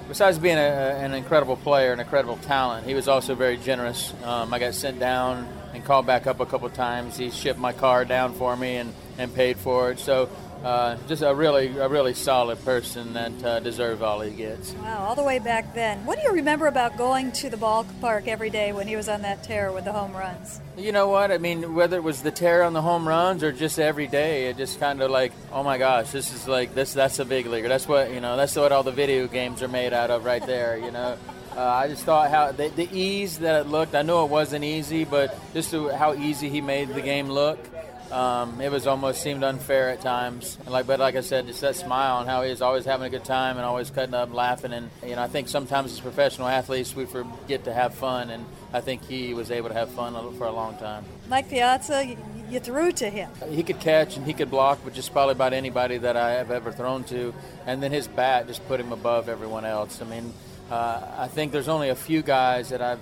besides 0.08 0.38
being 0.40 0.58
a, 0.58 0.60
an 0.60 1.14
incredible 1.14 1.58
player, 1.58 1.94
an 1.94 2.00
incredible 2.00 2.38
talent, 2.38 2.88
he 2.88 2.94
was 2.94 3.08
also 3.08 3.36
very 3.36 3.58
generous. 3.58 4.14
Um, 4.24 4.54
I 4.54 4.60
got 4.60 4.74
sent 4.74 5.00
down 5.00 5.48
and 5.74 5.84
called 5.84 6.06
back 6.06 6.28
up 6.28 6.40
a 6.40 6.46
couple 6.46 6.70
times. 6.70 7.18
He 7.18 7.32
shipped 7.32 7.60
my 7.60 7.74
car 7.74 8.06
down 8.06 8.34
for 8.34 8.56
me 8.56 8.78
and, 8.78 8.94
and 9.18 9.34
paid 9.34 9.58
for 9.58 9.92
it. 9.92 10.00
So 10.00 10.30
uh, 10.64 10.98
just 11.08 11.22
a 11.22 11.34
really 11.36 11.78
a 11.78 11.90
really 11.90 12.14
solid 12.14 12.64
person 12.64 13.14
that 13.14 13.44
uh, 13.44 13.60
deserves 13.60 14.02
all 14.02 14.22
he 14.22 14.32
gets. 14.32 14.74
Wow, 14.74 15.06
all 15.06 15.16
the 15.16 15.24
way 15.24 15.40
back 15.40 15.74
then. 15.74 16.06
What 16.06 16.18
do 16.18 16.24
you 16.24 16.32
remember 16.32 16.68
about 16.68 16.98
going 16.98 17.32
to 17.34 17.50
the 17.50 17.58
ballpark 17.58 18.28
every 18.28 18.50
day 18.50 18.72
when 18.72 18.88
he 18.88 18.96
was 18.96 19.10
on 19.10 19.24
that 19.24 19.44
tear 19.44 19.72
with 19.72 19.84
the 19.84 19.92
home 19.92 20.14
runs? 20.14 20.62
You 20.78 20.92
know 20.92 21.10
what? 21.10 21.32
I 21.32 21.38
mean, 21.38 21.76
whether 21.76 21.98
it 21.98 22.04
was 22.04 22.22
the 22.22 22.32
tear 22.32 22.64
on 22.64 22.74
the 22.74 22.82
home 22.82 23.08
runs 23.08 23.44
or 23.44 23.52
just 23.52 23.78
every 23.78 24.08
day, 24.08 24.48
it 24.48 24.58
just 24.58 24.80
kind 24.80 25.02
of 25.02 25.12
like, 25.12 25.34
oh 25.52 25.64
my 25.64 25.78
gosh, 25.78 26.12
this 26.12 26.34
is 26.34 26.48
like 26.48 26.74
this. 26.74 26.94
That's 26.94 27.20
a 27.20 27.26
big 27.26 27.46
leaguer. 27.46 27.68
That's 27.68 27.88
what 27.88 28.12
you 28.12 28.22
know. 28.22 28.38
That's 28.38 28.56
what 28.56 28.72
all 28.72 28.84
the 28.84 28.92
video 28.92 29.28
games 29.28 29.62
are 29.62 29.68
made 29.68 29.92
out 29.92 30.12
of, 30.12 30.24
right 30.24 30.46
there. 30.46 30.78
You 30.78 30.92
know. 30.92 31.18
Uh, 31.56 31.62
I 31.62 31.88
just 31.88 32.04
thought 32.04 32.32
how 32.32 32.52
the, 32.52 32.70
the, 32.70 32.90
ease 32.92 33.38
that 33.38 33.62
it 33.62 33.68
looked. 33.68 33.94
I 33.94 34.02
know 34.02 34.26
it 34.26 34.32
wasn't 34.32 34.66
easy, 34.66 35.06
but 35.06 35.38
just 35.54 35.72
how 35.72 36.16
easy 36.16 36.50
he 36.50 36.62
made 36.62 36.90
the 36.90 37.02
game 37.02 37.28
look. 37.28 37.60
Um, 38.14 38.62
it 38.62 38.72
was 38.72 38.86
almost 38.86 39.24
seemed 39.24 39.44
unfair 39.44 39.90
at 39.90 40.02
times. 40.02 40.58
And 40.62 40.70
like, 40.70 40.86
but 40.86 41.00
like 41.00 41.16
I 41.16 41.22
said, 41.22 41.48
just 41.48 41.62
that 41.62 41.76
smile 41.76 42.20
and 42.20 42.30
how 42.30 42.44
he 42.44 42.52
was 42.52 42.62
always 42.62 42.86
having 42.86 43.08
a 43.08 43.10
good 43.10 43.26
time 43.26 43.58
and 43.58 43.66
always 43.66 43.90
cutting 43.90 44.14
up, 44.14 44.28
and 44.28 44.36
laughing. 44.36 44.72
And 44.72 44.92
you 45.04 45.16
know, 45.16 45.24
I 45.24 45.28
think 45.28 45.50
sometimes 45.50 45.92
as 45.92 46.00
professional 46.00 46.48
athletes, 46.48 46.96
we 46.96 47.06
forget 47.06 47.64
to 47.64 47.74
have 47.74 47.96
fun, 47.96 48.30
and 48.30 48.46
I 48.72 48.82
think 48.82 49.04
he 49.06 49.34
was 49.34 49.50
able 49.50 49.70
to 49.70 49.76
have 49.76 49.90
fun 49.90 50.14
for 50.38 50.46
a 50.46 50.52
long 50.52 50.78
time. 50.78 51.06
Mike 51.28 51.50
Piazza, 51.50 52.06
you, 52.06 52.18
you 52.50 52.60
threw 52.60 52.92
to 52.92 53.10
him. 53.10 53.32
He 53.50 53.64
could 53.64 53.80
catch 53.80 54.16
and 54.16 54.26
he 54.26 54.34
could 54.34 54.52
block, 54.52 54.80
but 54.84 54.94
just 54.94 55.12
probably 55.12 55.32
about 55.32 55.54
anybody 55.54 55.98
that 55.98 56.16
I 56.16 56.34
have 56.34 56.52
ever 56.52 56.72
thrown 56.72 57.04
to. 57.06 57.34
And 57.66 57.82
then 57.82 57.92
his 57.92 58.08
bat 58.08 58.48
just 58.48 58.66
put 58.68 58.80
him 58.80 58.92
above 58.92 59.28
everyone 59.28 59.66
else. 59.66 60.02
I 60.02 60.06
mean 60.06 60.34
uh, 60.74 61.02
I 61.18 61.28
think 61.28 61.52
there's 61.52 61.68
only 61.68 61.90
a 61.90 61.96
few 61.96 62.22
guys 62.22 62.70
that 62.70 62.82
I've 62.82 63.00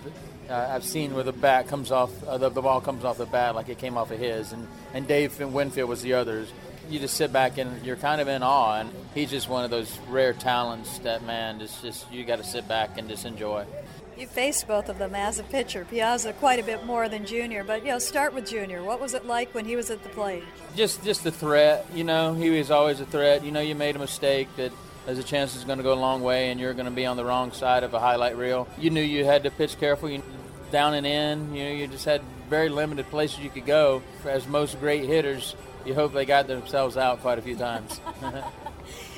uh, 0.51 0.69
I've 0.71 0.83
seen 0.83 1.13
where 1.13 1.23
the 1.23 1.31
bat 1.31 1.67
comes 1.67 1.91
off, 1.91 2.11
uh, 2.23 2.37
the, 2.37 2.49
the, 2.49 2.61
ball 2.61 2.81
comes 2.81 3.03
off 3.03 3.17
the 3.17 3.25
bat 3.25 3.55
like 3.55 3.69
it 3.69 3.77
came 3.77 3.97
off 3.97 4.11
of 4.11 4.19
his, 4.19 4.51
and 4.51 4.67
and 4.93 5.07
Dave 5.07 5.39
Winfield 5.39 5.89
was 5.89 6.01
the 6.01 6.13
others. 6.13 6.51
You 6.89 6.99
just 6.99 7.15
sit 7.15 7.31
back 7.31 7.57
and 7.57 7.83
you're 7.85 7.95
kind 7.95 8.19
of 8.19 8.27
in 8.27 8.43
awe, 8.43 8.79
and 8.79 8.91
he's 9.15 9.29
just 9.29 9.47
one 9.47 9.63
of 9.63 9.71
those 9.71 9.97
rare 10.09 10.33
talents 10.33 10.99
that 10.99 11.23
man, 11.23 11.59
just 11.59 11.81
just 11.81 12.11
you 12.11 12.25
got 12.25 12.37
to 12.37 12.43
sit 12.43 12.67
back 12.67 12.97
and 12.97 13.07
just 13.07 13.25
enjoy. 13.25 13.65
You 14.17 14.27
faced 14.27 14.67
both 14.67 14.89
of 14.89 14.99
them 14.99 15.15
as 15.15 15.39
a 15.39 15.43
pitcher. 15.43 15.85
Piazza 15.89 16.33
quite 16.33 16.59
a 16.59 16.63
bit 16.63 16.85
more 16.85 17.09
than 17.09 17.25
Junior, 17.25 17.63
but 17.63 17.83
you 17.83 17.91
know, 17.91 17.99
start 17.99 18.33
with 18.33 18.47
Junior. 18.47 18.83
What 18.83 18.99
was 18.99 19.13
it 19.13 19.25
like 19.25 19.55
when 19.55 19.65
he 19.65 19.75
was 19.75 19.89
at 19.89 20.03
the 20.03 20.09
plate? 20.09 20.43
Just 20.75 21.03
just 21.03 21.23
the 21.23 21.31
threat, 21.31 21.87
you 21.95 22.03
know. 22.03 22.33
He 22.33 22.49
was 22.49 22.69
always 22.71 22.99
a 22.99 23.05
threat. 23.05 23.43
You 23.43 23.51
know, 23.51 23.61
you 23.61 23.73
made 23.73 23.95
a 23.95 23.99
mistake 23.99 24.47
that 24.57 24.71
there's 25.05 25.17
a 25.17 25.23
chance 25.23 25.55
it's 25.55 25.63
going 25.63 25.79
to 25.79 25.83
go 25.83 25.93
a 25.93 25.95
long 25.95 26.21
way 26.21 26.51
and 26.51 26.59
you're 26.59 26.73
going 26.73 26.85
to 26.85 26.91
be 26.91 27.05
on 27.05 27.17
the 27.17 27.25
wrong 27.25 27.51
side 27.51 27.83
of 27.83 27.93
a 27.93 27.99
highlight 27.99 28.37
reel. 28.37 28.67
You 28.77 28.91
knew 28.91 29.01
you 29.01 29.25
had 29.25 29.43
to 29.43 29.51
pitch 29.51 29.79
careful. 29.79 30.09
You, 30.09 30.21
down 30.71 30.93
and 30.93 31.05
in, 31.05 31.53
you 31.53 31.63
know, 31.63 31.71
you 31.71 31.87
just 31.87 32.05
had 32.05 32.21
very 32.49 32.69
limited 32.69 33.09
places 33.09 33.39
you 33.39 33.49
could 33.49 33.65
go. 33.65 34.01
As 34.25 34.47
most 34.47 34.79
great 34.79 35.05
hitters, 35.05 35.55
you 35.85 35.93
hope 35.93 36.13
they 36.13 36.25
got 36.25 36.47
themselves 36.47 36.97
out 36.97 37.21
quite 37.21 37.39
a 37.39 37.41
few 37.41 37.55
times. 37.55 37.99
and 38.21 38.43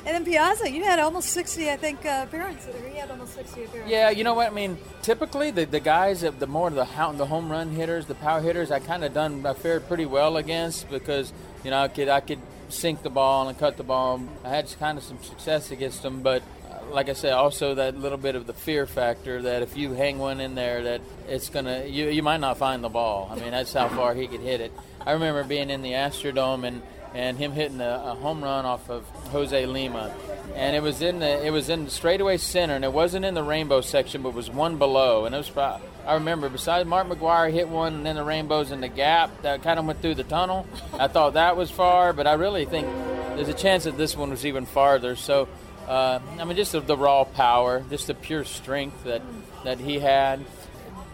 then 0.06 0.26
Piazza, 0.26 0.70
you 0.70 0.84
had 0.84 1.00
almost 1.00 1.30
60, 1.30 1.70
I 1.70 1.78
think, 1.78 2.06
uh, 2.06 2.26
appearances. 2.28 2.76
He 2.92 2.98
had 2.98 3.12
almost 3.12 3.36
60 3.36 3.64
appearances. 3.64 3.92
Yeah, 3.92 4.10
you 4.10 4.24
know 4.24 4.34
what 4.34 4.52
I 4.52 4.54
mean. 4.54 4.78
Typically, 5.02 5.52
the, 5.52 5.66
the 5.66 5.80
guys, 5.80 6.22
the 6.22 6.48
more 6.48 6.70
the 6.70 6.86
the 7.16 7.26
home 7.26 7.52
run 7.52 7.72
hitters, 7.72 8.06
the 8.06 8.16
power 8.16 8.42
hitters, 8.42 8.72
I 8.72 8.80
kind 8.80 9.04
of 9.04 9.14
done 9.14 9.46
I 9.46 9.54
fared 9.54 9.88
pretty 9.88 10.06
well 10.06 10.38
against 10.38 10.90
because 10.90 11.34
you 11.64 11.72
know 11.72 11.82
I 11.82 11.88
could 11.88 12.10
I 12.10 12.20
could 12.20 12.40
sink 12.70 13.04
the 13.04 13.10
ball 13.10 13.48
and 13.48 13.58
cut 13.58 13.78
the 13.78 13.84
ball. 13.84 14.22
I 14.44 14.50
had 14.50 14.74
kind 14.80 14.98
of 14.98 15.04
some 15.04 15.22
success 15.22 15.72
against 15.72 16.02
them, 16.02 16.22
but 16.22 16.44
like 16.92 17.10
I 17.10 17.14
said, 17.14 17.34
also 17.34 17.76
that 17.76 17.98
little 17.98 18.18
bit 18.18 18.36
of 18.36 18.48
the 18.48 18.54
fear 18.54 18.86
factor 18.86 19.42
that 19.44 19.62
if 19.62 19.78
you 19.78 19.94
hang 19.94 20.20
one 20.20 20.40
in 20.40 20.56
there, 20.56 20.84
that 20.84 21.02
it's 21.28 21.50
gonna 21.50 21.86
you 21.86 22.10
you 22.10 22.24
might 22.24 22.40
not 22.40 22.58
find 22.58 22.84
the 22.84 22.90
ball. 22.90 23.30
I 23.32 23.36
mean, 23.36 23.52
that's 23.52 23.74
how 23.74 23.90
far 23.90 24.14
he 24.14 24.28
could 24.28 24.42
hit 24.42 24.62
it. 24.62 24.72
I 25.06 25.14
remember 25.14 25.44
being 25.44 25.70
in 25.70 25.82
the 25.82 25.92
Astrodome 25.92 26.66
and 26.66 26.82
and 27.14 27.38
him 27.38 27.52
hitting 27.52 27.80
a, 27.80 28.04
a 28.06 28.16
home 28.16 28.44
run 28.44 28.66
off 28.66 28.90
of 28.90 29.08
Jose 29.32 29.66
Lima, 29.66 30.14
and 30.56 30.76
it 30.76 30.82
was 30.82 31.02
in 31.02 31.20
the 31.20 31.46
it 31.46 31.52
was 31.52 31.70
in 31.70 31.90
straightaway 31.90 32.38
center, 32.38 32.76
and 32.76 32.84
it 32.84 32.92
wasn't 32.92 33.26
in 33.26 33.34
the 33.34 33.44
rainbow 33.44 33.82
section, 33.82 34.22
but 34.22 34.34
was 34.34 34.50
one 34.50 34.78
below, 34.78 35.26
and 35.26 35.36
it 35.36 35.38
was. 35.38 35.50
Probably, 35.50 35.88
I 36.06 36.16
remember 36.16 36.50
besides 36.50 36.88
Mark 36.88 37.08
McGwire 37.08 37.52
hit 37.52 37.70
one, 37.70 37.94
and 37.94 38.06
then 38.06 38.16
the 38.16 38.24
rainbows 38.24 38.72
in 38.72 38.82
the 38.82 38.88
gap 38.88 39.30
that 39.44 39.64
kind 39.64 39.80
of 39.80 39.86
went 39.86 40.02
through 40.02 40.16
the 40.16 40.24
tunnel. 40.24 40.66
I 40.94 41.08
thought 41.08 41.34
that 41.34 41.56
was 41.56 41.70
far, 41.70 42.14
but 42.14 42.28
I 42.28 42.34
really 42.34 42.66
think 42.66 42.88
there's 43.36 43.48
a 43.48 43.54
chance 43.54 43.86
that 43.86 43.98
this 43.98 44.16
one 44.16 44.30
was 44.30 44.46
even 44.46 44.66
farther. 44.66 45.16
So, 45.16 45.48
uh, 45.88 46.20
I 46.40 46.44
mean, 46.44 46.56
just 46.56 46.72
the, 46.72 46.80
the 46.80 46.98
raw 46.98 47.24
power, 47.24 47.84
just 47.90 48.08
the 48.08 48.14
pure 48.14 48.46
strength 48.46 49.04
that 49.04 49.22
that 49.64 49.80
he 49.80 50.00
had. 50.00 50.44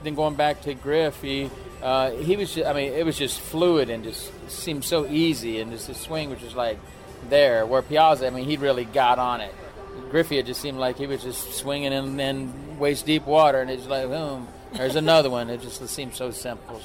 Then 0.03 0.15
going 0.15 0.35
back 0.35 0.61
to 0.61 0.73
Griff, 0.73 1.21
he 1.21 1.49
uh, 1.81 2.11
he 2.11 2.35
was. 2.35 2.53
Just, 2.53 2.67
I 2.67 2.73
mean, 2.73 2.93
it 2.93 3.05
was 3.05 3.17
just 3.17 3.39
fluid 3.39 3.89
and 3.89 4.03
just 4.03 4.31
seemed 4.49 4.85
so 4.85 5.07
easy, 5.07 5.59
and 5.59 5.71
just 5.71 5.87
his 5.87 5.97
swing 5.97 6.29
was 6.29 6.39
just 6.39 6.55
like 6.55 6.79
there. 7.29 7.65
Where 7.65 7.81
Piazza, 7.81 8.27
I 8.27 8.29
mean, 8.29 8.45
he 8.45 8.57
really 8.57 8.85
got 8.85 9.19
on 9.19 9.41
it. 9.41 9.53
Griffey, 10.11 10.37
it 10.37 10.45
just 10.45 10.61
seemed 10.61 10.77
like 10.77 10.97
he 10.97 11.07
was 11.07 11.21
just 11.21 11.53
swinging 11.53 11.93
in, 11.93 12.19
in 12.19 12.79
waist 12.79 13.05
deep 13.05 13.25
water, 13.25 13.61
and 13.61 13.69
it's 13.69 13.85
like, 13.85 14.07
boom, 14.07 14.47
there's 14.73 14.95
another 14.95 15.29
one. 15.29 15.49
It 15.49 15.61
just 15.61 15.85
seemed 15.87 16.15
so 16.15 16.31
simple. 16.31 16.81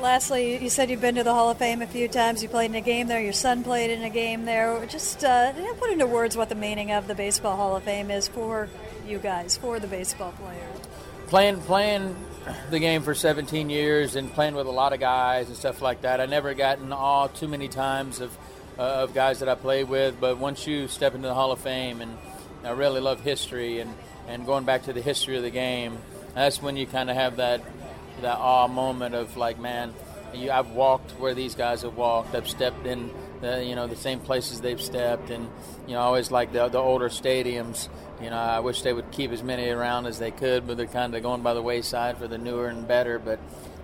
Lastly, 0.00 0.62
you 0.62 0.68
said 0.68 0.90
you've 0.90 1.00
been 1.00 1.14
to 1.14 1.22
the 1.22 1.32
Hall 1.32 1.50
of 1.50 1.58
Fame 1.58 1.80
a 1.80 1.86
few 1.86 2.08
times. 2.08 2.42
You 2.42 2.48
played 2.48 2.70
in 2.70 2.74
a 2.74 2.80
game 2.80 3.06
there. 3.06 3.20
Your 3.20 3.32
son 3.32 3.62
played 3.62 3.90
in 3.90 4.02
a 4.02 4.10
game 4.10 4.44
there. 4.44 4.84
Just 4.86 5.24
uh, 5.24 5.52
put 5.78 5.90
into 5.90 6.06
words 6.06 6.36
what 6.36 6.48
the 6.48 6.54
meaning 6.54 6.90
of 6.90 7.06
the 7.06 7.14
Baseball 7.14 7.56
Hall 7.56 7.76
of 7.76 7.84
Fame 7.84 8.10
is 8.10 8.26
for 8.26 8.68
you 9.06 9.18
guys, 9.18 9.56
for 9.56 9.78
the 9.78 9.86
baseball 9.86 10.32
players. 10.32 10.76
Playing, 11.28 11.60
playing 11.60 12.16
the 12.70 12.78
game 12.78 13.02
for 13.02 13.14
17 13.14 13.70
years 13.70 14.16
and 14.16 14.32
playing 14.32 14.54
with 14.54 14.66
a 14.66 14.70
lot 14.70 14.92
of 14.92 15.00
guys 15.00 15.48
and 15.48 15.56
stuff 15.56 15.80
like 15.80 16.02
that. 16.02 16.20
I 16.20 16.26
never 16.26 16.54
got 16.54 16.78
in 16.78 16.92
awe 16.92 17.28
too 17.28 17.48
many 17.48 17.68
times 17.68 18.20
of 18.20 18.36
uh, 18.78 19.04
of 19.04 19.14
guys 19.14 19.40
that 19.40 19.48
I 19.48 19.54
played 19.54 19.88
with, 19.88 20.18
but 20.20 20.38
once 20.38 20.66
you 20.66 20.88
step 20.88 21.14
into 21.14 21.28
the 21.28 21.34
Hall 21.34 21.52
of 21.52 21.60
Fame, 21.60 22.00
and 22.00 22.16
I 22.64 22.70
really 22.70 23.00
love 23.00 23.20
history 23.20 23.80
and, 23.80 23.94
and 24.28 24.46
going 24.46 24.64
back 24.64 24.84
to 24.84 24.92
the 24.92 25.02
history 25.02 25.36
of 25.36 25.42
the 25.42 25.50
game, 25.50 25.98
that's 26.34 26.62
when 26.62 26.76
you 26.76 26.86
kind 26.86 27.10
of 27.10 27.16
have 27.16 27.36
that 27.36 27.60
that 28.22 28.38
awe 28.38 28.68
moment 28.68 29.14
of 29.14 29.36
like, 29.36 29.58
man, 29.58 29.94
you, 30.34 30.50
I've 30.50 30.70
walked 30.70 31.12
where 31.12 31.34
these 31.34 31.54
guys 31.54 31.82
have 31.82 31.96
walked. 31.96 32.34
I've 32.34 32.48
stepped 32.48 32.86
in, 32.86 33.10
the, 33.40 33.64
you 33.64 33.74
know, 33.74 33.86
the 33.86 33.96
same 33.96 34.20
places 34.20 34.60
they've 34.60 34.80
stepped, 34.80 35.30
and 35.30 35.48
you 35.86 35.94
know, 35.94 36.00
always 36.00 36.30
like 36.30 36.52
the 36.52 36.68
the 36.68 36.78
older 36.78 37.08
stadiums. 37.08 37.88
You 38.22 38.30
know, 38.30 38.36
I 38.36 38.60
wish 38.60 38.82
they 38.82 38.92
would 38.92 39.10
keep 39.10 39.32
as 39.32 39.42
many 39.42 39.68
around 39.68 40.06
as 40.06 40.18
they 40.18 40.30
could, 40.30 40.66
but 40.66 40.76
they're 40.76 40.86
kind 40.86 41.14
of 41.14 41.22
going 41.22 41.42
by 41.42 41.54
the 41.54 41.62
wayside 41.62 42.18
for 42.18 42.28
the 42.28 42.38
newer 42.38 42.68
and 42.68 42.86
better. 42.86 43.18
But 43.18 43.40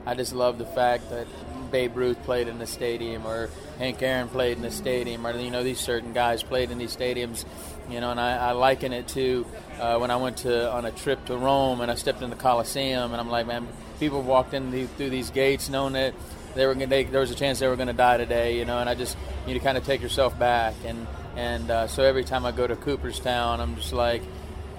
I 0.06 0.14
just 0.14 0.32
love 0.32 0.58
the 0.58 0.66
fact 0.66 1.10
that 1.10 1.26
Babe 1.70 1.96
Ruth 1.96 2.22
played 2.22 2.48
in 2.48 2.58
the 2.58 2.66
stadium, 2.66 3.26
or 3.26 3.50
Hank 3.78 4.00
Aaron 4.02 4.28
played 4.28 4.56
in 4.56 4.62
the 4.62 4.70
stadium, 4.70 5.26
or 5.26 5.36
you 5.38 5.50
know, 5.50 5.64
these 5.64 5.80
certain 5.80 6.12
guys 6.12 6.42
played 6.42 6.70
in 6.70 6.78
these 6.78 6.96
stadiums. 6.96 7.44
You 7.90 8.00
know, 8.00 8.10
and 8.10 8.20
I, 8.20 8.36
I 8.36 8.52
liken 8.52 8.92
it 8.92 9.08
to 9.08 9.46
uh, 9.80 9.98
when 9.98 10.10
I 10.10 10.16
went 10.16 10.38
to 10.38 10.70
on 10.70 10.84
a 10.84 10.92
trip 10.92 11.24
to 11.26 11.36
Rome 11.36 11.80
and 11.80 11.90
I 11.90 11.94
stepped 11.94 12.22
in 12.22 12.30
the 12.30 12.36
Coliseum, 12.36 13.12
and 13.12 13.20
I'm 13.20 13.30
like, 13.30 13.46
man, 13.46 13.66
people 13.98 14.22
walked 14.22 14.54
in 14.54 14.70
the, 14.70 14.86
through 14.86 15.10
these 15.10 15.30
gates 15.30 15.68
knowing 15.68 15.92
that 15.94 16.14
they 16.54 16.66
were 16.66 16.74
gonna, 16.74 16.86
they, 16.86 17.04
there 17.04 17.20
was 17.20 17.30
a 17.30 17.34
chance 17.34 17.58
they 17.58 17.68
were 17.68 17.76
going 17.76 17.88
to 17.88 17.94
die 17.94 18.16
today, 18.16 18.58
you 18.58 18.64
know, 18.64 18.78
and 18.78 18.88
I 18.88 18.94
just 18.94 19.16
you 19.42 19.52
need 19.52 19.58
to 19.58 19.64
kind 19.64 19.78
of 19.78 19.84
take 19.84 20.02
yourself 20.02 20.38
back, 20.38 20.74
and 20.84 21.06
and 21.36 21.70
uh, 21.70 21.86
so 21.86 22.02
every 22.02 22.24
time 22.24 22.44
I 22.44 22.52
go 22.52 22.66
to 22.66 22.74
Cooperstown, 22.76 23.60
I'm 23.60 23.76
just 23.76 23.92
like, 23.92 24.22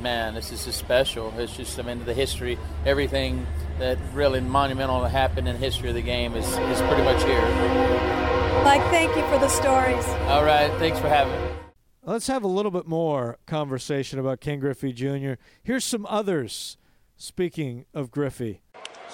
man, 0.02 0.34
this 0.34 0.52
is 0.52 0.66
just 0.66 0.78
special. 0.78 1.34
It's 1.38 1.56
just 1.56 1.80
I 1.80 1.84
mean 1.84 2.04
the 2.06 2.14
history, 2.14 2.58
everything 2.86 3.48
that 3.80 3.98
really 4.14 4.42
monumental 4.42 5.02
that 5.02 5.10
happened 5.10 5.48
in 5.48 5.54
the 5.54 5.66
history 5.66 5.90
of 5.90 5.96
the 5.96 6.02
game 6.02 6.36
is 6.36 6.46
is 6.46 6.82
pretty 6.82 7.04
much 7.04 7.24
here. 7.24 7.42
Mike, 8.64 8.84
thank 8.92 9.16
you 9.16 9.24
for 9.28 9.40
the 9.40 9.48
stories. 9.48 10.06
All 10.28 10.44
right, 10.44 10.72
thanks 10.80 11.00
for 11.00 11.08
having 11.08 11.34
me. 11.42 11.50
Let's 12.04 12.28
have 12.28 12.44
a 12.44 12.48
little 12.48 12.72
bit 12.72 12.88
more 12.88 13.38
conversation 13.46 14.20
about 14.20 14.42
Ken 14.42 14.60
Griffey 14.60 14.92
Jr. 14.92 15.34
Here's 15.64 15.86
some 15.86 16.06
others. 16.08 16.78
Speaking 17.22 17.86
of 17.94 18.12
Griffey, 18.12 18.62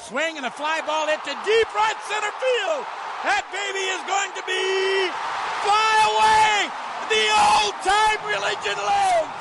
swing 0.06 0.38
and 0.38 0.46
a 0.46 0.54
fly 0.54 0.86
ball 0.86 1.10
hit 1.10 1.18
deep 1.26 1.70
right 1.74 1.98
center 2.06 2.30
field. 2.38 2.86
That 3.26 3.42
baby 3.50 3.90
is 3.90 4.02
going 4.06 4.30
to 4.38 4.44
be 4.46 5.10
fly 5.66 5.94
away. 6.14 6.70
The 7.10 7.26
old 7.34 7.74
time 7.82 8.22
religion 8.30 8.78
lives. 8.78 9.34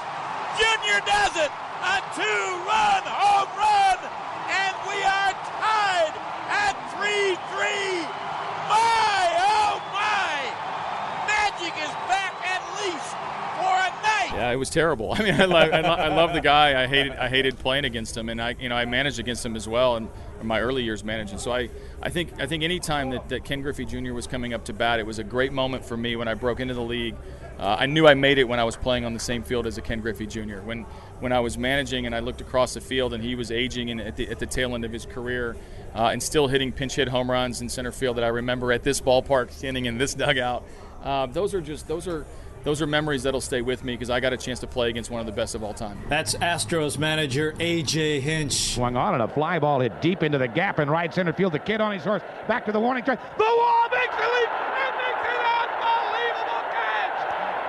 Junior 0.57 1.05
does 1.05 1.37
it. 1.37 1.53
A 1.85 2.01
two-run 2.17 3.05
home 3.05 3.53
run, 3.61 4.01
and 4.49 4.73
we 4.89 4.97
are 5.05 5.37
tied 5.53 6.17
at 6.49 6.73
three-three. 6.97 8.09
My 8.65 9.21
oh 9.37 9.85
my! 9.93 10.49
Magic 11.29 11.77
is 11.77 11.93
back 12.09 12.33
at 12.41 12.65
least 12.81 13.13
for 13.61 13.69
a 13.69 13.93
night. 14.01 14.33
Yeah, 14.33 14.51
it 14.51 14.57
was 14.57 14.71
terrible. 14.71 15.13
I 15.19 15.23
mean, 15.23 15.35
I 15.35 15.45
love, 15.45 15.73
I, 15.75 15.81
lo- 15.83 16.01
I 16.01 16.09
love 16.09 16.33
the 16.33 16.41
guy. 16.41 16.83
I 16.83 16.87
hated, 16.87 17.13
I 17.13 17.29
hated 17.29 17.59
playing 17.59 17.85
against 17.85 18.17
him, 18.17 18.31
and 18.31 18.41
I, 18.41 18.57
you 18.59 18.71
know, 18.71 18.77
I 18.77 18.87
managed 18.87 19.19
against 19.19 19.45
him 19.45 19.57
as 19.57 19.69
well, 19.69 19.97
and 19.97 20.09
my 20.43 20.61
early 20.61 20.83
years 20.83 21.05
managing. 21.05 21.39
So 21.39 21.53
I, 21.53 21.71
I 22.03 22.11
think, 22.11 22.33
I 22.39 22.47
think 22.47 22.63
any 22.63 22.81
time 22.81 23.11
that, 23.11 23.29
that 23.29 23.45
Ken 23.45 23.63
Griffey 23.63 23.85
Jr. 23.85 24.13
was 24.13 24.27
coming 24.27 24.53
up 24.53 24.65
to 24.67 24.73
bat, 24.73 25.01
it 25.01 25.07
was 25.07 25.19
a 25.19 25.25
great 25.25 25.53
moment 25.53 25.85
for 25.85 25.97
me 25.97 26.17
when 26.17 26.29
I 26.29 26.35
broke 26.35 26.61
into 26.61 26.75
the 26.75 26.83
league. 26.83 27.15
Uh, 27.59 27.77
I 27.79 27.87
knew 27.87 28.07
I 28.07 28.15
made 28.15 28.39
it 28.39 28.49
when 28.49 28.59
I 28.59 28.65
was 28.65 28.77
playing 28.77 29.05
on 29.05 29.15
the 29.15 29.21
same 29.21 29.43
field 29.43 29.67
as 29.67 29.79
a 29.79 29.81
Ken 29.81 30.01
Griffey 30.01 30.27
Jr. 30.27 30.59
When, 30.59 30.83
when 31.21 31.33
I 31.33 31.41
was 31.41 31.57
managing 31.57 32.07
and 32.07 32.15
I 32.15 32.19
looked 32.19 32.41
across 32.41 32.75
the 32.75 32.81
field 32.81 33.15
and 33.15 33.23
he 33.23 33.37
was 33.37 33.53
aging 33.53 33.91
and 33.91 34.01
at 34.01 34.17
the, 34.17 34.29
at 34.29 34.39
the 34.39 34.47
tail 34.47 34.75
end 34.75 34.85
of 34.85 34.93
his 34.93 35.07
career, 35.07 35.57
uh, 35.95 36.09
and 36.13 36.23
still 36.23 36.49
hitting 36.49 36.73
pinch 36.73 36.97
hit 36.97 37.09
home 37.09 37.31
runs 37.31 37.61
in 37.61 37.69
center 37.69 37.93
field 37.93 38.17
that 38.17 38.25
I 38.25 38.29
remember 38.29 38.73
at 38.73 38.83
this 38.83 39.01
ballpark, 39.01 39.53
standing 39.53 39.87
in 39.87 39.99
this 39.99 40.15
dugout. 40.15 40.65
Uh, 41.03 41.27
those 41.27 41.55
are 41.55 41.61
just 41.61 41.87
those 41.87 42.09
are 42.09 42.25
those 42.65 42.83
are 42.83 42.87
memories 42.87 43.23
that'll 43.23 43.41
stay 43.41 43.63
with 43.63 43.85
me 43.85 43.95
because 43.95 44.11
I 44.11 44.21
got 44.21 44.33
a 44.33 44.37
chance 44.37 44.59
to 44.61 44.67
play 44.67 44.89
against 44.89 45.11
one 45.11 45.21
of 45.21 45.27
the 45.27 45.33
best 45.33 45.55
of 45.55 45.63
all 45.63 45.75
time. 45.75 45.99
That's 46.09 46.35
Astros 46.37 46.99
manager 46.99 47.53
AJ 47.59 48.21
Hinch. 48.21 48.75
Swung 48.75 48.97
on 48.97 49.15
and 49.15 49.23
a 49.23 49.29
fly 49.29 49.59
ball 49.59 49.81
hit 49.81 50.01
deep 50.01 50.23
into 50.23 50.39
the 50.39 50.49
gap 50.49 50.81
in 50.81 50.91
right 50.91 51.13
center 51.13 51.33
field. 51.33 51.53
The 51.53 51.59
kid 51.59 51.81
on 51.81 51.93
his 51.93 52.03
horse 52.03 52.23
back 52.49 52.65
to 52.67 52.73
the 52.73 52.81
warning 52.81 53.05
track. 53.05 53.21
The 53.37 53.45
wall 53.45 53.89
makes 53.93 54.17
the 54.17 54.29
leap 54.29 54.51
and 54.51 54.95
makes 54.97 55.25
an 55.29 55.45
unbelievable 55.61 56.65
catch. 56.73 57.19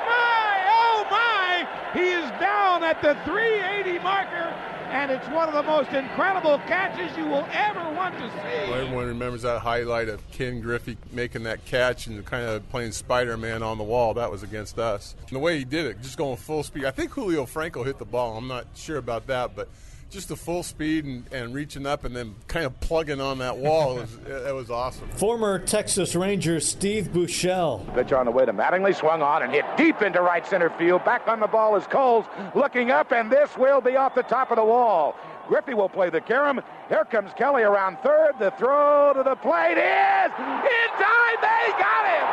My 0.07 0.63
oh 0.71 1.07
my! 1.11 1.67
He 1.93 2.09
is 2.09 2.29
down 2.39 2.83
at 2.83 3.01
the 3.01 3.15
380 3.25 3.99
marker 3.99 4.74
and 4.87 5.11
it's 5.11 5.27
one 5.29 5.47
of 5.47 5.53
the 5.53 5.63
most 5.63 5.91
incredible 5.91 6.57
catches 6.59 7.15
you 7.17 7.25
will 7.25 7.47
ever 7.51 7.79
want 7.93 8.17
to 8.17 8.29
see. 8.29 8.71
Well, 8.71 8.81
everyone 8.81 9.05
remembers 9.07 9.41
that 9.43 9.59
highlight 9.59 10.09
of 10.09 10.21
Ken 10.31 10.61
Griffey 10.61 10.97
making 11.11 11.43
that 11.43 11.65
catch 11.65 12.07
and 12.07 12.23
kind 12.25 12.45
of 12.45 12.67
playing 12.69 12.91
Spider-Man 12.91 13.63
on 13.63 13.77
the 13.77 13.83
wall. 13.83 14.13
That 14.13 14.31
was 14.31 14.43
against 14.43 14.79
us. 14.79 15.15
And 15.27 15.35
the 15.35 15.39
way 15.39 15.57
he 15.57 15.65
did 15.65 15.85
it, 15.85 16.01
just 16.01 16.17
going 16.17 16.37
full 16.37 16.63
speed. 16.63 16.85
I 16.85 16.91
think 16.91 17.11
Julio 17.11 17.45
Franco 17.45 17.83
hit 17.83 17.99
the 17.99 18.05
ball. 18.05 18.37
I'm 18.37 18.47
not 18.47 18.65
sure 18.75 18.97
about 18.97 19.27
that, 19.27 19.55
but 19.55 19.69
just 20.15 20.29
the 20.29 20.35
full 20.35 20.63
speed 20.63 21.03
and, 21.03 21.25
and 21.33 21.53
reaching 21.53 21.85
up 21.85 22.05
and 22.05 22.15
then 22.15 22.33
kind 22.47 22.65
of 22.65 22.79
plugging 22.79 23.19
on 23.19 23.37
that 23.39 23.57
wall. 23.57 23.99
It 24.05 24.27
was, 24.27 24.45
it 24.47 24.55
was 24.55 24.71
awesome. 24.71 25.09
Former 25.09 25.59
Texas 25.59 26.15
Ranger 26.15 26.59
Steve 26.59 27.09
Buechele. 27.09 27.93
Pitch 27.93 28.13
on 28.13 28.25
the 28.25 28.31
way 28.31 28.45
to 28.45 28.53
Mattingly, 28.53 28.95
swung 28.95 29.21
on 29.21 29.43
and 29.43 29.51
hit 29.51 29.65
deep 29.77 30.01
into 30.01 30.21
right 30.21 30.45
center 30.47 30.69
field. 30.71 31.03
Back 31.03 31.27
on 31.27 31.39
the 31.39 31.47
ball 31.47 31.75
is 31.75 31.85
Coles 31.87 32.25
looking 32.55 32.91
up, 32.91 33.11
and 33.11 33.29
this 33.31 33.57
will 33.57 33.81
be 33.81 33.97
off 33.97 34.15
the 34.15 34.23
top 34.23 34.51
of 34.51 34.57
the 34.57 34.63
wall. 34.63 35.15
Griffey 35.47 35.73
will 35.73 35.89
play 35.89 36.09
the 36.09 36.21
carom. 36.21 36.61
Here 36.87 37.05
comes 37.05 37.31
Kelly 37.37 37.63
around 37.63 37.97
third. 38.03 38.33
The 38.39 38.51
throw 38.51 39.13
to 39.13 39.23
the 39.23 39.35
plate 39.35 39.77
is 39.77 40.31
in 40.31 40.89
time. 40.97 41.37
They 41.41 41.65
got 41.75 42.03
him. 42.07 42.25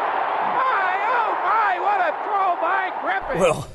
My, 0.62 0.94
oh 1.10 1.32
my, 1.42 1.72
what 1.82 2.00
a 2.00 2.12
throw 2.22 2.56
by 2.60 2.92
Griffey. 3.02 3.40
Well, 3.40 3.68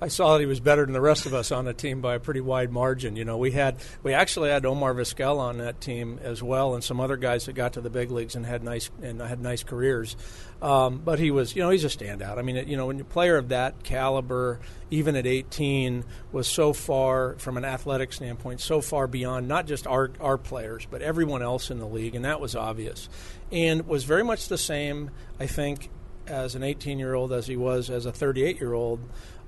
I 0.00 0.08
saw 0.08 0.34
that 0.34 0.40
he 0.40 0.46
was 0.46 0.60
better 0.60 0.84
than 0.84 0.92
the 0.92 1.00
rest 1.00 1.24
of 1.24 1.32
us 1.32 1.50
on 1.50 1.64
the 1.64 1.72
team 1.72 2.02
by 2.02 2.16
a 2.16 2.20
pretty 2.20 2.42
wide 2.42 2.70
margin. 2.70 3.16
You 3.16 3.24
know, 3.24 3.38
we 3.38 3.52
had 3.52 3.76
we 4.02 4.12
actually 4.12 4.50
had 4.50 4.66
Omar 4.66 4.94
Vizquel 4.94 5.38
on 5.38 5.58
that 5.58 5.80
team 5.80 6.20
as 6.22 6.42
well, 6.42 6.74
and 6.74 6.84
some 6.84 7.00
other 7.00 7.16
guys 7.16 7.46
that 7.46 7.54
got 7.54 7.74
to 7.74 7.80
the 7.80 7.88
big 7.88 8.10
leagues 8.10 8.34
and 8.34 8.44
had 8.44 8.62
nice 8.62 8.90
and 9.02 9.20
had 9.20 9.40
nice 9.40 9.62
careers. 9.62 10.14
Um, 10.60 10.98
but 10.98 11.18
he 11.18 11.30
was, 11.30 11.56
you 11.56 11.62
know, 11.62 11.70
he's 11.70 11.84
a 11.84 11.88
standout. 11.88 12.36
I 12.36 12.42
mean, 12.42 12.68
you 12.68 12.76
know, 12.76 12.86
when 12.86 13.00
a 13.00 13.04
player 13.04 13.38
of 13.38 13.48
that 13.48 13.82
caliber, 13.84 14.60
even 14.90 15.16
at 15.16 15.26
18, 15.26 16.04
was 16.30 16.46
so 16.46 16.74
far 16.74 17.36
from 17.38 17.56
an 17.56 17.64
athletic 17.64 18.12
standpoint, 18.12 18.60
so 18.60 18.82
far 18.82 19.06
beyond 19.06 19.48
not 19.48 19.66
just 19.66 19.86
our 19.86 20.10
our 20.20 20.36
players, 20.36 20.86
but 20.90 21.00
everyone 21.00 21.42
else 21.42 21.70
in 21.70 21.78
the 21.78 21.88
league, 21.88 22.14
and 22.14 22.26
that 22.26 22.38
was 22.38 22.54
obvious, 22.54 23.08
and 23.50 23.86
was 23.86 24.04
very 24.04 24.24
much 24.24 24.48
the 24.48 24.58
same, 24.58 25.10
I 25.40 25.46
think, 25.46 25.88
as 26.26 26.54
an 26.54 26.62
18 26.62 26.98
year 26.98 27.14
old 27.14 27.32
as 27.32 27.46
he 27.46 27.56
was 27.56 27.88
as 27.88 28.06
a 28.06 28.12
38 28.12 28.60
year 28.60 28.72
old 28.72 29.00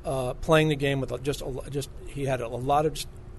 uh, 0.08 0.32
playing 0.34 0.68
the 0.68 0.76
game 0.76 1.00
with 1.00 1.22
just 1.22 1.42
a, 1.42 1.70
just 1.70 1.90
he 2.06 2.24
had 2.24 2.40
a 2.40 2.48
lot 2.48 2.86
of 2.86 2.98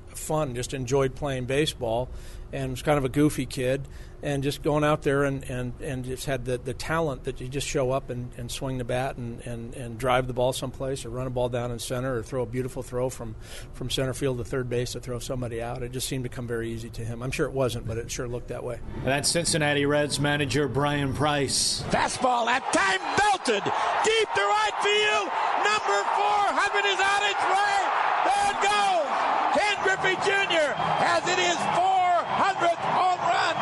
fun, 0.10 0.54
just 0.54 0.74
enjoyed 0.74 1.16
playing 1.16 1.46
baseball, 1.46 2.10
and 2.54 2.70
was 2.72 2.84
kind 2.84 2.98
of 2.98 3.06
a 3.06 3.10
goofy 3.10 3.48
kid 3.48 3.88
and 4.22 4.44
just 4.44 4.62
going 4.62 4.84
out 4.84 5.02
there 5.02 5.24
and, 5.24 5.50
and, 5.50 5.74
and 5.82 6.04
just 6.04 6.26
had 6.26 6.44
the, 6.46 6.58
the 6.58 6.74
talent 6.74 7.24
that 7.24 7.40
you 7.40 7.48
just 7.48 7.66
show 7.66 7.92
up 7.92 8.10
and, 8.10 8.32
and 8.38 8.52
swing 8.52 8.78
the 8.78 8.84
bat 8.84 9.16
and, 9.16 9.40
and, 9.42 9.74
and 9.76 9.98
drive 9.98 10.28
the 10.28 10.34
ball 10.34 10.52
someplace 10.52 11.06
or 11.06 11.10
run 11.10 11.26
a 11.26 11.30
ball 11.30 11.48
down 11.48 11.72
in 11.72 11.80
center 11.80 12.18
or 12.18 12.24
throw 12.24 12.44
a 12.44 12.46
beautiful 12.46 12.84
throw 12.84 13.10
from, 13.10 13.36
from 13.74 13.90
center 13.90 14.14
field 14.14 14.38
to 14.38 14.44
third 14.44 14.70
base 14.70 14.92
to 14.92 15.00
throw 15.00 15.20
somebody 15.20 15.62
out. 15.62 15.82
It 15.84 15.92
just 15.92 16.08
seemed 16.08 16.26
to 16.26 16.30
come 16.30 16.48
very 16.48 16.72
easy 16.72 16.90
to 16.92 17.06
him. 17.06 17.24
I'm 17.24 17.32
sure 17.32 17.48
it 17.48 17.54
wasn't, 17.54 17.88
but 17.88 17.98
it 17.98 18.12
sure 18.12 18.28
looked 18.28 18.50
that 18.50 18.64
way. 18.64 18.80
And 18.98 19.08
that's 19.08 19.30
Cincinnati 19.30 19.86
Reds 19.86 20.20
manager 20.20 20.68
Bryan 20.68 21.14
Price. 21.14 21.82
Fastball 21.90 22.48
at 22.48 22.62
time 22.74 23.00
belted 23.18 23.64
deep 23.64 24.28
to 24.36 24.42
right 24.42 24.72
field. 24.84 25.49
Number 25.70 26.02
400 26.18 26.86
is 26.90 26.98
on 26.98 27.22
its 27.30 27.44
way. 27.46 27.78
There 28.26 28.50
it 28.50 28.60
goes. 28.66 29.06
Ken 29.54 29.76
Griffey 29.86 30.16
Jr. 30.26 30.74
has 30.74 31.22
it 31.30 31.38
his 31.38 31.62
400th 31.78 32.84
home 32.98 33.22
run 33.22 33.56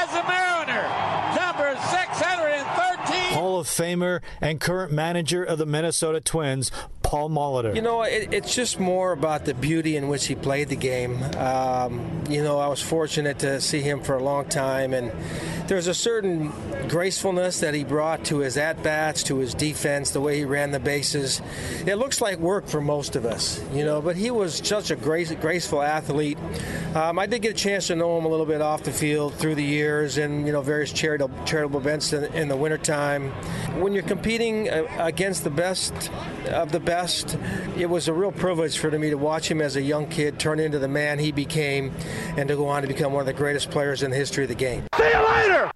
as 0.00 0.08
a 0.16 0.24
Mariner. 0.24 0.88
Number 1.36 1.76
613. 1.92 3.34
Hall 3.34 3.60
of 3.60 3.66
Famer 3.66 4.22
and 4.40 4.60
current 4.60 4.92
manager 4.92 5.44
of 5.44 5.58
the 5.58 5.66
Minnesota 5.66 6.20
Twins, 6.22 6.72
Paul 7.12 7.28
Molitor. 7.28 7.76
You 7.76 7.82
know, 7.82 8.00
it, 8.04 8.32
it's 8.32 8.54
just 8.54 8.80
more 8.80 9.12
about 9.12 9.44
the 9.44 9.52
beauty 9.52 9.98
in 9.98 10.08
which 10.08 10.24
he 10.24 10.34
played 10.34 10.70
the 10.70 10.76
game. 10.76 11.22
Um, 11.36 12.24
you 12.30 12.42
know, 12.42 12.58
I 12.58 12.68
was 12.68 12.80
fortunate 12.80 13.40
to 13.40 13.60
see 13.60 13.82
him 13.82 14.00
for 14.00 14.16
a 14.16 14.22
long 14.22 14.46
time, 14.46 14.94
and 14.94 15.12
there's 15.68 15.88
a 15.88 15.94
certain 15.94 16.50
gracefulness 16.88 17.60
that 17.60 17.74
he 17.74 17.84
brought 17.84 18.24
to 18.24 18.38
his 18.38 18.56
at 18.56 18.82
bats, 18.82 19.24
to 19.24 19.36
his 19.36 19.52
defense, 19.52 20.12
the 20.12 20.22
way 20.22 20.38
he 20.38 20.46
ran 20.46 20.70
the 20.70 20.80
bases. 20.80 21.42
It 21.84 21.96
looks 21.96 22.22
like 22.22 22.38
work 22.38 22.66
for 22.66 22.80
most 22.80 23.14
of 23.14 23.26
us, 23.26 23.62
you 23.74 23.84
know, 23.84 24.00
but 24.00 24.16
he 24.16 24.30
was 24.30 24.62
such 24.64 24.90
a 24.90 24.96
grace, 24.96 25.30
graceful 25.32 25.82
athlete. 25.82 26.38
Um, 26.94 27.18
I 27.18 27.26
did 27.26 27.42
get 27.42 27.50
a 27.50 27.54
chance 27.54 27.88
to 27.88 27.94
know 27.94 28.16
him 28.16 28.24
a 28.24 28.28
little 28.28 28.46
bit 28.46 28.62
off 28.62 28.84
the 28.84 28.90
field 28.90 29.34
through 29.34 29.56
the 29.56 29.64
years 29.64 30.16
and, 30.16 30.46
you 30.46 30.52
know, 30.52 30.62
various 30.62 30.92
charitable, 30.92 31.44
charitable 31.44 31.78
events 31.78 32.14
in, 32.14 32.24
in 32.32 32.48
the 32.48 32.56
wintertime. 32.56 33.30
When 33.80 33.92
you're 33.92 34.02
competing 34.02 34.70
uh, 34.70 34.86
against 34.98 35.44
the 35.44 35.50
best 35.50 36.10
of 36.48 36.72
the 36.72 36.80
best, 36.80 37.36
it 37.76 37.86
was 37.86 38.08
a 38.08 38.12
real 38.12 38.32
privilege 38.32 38.78
for 38.78 38.90
me 38.90 39.10
to 39.10 39.18
watch 39.18 39.50
him 39.50 39.60
as 39.60 39.76
a 39.76 39.82
young 39.82 40.08
kid 40.08 40.38
turn 40.38 40.60
into 40.60 40.78
the 40.78 40.88
man 40.88 41.18
he 41.18 41.32
became 41.32 41.92
and 42.36 42.48
to 42.48 42.56
go 42.56 42.68
on 42.68 42.82
to 42.82 42.88
become 42.88 43.12
one 43.12 43.20
of 43.20 43.26
the 43.26 43.32
greatest 43.32 43.70
players 43.70 44.02
in 44.02 44.10
the 44.10 44.16
history 44.16 44.44
of 44.44 44.48
the 44.48 44.54
game. 44.54 44.84
See 44.96 45.04
you 45.04 45.28
later. 45.28 45.70